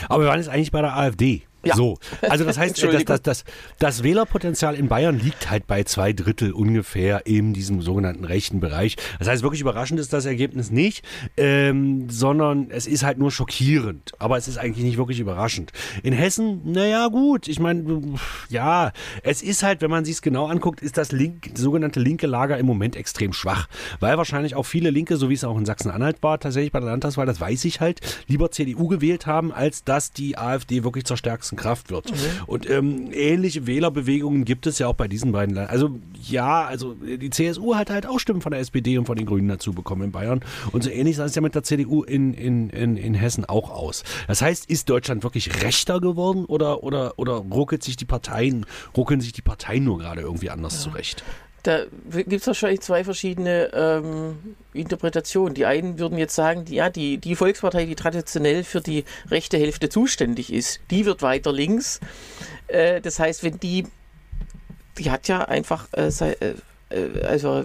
Aber 0.09 0.23
wir 0.23 0.29
waren 0.29 0.41
jetzt 0.41 0.49
eigentlich 0.49 0.73
bei 0.73 0.81
der 0.81 0.97
AfD. 0.97 1.43
Ja. 1.65 1.75
So, 1.77 1.99
also 2.23 2.45
das 2.45 2.57
heißt, 2.57 2.77
das, 2.77 2.83
Entschuldigung. 2.83 3.07
das, 3.07 3.23
das, 3.23 3.45
das 3.79 4.03
Wählerpotenzial 4.03 4.75
in 4.75 4.89
Bayern 4.89 5.19
liegt 5.19 5.51
halt 5.51 5.67
bei 5.67 5.85
zwei 5.85 6.13
Drittel 6.13 6.53
ungefähr 6.53 7.27
in 7.27 7.53
diesem 7.53 7.83
sogenannten 7.83 8.25
rechten 8.25 8.61
Bereich. 8.61 8.97
Das 9.19 9.29
heißt, 9.29 9.43
wirklich 9.43 9.61
überraschend 9.61 10.01
ist 10.01 10.13
das 10.13 10.25
Ergebnis 10.25 10.71
nicht, 10.71 11.05
ähm, 11.37 12.09
sondern 12.09 12.71
es 12.71 12.87
ist 12.87 13.03
halt 13.03 13.19
nur 13.19 13.31
schockierend. 13.31 14.13
Aber 14.19 14.37
es 14.39 14.49
ist 14.49 14.59
eigentlich 14.59 14.85
nicht 14.85 14.97
wirklich 14.97 15.21
überraschend. 15.21 15.73
In 16.03 16.13
Hessen, 16.13 16.61
naja 16.65 17.09
gut, 17.09 17.49
ich 17.49 17.61
meine, 17.61 18.03
ja, 18.49 18.93
es 19.23 19.43
ist 19.43 19.63
halt, 19.63 19.83
wenn 19.83 19.91
man 19.91 20.05
sich 20.05 20.15
es 20.15 20.23
genau 20.23 20.47
anguckt, 20.47 20.81
ist 20.81 20.97
das 20.97 21.13
link, 21.13 21.51
sogenannte 21.55 22.01
linke 22.01 22.27
Lager 22.27 22.59
im 22.59 22.67
Moment 22.67 22.97
extrem 22.97 23.33
schwach. 23.33 23.69
Weil 24.01 24.17
wahrscheinlich 24.17 24.55
auch 24.55 24.65
viele 24.65 24.91
Linke, 24.91 25.17
so 25.17 25.29
wie 25.29 25.35
es 25.35 25.45
auch 25.45 25.59
in 25.59 25.67
Sachsen-Anhalt 25.67 26.23
war, 26.23 26.39
tatsächlich 26.41 26.73
bei 26.73 26.81
der 26.81 26.89
Landtagswahl, 26.89 27.27
das 27.27 27.41
weiß 27.41 27.65
ich 27.67 27.81
halt, 27.81 28.01
lieber 28.29 28.51
CDU 28.51 28.89
gewählt 28.89 29.27
haben, 29.27 29.53
als 29.53 29.85
dass 29.85 30.13
die 30.13 30.39
AfD 30.39 30.85
wirklich 30.85 31.05
zur 31.05 31.17
stärksten 31.17 31.50
Kraft 31.57 31.91
wird. 31.91 32.13
Und 32.47 32.69
ähm, 32.69 33.11
ähnliche 33.13 33.67
Wählerbewegungen 33.67 34.45
gibt 34.45 34.67
es 34.67 34.79
ja 34.79 34.87
auch 34.87 34.95
bei 34.95 35.09
diesen 35.09 35.33
beiden 35.33 35.55
Ländern. 35.55 35.73
Also 35.73 35.99
ja, 36.29 36.65
also 36.65 36.95
die 36.95 37.31
CSU 37.31 37.75
hat 37.75 37.91
halt 37.91 38.07
auch 38.07 38.19
Stimmen 38.19 38.41
von 38.41 38.53
der 38.53 38.61
SPD 38.61 38.99
und 38.99 39.07
von 39.07 39.17
den 39.17 39.27
Grünen 39.27 39.49
dazu 39.49 39.73
bekommen 39.73 40.03
in 40.03 40.13
Bayern. 40.13 40.41
Und 40.73 40.85
so 40.85 40.91
ähnlich 40.91 41.17
sah 41.17 41.25
es 41.25 41.35
ja 41.35 41.43
mit 41.43 41.55
der 41.55 41.63
CDU 41.63 42.03
in, 42.03 42.35
in, 42.35 42.71
in, 42.71 42.97
in 42.97 43.15
Hessen 43.15 43.45
auch 43.45 43.71
aus. 43.71 44.05
Das 44.27 44.43
heißt, 44.43 44.69
ist 44.71 44.89
Deutschland 44.89 45.23
wirklich 45.23 45.63
rechter 45.63 46.01
geworden 46.01 46.45
oder, 46.45 46.83
oder, 46.83 47.19
oder 47.19 47.35
ruckelt 47.35 47.83
sich 47.83 47.97
die 47.97 48.05
Parteien, 48.05 48.67
ruckeln 48.97 49.21
sich 49.21 49.33
die 49.33 49.43
Parteien 49.43 49.85
nur 49.85 49.99
gerade 49.99 50.21
irgendwie 50.21 50.51
anders 50.51 50.81
zurecht? 50.81 51.25
Da 51.63 51.85
gibt 52.11 52.33
es 52.33 52.47
wahrscheinlich 52.47 52.81
zwei 52.81 53.05
verschiedene 53.05 53.71
ähm, 53.75 54.57
Interpretationen. 54.73 55.55
Die 55.55 55.67
einen 55.67 55.99
würden 55.99 56.17
jetzt 56.17 56.35
sagen, 56.35 56.65
die, 56.65 56.77
ja, 56.77 56.89
die, 56.89 57.19
die 57.19 57.37
Volkspartei, 57.37 57.85
die 57.85 57.97
traditionell 57.97 58.65
für 58.65 58.81
die 58.81 59.05
rechte 59.31 59.59
Hälfte 59.59 59.89
zuständig 59.89 60.53
ist, 60.53 60.81
die 60.91 61.05
wird 61.05 61.23
weiter 61.23 61.53
links. 61.53 62.01
Äh, 62.69 63.01
das 63.01 63.19
heißt, 63.19 63.43
wenn 63.43 63.61
die, 63.61 63.87
die 64.99 65.11
hat 65.11 65.29
ja 65.29 65.45
einfach, 65.45 65.89
äh, 65.93 66.11
sei, 66.11 66.33
äh, 66.41 66.55
äh, 66.91 67.23
also 67.25 67.65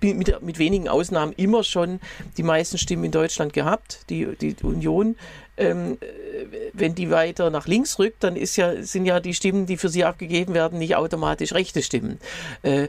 mit, 0.00 0.42
mit 0.42 0.58
wenigen 0.58 0.88
Ausnahmen 0.88 1.32
immer 1.36 1.64
schon 1.64 2.00
die 2.36 2.42
meisten 2.42 2.78
Stimmen 2.78 3.04
in 3.04 3.12
Deutschland 3.12 3.52
gehabt, 3.52 4.00
die, 4.10 4.36
die 4.36 4.56
Union. 4.62 5.16
Ähm, 5.58 5.98
äh, 6.00 6.68
wenn 6.74 6.94
die 6.94 7.10
weiter 7.10 7.50
nach 7.50 7.66
links 7.66 7.98
rückt, 7.98 8.22
dann 8.22 8.36
ist 8.36 8.56
ja, 8.56 8.82
sind 8.82 9.06
ja 9.06 9.20
die 9.20 9.34
Stimmen, 9.34 9.66
die 9.66 9.76
für 9.78 9.88
sie 9.88 10.04
abgegeben 10.04 10.52
werden, 10.52 10.78
nicht 10.78 10.96
automatisch 10.96 11.52
rechte 11.52 11.82
Stimmen. 11.82 12.18
Äh, 12.62 12.88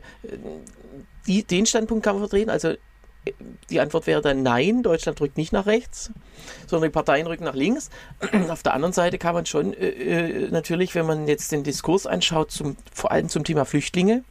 die, 1.27 1.43
den 1.43 1.65
Standpunkt 1.65 2.03
kann 2.03 2.15
man 2.15 2.23
vertreten. 2.27 2.49
Also 2.49 2.73
die 3.69 3.79
Antwort 3.79 4.07
wäre 4.07 4.21
dann 4.21 4.43
nein, 4.43 4.83
Deutschland 4.83 5.19
rückt 5.21 5.37
nicht 5.37 5.51
nach 5.51 5.65
rechts, 5.65 6.11
sondern 6.65 6.89
die 6.89 6.93
Parteien 6.93 7.27
rücken 7.27 7.43
nach 7.43 7.55
links. 7.55 7.89
Auf 8.49 8.63
der 8.63 8.73
anderen 8.73 8.93
Seite 8.93 9.17
kann 9.17 9.33
man 9.33 9.45
schon 9.45 9.73
äh, 9.73 9.87
äh, 9.87 10.49
natürlich, 10.49 10.95
wenn 10.95 11.05
man 11.05 11.27
jetzt 11.27 11.51
den 11.51 11.63
Diskurs 11.63 12.05
anschaut, 12.05 12.51
zum, 12.51 12.77
vor 12.93 13.11
allem 13.11 13.29
zum 13.29 13.43
Thema 13.43 13.65
Flüchtlinge, 13.65 14.23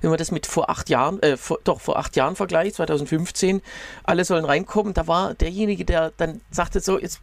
wenn 0.00 0.10
man 0.10 0.18
das 0.18 0.30
mit 0.30 0.46
vor 0.46 0.70
acht 0.70 0.88
Jahren, 0.88 1.22
äh, 1.22 1.36
vor, 1.36 1.58
doch 1.64 1.80
vor 1.80 1.98
acht 1.98 2.16
Jahren 2.16 2.36
vergleicht, 2.36 2.76
2015, 2.76 3.62
alle 4.04 4.24
sollen 4.24 4.44
reinkommen, 4.44 4.94
da 4.94 5.06
war 5.06 5.34
derjenige, 5.34 5.84
der 5.84 6.12
dann 6.16 6.40
sagte 6.50 6.80
so, 6.80 6.98
jetzt 6.98 7.20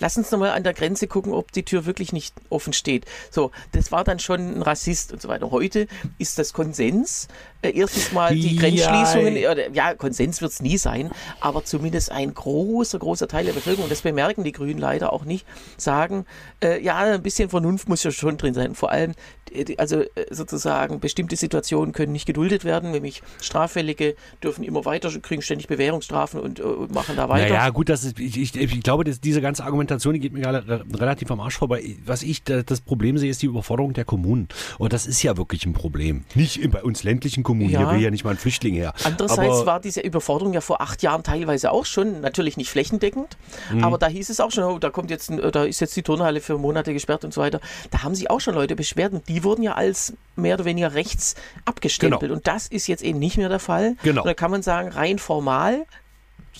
lass 0.00 0.16
uns 0.16 0.30
nochmal 0.30 0.50
an 0.50 0.64
der 0.64 0.74
Grenze 0.74 1.06
gucken, 1.06 1.32
ob 1.32 1.52
die 1.52 1.64
Tür 1.64 1.86
wirklich 1.86 2.12
nicht 2.12 2.34
offen 2.50 2.72
steht. 2.72 3.06
So, 3.30 3.50
das 3.72 3.92
war 3.92 4.04
dann 4.04 4.18
schon 4.18 4.58
ein 4.58 4.62
Rassist 4.62 5.12
und 5.12 5.22
so 5.22 5.28
weiter. 5.28 5.50
Heute 5.50 5.86
ist 6.18 6.38
das 6.38 6.52
Konsens. 6.52 7.28
Äh, 7.62 7.70
erstens 7.70 8.12
mal 8.12 8.34
die 8.34 8.56
Ja, 8.56 8.60
Grenzschließungen, 8.60 9.36
ey. 9.36 9.48
oder, 9.48 9.70
ja, 9.70 9.94
Konsens 9.94 10.40
wird 10.42 10.52
es 10.52 10.60
nie 10.60 10.76
sein, 10.76 11.10
aber 11.40 11.64
zumindest 11.64 12.10
ein 12.12 12.34
großer, 12.34 12.98
großer 12.98 13.28
Teil 13.28 13.44
der 13.44 13.52
Bevölkerung, 13.52 13.88
das 13.88 14.02
bemerken 14.02 14.44
die 14.44 14.52
Grünen 14.52 14.78
leider 14.78 15.12
auch 15.12 15.24
nicht, 15.24 15.46
sagen, 15.76 16.26
äh, 16.62 16.82
ja, 16.82 16.96
ein 16.98 17.22
bisschen 17.22 17.48
Vernunft 17.48 17.88
muss 17.88 18.02
ja 18.02 18.10
schon 18.10 18.36
drin 18.36 18.52
sein. 18.54 18.74
Vor 18.74 18.90
allem, 18.90 19.12
äh, 19.52 19.76
also 19.76 20.00
äh, 20.00 20.08
sozusagen, 20.30 20.98
bestimmte 20.98 21.36
Situationen 21.36 21.92
können 21.92 22.12
nicht 22.12 22.26
geduldet 22.26 22.64
werden, 22.64 22.90
nämlich 22.90 23.22
Straffällige 23.40 24.16
dürfen 24.42 24.64
immer 24.64 24.84
weiter, 24.84 25.10
kriegen 25.20 25.42
ständig 25.42 25.68
Bewährungsstrafen 25.68 26.40
und, 26.40 26.58
äh, 26.58 26.64
machen 26.92 27.14
da 27.16 27.28
weiter. 27.28 27.48
Naja, 27.48 27.70
gut, 27.70 27.88
das 27.88 28.02
ist, 28.02 28.18
ich, 28.18 28.36
ich, 28.40 28.56
ich 28.56 28.82
glaube, 28.82 29.04
dass 29.04 29.20
diese 29.20 29.40
ganze 29.40 29.62
Argumentation, 29.62 30.14
die 30.14 30.20
geht 30.20 30.32
mir 30.32 30.40
gerade 30.40 30.66
re- 30.66 30.84
relativ 30.98 31.30
am 31.30 31.38
Arsch 31.38 31.58
vorbei. 31.58 31.96
Was 32.04 32.24
ich 32.24 32.42
da, 32.42 32.62
das 32.62 32.80
Problem 32.80 33.18
sehe, 33.18 33.30
ist 33.30 33.40
die 33.40 33.46
Überforderung 33.46 33.92
der 33.92 34.04
Kommunen. 34.04 34.48
Und 34.78 34.92
das 34.92 35.06
ist 35.06 35.22
ja 35.22 35.36
wirklich 35.36 35.64
ein 35.64 35.74
Problem. 35.74 36.24
Nicht 36.34 36.68
bei 36.72 36.82
uns 36.82 37.04
ländlichen 37.04 37.42
Kommunen, 37.44 37.51
Ja. 37.60 37.78
hier 37.80 37.90
will 37.90 38.00
ja 38.00 38.10
nicht 38.10 38.24
mal 38.24 38.30
ein 38.30 38.36
Flüchtling 38.38 38.74
her. 38.74 38.94
Andererseits 39.04 39.56
Aber- 39.58 39.66
war 39.66 39.80
diese 39.80 40.00
Überforderung 40.00 40.52
ja 40.54 40.60
vor 40.60 40.80
acht 40.80 41.02
Jahren 41.02 41.22
teilweise 41.22 41.70
auch 41.70 41.84
schon, 41.84 42.20
natürlich 42.20 42.56
nicht 42.56 42.70
flächendeckend, 42.70 43.36
Mhm. 43.72 43.84
aber 43.84 43.98
da 43.98 44.06
hieß 44.06 44.30
es 44.30 44.40
auch 44.40 44.50
schon, 44.50 44.64
oh, 44.64 44.78
da 44.78 44.90
kommt 44.90 45.10
jetzt, 45.10 45.30
da 45.52 45.64
ist 45.64 45.80
jetzt 45.80 45.94
die 45.96 46.02
Turnhalle 46.02 46.40
für 46.40 46.58
Monate 46.58 46.92
gesperrt 46.92 47.24
und 47.24 47.34
so 47.34 47.40
weiter. 47.40 47.60
Da 47.90 48.02
haben 48.02 48.14
sich 48.14 48.30
auch 48.30 48.40
schon 48.40 48.54
Leute 48.54 48.76
beschwert 48.76 49.12
und 49.12 49.28
die 49.28 49.44
wurden 49.44 49.62
ja 49.62 49.74
als 49.74 50.14
mehr 50.36 50.54
oder 50.54 50.64
weniger 50.64 50.94
rechts 50.94 51.34
abgestempelt 51.64 52.20
Genau. 52.22 52.34
und 52.34 52.46
das 52.46 52.66
ist 52.68 52.86
jetzt 52.86 53.02
eben 53.02 53.18
nicht 53.18 53.36
mehr 53.36 53.48
der 53.48 53.58
Fall. 53.58 53.96
Genau. 54.02 54.22
Und 54.22 54.26
da 54.26 54.34
kann 54.34 54.50
man 54.50 54.62
sagen, 54.62 54.88
rein 54.88 55.18
formal 55.18 55.84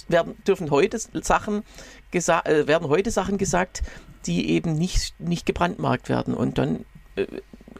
werden, 0.08 0.34
dürfen 0.46 0.70
heute 0.70 0.98
Sachen 1.22 1.62
gesa 2.10 2.40
äh, 2.44 2.66
werden 2.66 2.88
heute 2.88 3.10
Sachen 3.10 3.38
gesagt, 3.38 3.82
die 4.26 4.50
eben 4.50 4.74
nicht, 4.74 5.14
nicht 5.18 5.46
gebrandmarkt 5.46 6.08
werden 6.08 6.34
und 6.34 6.58
dann 6.58 6.84
äh, 7.16 7.26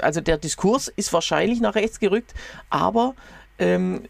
also 0.03 0.21
der 0.21 0.39
Diskurs 0.39 0.89
ist 0.89 1.13
wahrscheinlich 1.13 1.61
nach 1.61 1.75
rechts 1.75 2.01
gerückt, 2.01 2.35
aber 2.71 3.15
ähm, 3.59 4.03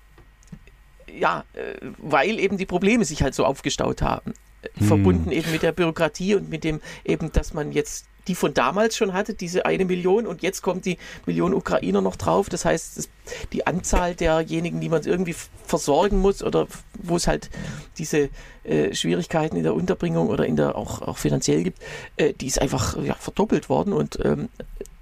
ja, 1.11 1.45
äh, 1.55 1.75
weil 1.99 2.39
eben 2.39 2.57
die 2.57 2.67
Probleme 2.67 3.05
sich 3.05 3.23
halt 3.23 3.35
so 3.35 3.45
aufgestaut 3.45 4.03
haben. 4.03 4.35
Äh, 4.63 4.69
Hm. 4.79 4.87
Verbunden 4.87 5.33
eben 5.33 5.51
mit 5.51 5.63
der 5.63 5.73
Bürokratie 5.73 6.35
und 6.35 6.49
mit 6.49 6.65
dem 6.65 6.81
eben, 7.05 7.33
dass 7.33 7.55
man 7.55 7.73
jetzt 7.73 8.07
die 8.29 8.35
von 8.35 8.55
damals 8.55 8.97
schon 8.97 9.13
hatte, 9.13 9.35
diese 9.35 9.67
eine 9.67 9.85
Million, 9.85 10.27
und 10.27 10.43
jetzt 10.43 10.63
kommt 10.63 10.85
die 10.85 10.99
Million 11.27 11.55
Ukrainer 11.55 12.01
noch 12.01 12.17
drauf. 12.17 12.49
Das 12.49 12.65
heißt, 12.65 13.09
die 13.53 13.67
Anzahl 13.67 14.15
derjenigen, 14.15 14.81
die 14.81 14.89
man 14.89 15.03
irgendwie 15.03 15.35
versorgen 15.67 16.19
muss 16.19 16.43
oder 16.43 16.69
wo 17.03 17.17
es 17.17 17.27
halt 17.27 17.51
diese 17.99 18.31
äh, 18.65 18.95
Schwierigkeiten 18.95 19.57
in 19.57 19.65
der 19.65 19.75
Unterbringung 19.75 20.29
oder 20.29 20.47
in 20.47 20.57
der 20.57 20.77
auch, 20.77 21.03
auch 21.03 21.19
finanziell 21.19 21.65
gibt, 21.65 21.83
äh, 22.17 22.33
die 22.33 22.47
ist 22.47 22.61
einfach 22.61 22.97
ja, 23.03 23.15
verdoppelt 23.15 23.69
worden. 23.69 23.93
Und 23.93 24.19
ähm, 24.25 24.49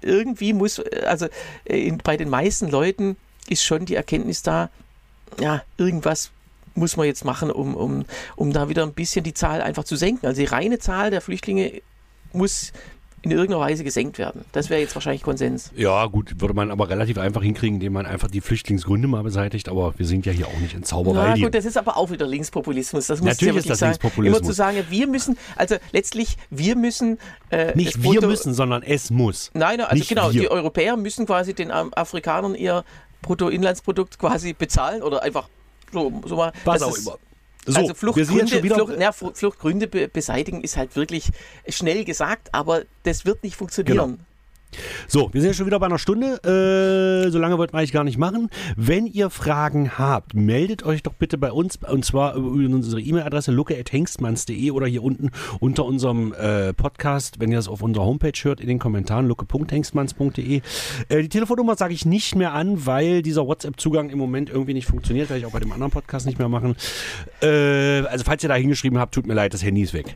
irgendwie 0.01 0.53
muss, 0.53 0.79
also 1.05 1.27
äh, 1.65 1.79
in, 1.79 1.99
bei 1.99 2.17
den 2.17 2.29
meisten 2.29 2.69
Leuten 2.69 3.17
ist 3.47 3.63
schon 3.63 3.85
die 3.85 3.95
Erkenntnis 3.95 4.41
da, 4.41 4.71
ja, 5.39 5.61
irgendwas 5.77 6.31
muss 6.75 6.97
man 6.97 7.05
jetzt 7.05 7.25
machen, 7.25 7.51
um, 7.51 7.75
um, 7.75 8.05
um 8.35 8.53
da 8.53 8.69
wieder 8.69 8.83
ein 8.83 8.93
bisschen 8.93 9.23
die 9.23 9.33
Zahl 9.33 9.61
einfach 9.61 9.83
zu 9.83 9.95
senken. 9.95 10.25
Also 10.25 10.39
die 10.41 10.47
reine 10.47 10.79
Zahl 10.79 11.11
der 11.11 11.21
Flüchtlinge 11.21 11.81
muss 12.33 12.71
in 13.23 13.29
irgendeiner 13.29 13.59
Weise 13.59 13.83
gesenkt 13.83 14.17
werden. 14.17 14.45
Das 14.51 14.71
wäre 14.71 14.81
jetzt 14.81 14.95
wahrscheinlich 14.95 15.21
Konsens. 15.21 15.69
Ja, 15.75 16.07
gut, 16.07 16.41
würde 16.41 16.55
man 16.55 16.71
aber 16.71 16.89
relativ 16.89 17.19
einfach 17.19 17.43
hinkriegen, 17.43 17.75
indem 17.75 17.93
man 17.93 18.07
einfach 18.07 18.31
die 18.31 18.41
Flüchtlingsgründe 18.41 19.07
mal 19.07 19.21
beseitigt. 19.21 19.69
Aber 19.69 19.93
wir 19.99 20.07
sind 20.07 20.25
ja 20.25 20.31
hier 20.31 20.47
auch 20.47 20.57
nicht 20.59 20.73
in 20.73 20.81
Zauberei. 20.81 21.35
Ja, 21.35 21.45
gut, 21.45 21.53
das 21.53 21.65
ist 21.65 21.77
aber 21.77 21.97
auch 21.97 22.09
wieder 22.09 22.25
Linkspopulismus. 22.25 23.05
Das 23.05 23.19
muss 23.19 23.27
Natürlich 23.29 23.53
ja 23.53 23.59
ist 23.59 23.69
das 23.69 23.77
sagen. 23.79 23.91
Linkspopulismus. 23.91 24.39
Immer 24.39 24.47
zu 24.47 24.53
sagen, 24.53 24.83
wir 24.89 25.05
müssen, 25.05 25.37
also 25.55 25.75
letztlich, 25.91 26.35
wir 26.49 26.75
müssen. 26.75 27.19
Äh, 27.51 27.75
nicht 27.75 28.01
wir 28.01 28.21
Brutto- 28.21 28.27
müssen, 28.27 28.55
sondern 28.55 28.81
es 28.81 29.11
muss. 29.11 29.51
Nein, 29.53 29.77
nein, 29.77 29.85
also 29.87 29.97
Nicht 29.99 30.09
genau, 30.09 30.31
wir. 30.33 30.41
die 30.41 30.49
Europäer 30.49 30.97
müssen 30.97 31.27
quasi 31.27 31.53
den 31.53 31.69
Afrikanern 31.69 32.55
ihr 32.55 32.83
Bruttoinlandsprodukt 33.21 34.17
quasi 34.17 34.53
bezahlen 34.53 35.03
oder 35.03 35.21
einfach 35.21 35.47
so, 35.91 36.21
so 36.25 36.35
mal. 36.35 36.51
Was 36.65 36.81
auch 36.81 36.95
immer. 36.97 37.17
So, 37.67 37.77
also 37.79 37.93
Fluchtgründe. 37.93 38.59
Flucht, 38.73 38.93
na, 38.97 39.11
Flucht- 39.11 39.37
Fluchtgründe 39.37 39.87
be 39.87 40.07
beseitigen 40.07 40.61
ist 40.63 40.77
halt 40.77 40.95
wirklich 40.95 41.29
schnell 41.69 42.03
gesagt, 42.05 42.49
aber 42.53 42.83
das 43.03 43.25
wird 43.25 43.43
nicht 43.43 43.55
funktionieren. 43.55 43.97
Genau. 44.17 44.17
So, 45.07 45.29
wir 45.33 45.41
sind 45.41 45.49
ja 45.49 45.53
schon 45.53 45.65
wieder 45.65 45.79
bei 45.79 45.85
einer 45.85 45.99
Stunde. 45.99 46.37
Äh, 46.43 47.29
so 47.29 47.39
lange 47.39 47.57
wollten 47.57 47.73
wir 47.73 47.79
eigentlich 47.79 47.91
gar 47.91 48.03
nicht 48.03 48.17
machen. 48.17 48.49
Wenn 48.75 49.05
ihr 49.05 49.29
Fragen 49.29 49.97
habt, 49.97 50.33
meldet 50.33 50.83
euch 50.83 51.03
doch 51.03 51.13
bitte 51.13 51.37
bei 51.37 51.51
uns 51.51 51.77
und 51.87 52.05
zwar 52.05 52.35
über 52.35 52.49
unsere 52.49 53.01
E-Mail-Adresse 53.01 53.51
lucke.hengstmanns.de 53.51 54.71
oder 54.71 54.87
hier 54.87 55.03
unten 55.03 55.31
unter 55.59 55.85
unserem 55.85 56.33
äh, 56.33 56.73
Podcast, 56.73 57.39
wenn 57.39 57.51
ihr 57.51 57.57
das 57.57 57.67
auf 57.67 57.81
unserer 57.81 58.05
Homepage 58.05 58.31
hört, 58.43 58.61
in 58.61 58.67
den 58.67 58.79
Kommentaren 58.79 59.27
lucke.hengstmanns.de. 59.27 60.61
Äh, 61.09 61.21
die 61.21 61.29
Telefonnummer 61.29 61.75
sage 61.75 61.93
ich 61.93 62.05
nicht 62.05 62.35
mehr 62.35 62.53
an, 62.53 62.85
weil 62.85 63.21
dieser 63.21 63.45
WhatsApp-Zugang 63.45 64.09
im 64.09 64.17
Moment 64.17 64.49
irgendwie 64.49 64.73
nicht 64.73 64.87
funktioniert, 64.87 65.29
werde 65.29 65.39
ich 65.39 65.45
auch 65.45 65.51
bei 65.51 65.59
dem 65.59 65.71
anderen 65.71 65.91
Podcast 65.91 66.25
nicht 66.25 66.39
mehr 66.39 66.49
machen. 66.49 66.75
Äh, 67.41 68.01
also 68.01 68.23
falls 68.23 68.43
ihr 68.43 68.49
da 68.49 68.55
hingeschrieben 68.55 68.99
habt, 68.99 69.13
tut 69.13 69.27
mir 69.27 69.33
leid, 69.33 69.53
das 69.53 69.63
Handy 69.63 69.81
ist 69.81 69.93
weg. 69.93 70.15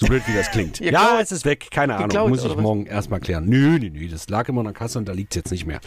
So 0.00 0.06
blöd 0.06 0.22
wie 0.26 0.32
das 0.34 0.50
klingt. 0.50 0.78
Ja, 0.80 0.90
klaut- 0.90 1.22
es 1.22 1.32
ist 1.32 1.44
weg, 1.44 1.68
keine 1.70 1.94
Ahnung. 1.96 2.08
geklaut, 2.08 2.28
Muss 2.30 2.44
ich 2.44 2.56
morgen 2.56 2.86
erstmal 2.86 3.18
klären. 3.20 3.46
Nö, 3.46 3.78
nö, 3.80 3.90
nö, 3.90 4.08
das 4.08 4.28
lag 4.28 4.48
immer 4.48 4.60
in 4.60 4.66
der 4.66 4.74
Kasse 4.74 4.98
und 4.98 5.08
da 5.08 5.12
liegt 5.12 5.32
es 5.32 5.36
jetzt 5.36 5.50
nicht 5.50 5.66
mehr. 5.66 5.80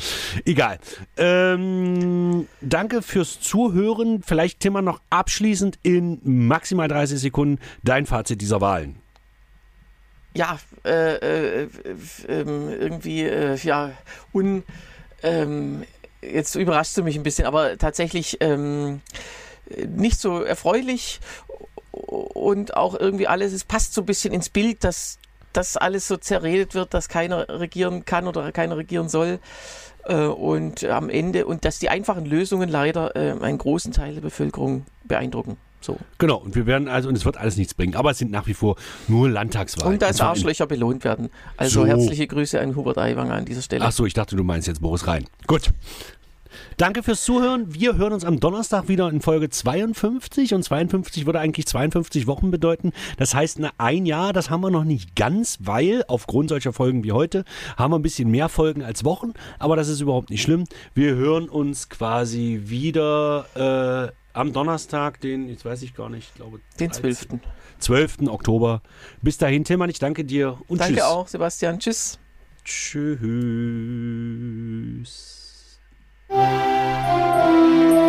Egal. 0.46 0.80
Ähm, 1.18 2.48
danke 2.62 3.02
fürs 3.02 3.40
Zuhören. 3.40 4.22
Vielleicht, 4.22 4.60
Timmer, 4.60 4.82
noch 4.82 5.00
abschließend 5.10 5.80
in 5.84 6.20
maximal 6.24 6.88
30 6.88 7.20
Sekunden 7.20 7.60
dein 7.84 8.06
Fazit 8.06 8.42
dieser 8.42 8.60
Wahlen. 8.62 8.98
Ja, 10.34 10.60
äh, 10.86 11.64
äh, 11.64 11.68
ähm, 12.28 12.70
irgendwie, 12.70 13.24
äh, 13.24 13.56
ja, 13.64 13.92
un. 14.34 14.64
Ähm, 15.24 15.84
jetzt 16.22 16.56
überrascht 16.56 16.98
du 16.98 17.04
mich 17.04 17.16
ein 17.18 17.24
bisschen, 17.24 17.46
aber 17.46 17.78
tatsächlich 17.78 18.38
ähm, 18.40 19.02
nicht 19.88 20.20
so 20.20 20.42
erfreulich 20.42 21.20
und 22.12 22.76
auch 22.76 23.00
irgendwie 23.00 23.28
alles, 23.28 23.54
es 23.54 23.64
passt 23.64 23.94
so 23.94 24.02
ein 24.02 24.06
bisschen 24.06 24.34
ins 24.34 24.50
Bild, 24.50 24.84
dass 24.84 25.18
das 25.54 25.78
alles 25.78 26.08
so 26.08 26.18
zerredet 26.18 26.76
wird, 26.76 26.94
dass 26.94 27.10
keiner 27.10 27.48
regieren 27.50 28.06
kann 28.06 28.28
oder 28.28 28.52
keiner 28.52 28.78
regieren 28.78 29.10
soll. 29.10 29.40
Äh, 30.06 30.26
Und 30.26 30.84
am 30.86 31.10
Ende, 31.10 31.46
und 31.46 31.64
dass 31.66 31.80
die 31.80 31.90
einfachen 31.90 32.26
Lösungen 32.26 32.70
leider 32.70 33.16
äh, 33.16 33.32
einen 33.42 33.58
großen 33.58 33.92
Teil 33.92 34.14
der 34.16 34.22
Bevölkerung 34.22 34.86
beeindrucken. 35.04 35.58
So. 35.80 35.98
Genau, 36.20 36.38
und 36.38 36.54
wir 36.56 36.68
werden 36.68 36.88
also, 36.88 37.10
und 37.10 37.16
es 37.16 37.26
wird 37.26 37.38
alles 37.38 37.58
nichts 37.58 37.74
bringen, 37.74 37.96
aber 37.96 38.12
es 38.12 38.18
sind 38.20 38.30
nach 38.32 38.46
wie 38.48 38.54
vor 38.54 38.76
nur 39.08 39.30
Landtagswahlen. 39.30 39.94
Und 39.96 40.04
in- 40.04 40.22
Arschlöcher 40.22 40.68
belohnt 40.68 41.04
werden. 41.04 41.30
Also 41.58 41.82
So. 41.82 41.88
herzliche 41.88 42.28
Grüße 42.28 42.60
an 42.62 42.76
Hubert 42.76 42.98
Aiwanger 43.00 43.34
an 43.34 43.46
dieser 43.46 43.62
Stelle. 43.64 43.84
Ach 43.86 43.92
so, 43.92 44.06
ich 44.06 44.14
dachte, 44.14 44.36
du 44.36 44.44
meinst 44.44 44.68
jetzt 44.68 44.82
Boris 44.82 45.08
Rhein. 45.08 45.26
Gut. 45.48 45.72
Danke 46.82 47.04
fürs 47.04 47.24
Zuhören. 47.24 47.72
Wir 47.76 47.96
hören 47.98 48.12
uns 48.12 48.26
am 48.26 48.40
Donnerstag 48.40 48.88
wieder 48.88 49.08
in 49.08 49.22
Folge 49.22 49.52
52 49.52 50.56
und 50.56 50.64
52 50.64 51.28
würde 51.28 51.40
eigentlich 51.40 51.68
52 51.68 52.26
Wochen 52.26 52.50
bedeuten. 52.50 52.92
Das 53.18 53.36
heißt, 53.36 53.60
na, 53.60 53.70
ein 53.78 54.08
Jahr, 54.08 54.34
das 54.34 54.50
haben 54.50 54.62
wir 54.62 54.72
noch 54.72 54.84
nicht 54.84 55.16
ganz, 55.16 55.60
weil 55.62 56.04
aufgrund 56.08 56.50
solcher 56.50 56.74
Folgen 56.74 57.04
wie 57.04 57.12
heute 57.12 57.46
haben 57.78 57.92
wir 57.92 58.00
ein 58.00 58.02
bisschen 58.02 58.32
mehr 58.32 58.50
Folgen 58.50 58.82
als 58.82 59.06
Wochen, 59.06 59.34
aber 59.60 59.76
das 59.76 59.90
ist 59.90 60.02
überhaupt 60.02 60.32
nicht 60.32 60.42
schlimm. 60.42 60.64
Wir 60.96 61.14
hören 61.14 61.50
uns 61.50 61.88
quasi 61.88 62.62
wieder 62.64 63.46
äh, 63.54 64.08
am 64.34 64.52
Donnerstag, 64.52 65.22
den, 65.22 65.50
jetzt 65.50 65.64
weiß 65.64 65.84
ich 65.84 65.94
gar 65.94 66.10
nicht, 66.10 66.30
ich 66.30 66.36
glaube 66.36 66.62
Den 66.80 66.90
13. 66.90 67.14
12. 67.14 67.28
12. 67.78 68.18
Oktober. 68.26 68.82
Bis 69.22 69.38
dahin, 69.38 69.66
Tillmann, 69.66 69.92
ich 69.92 70.00
danke 70.00 70.26
dir 70.26 70.58
und 70.68 70.82
Danke 70.82 70.96
tschüss. 70.96 71.04
auch, 71.04 71.28
Sebastian. 71.28 71.78
Tschüss. 71.78 72.18
Tschüss. 72.66 73.22
Música 76.32 78.01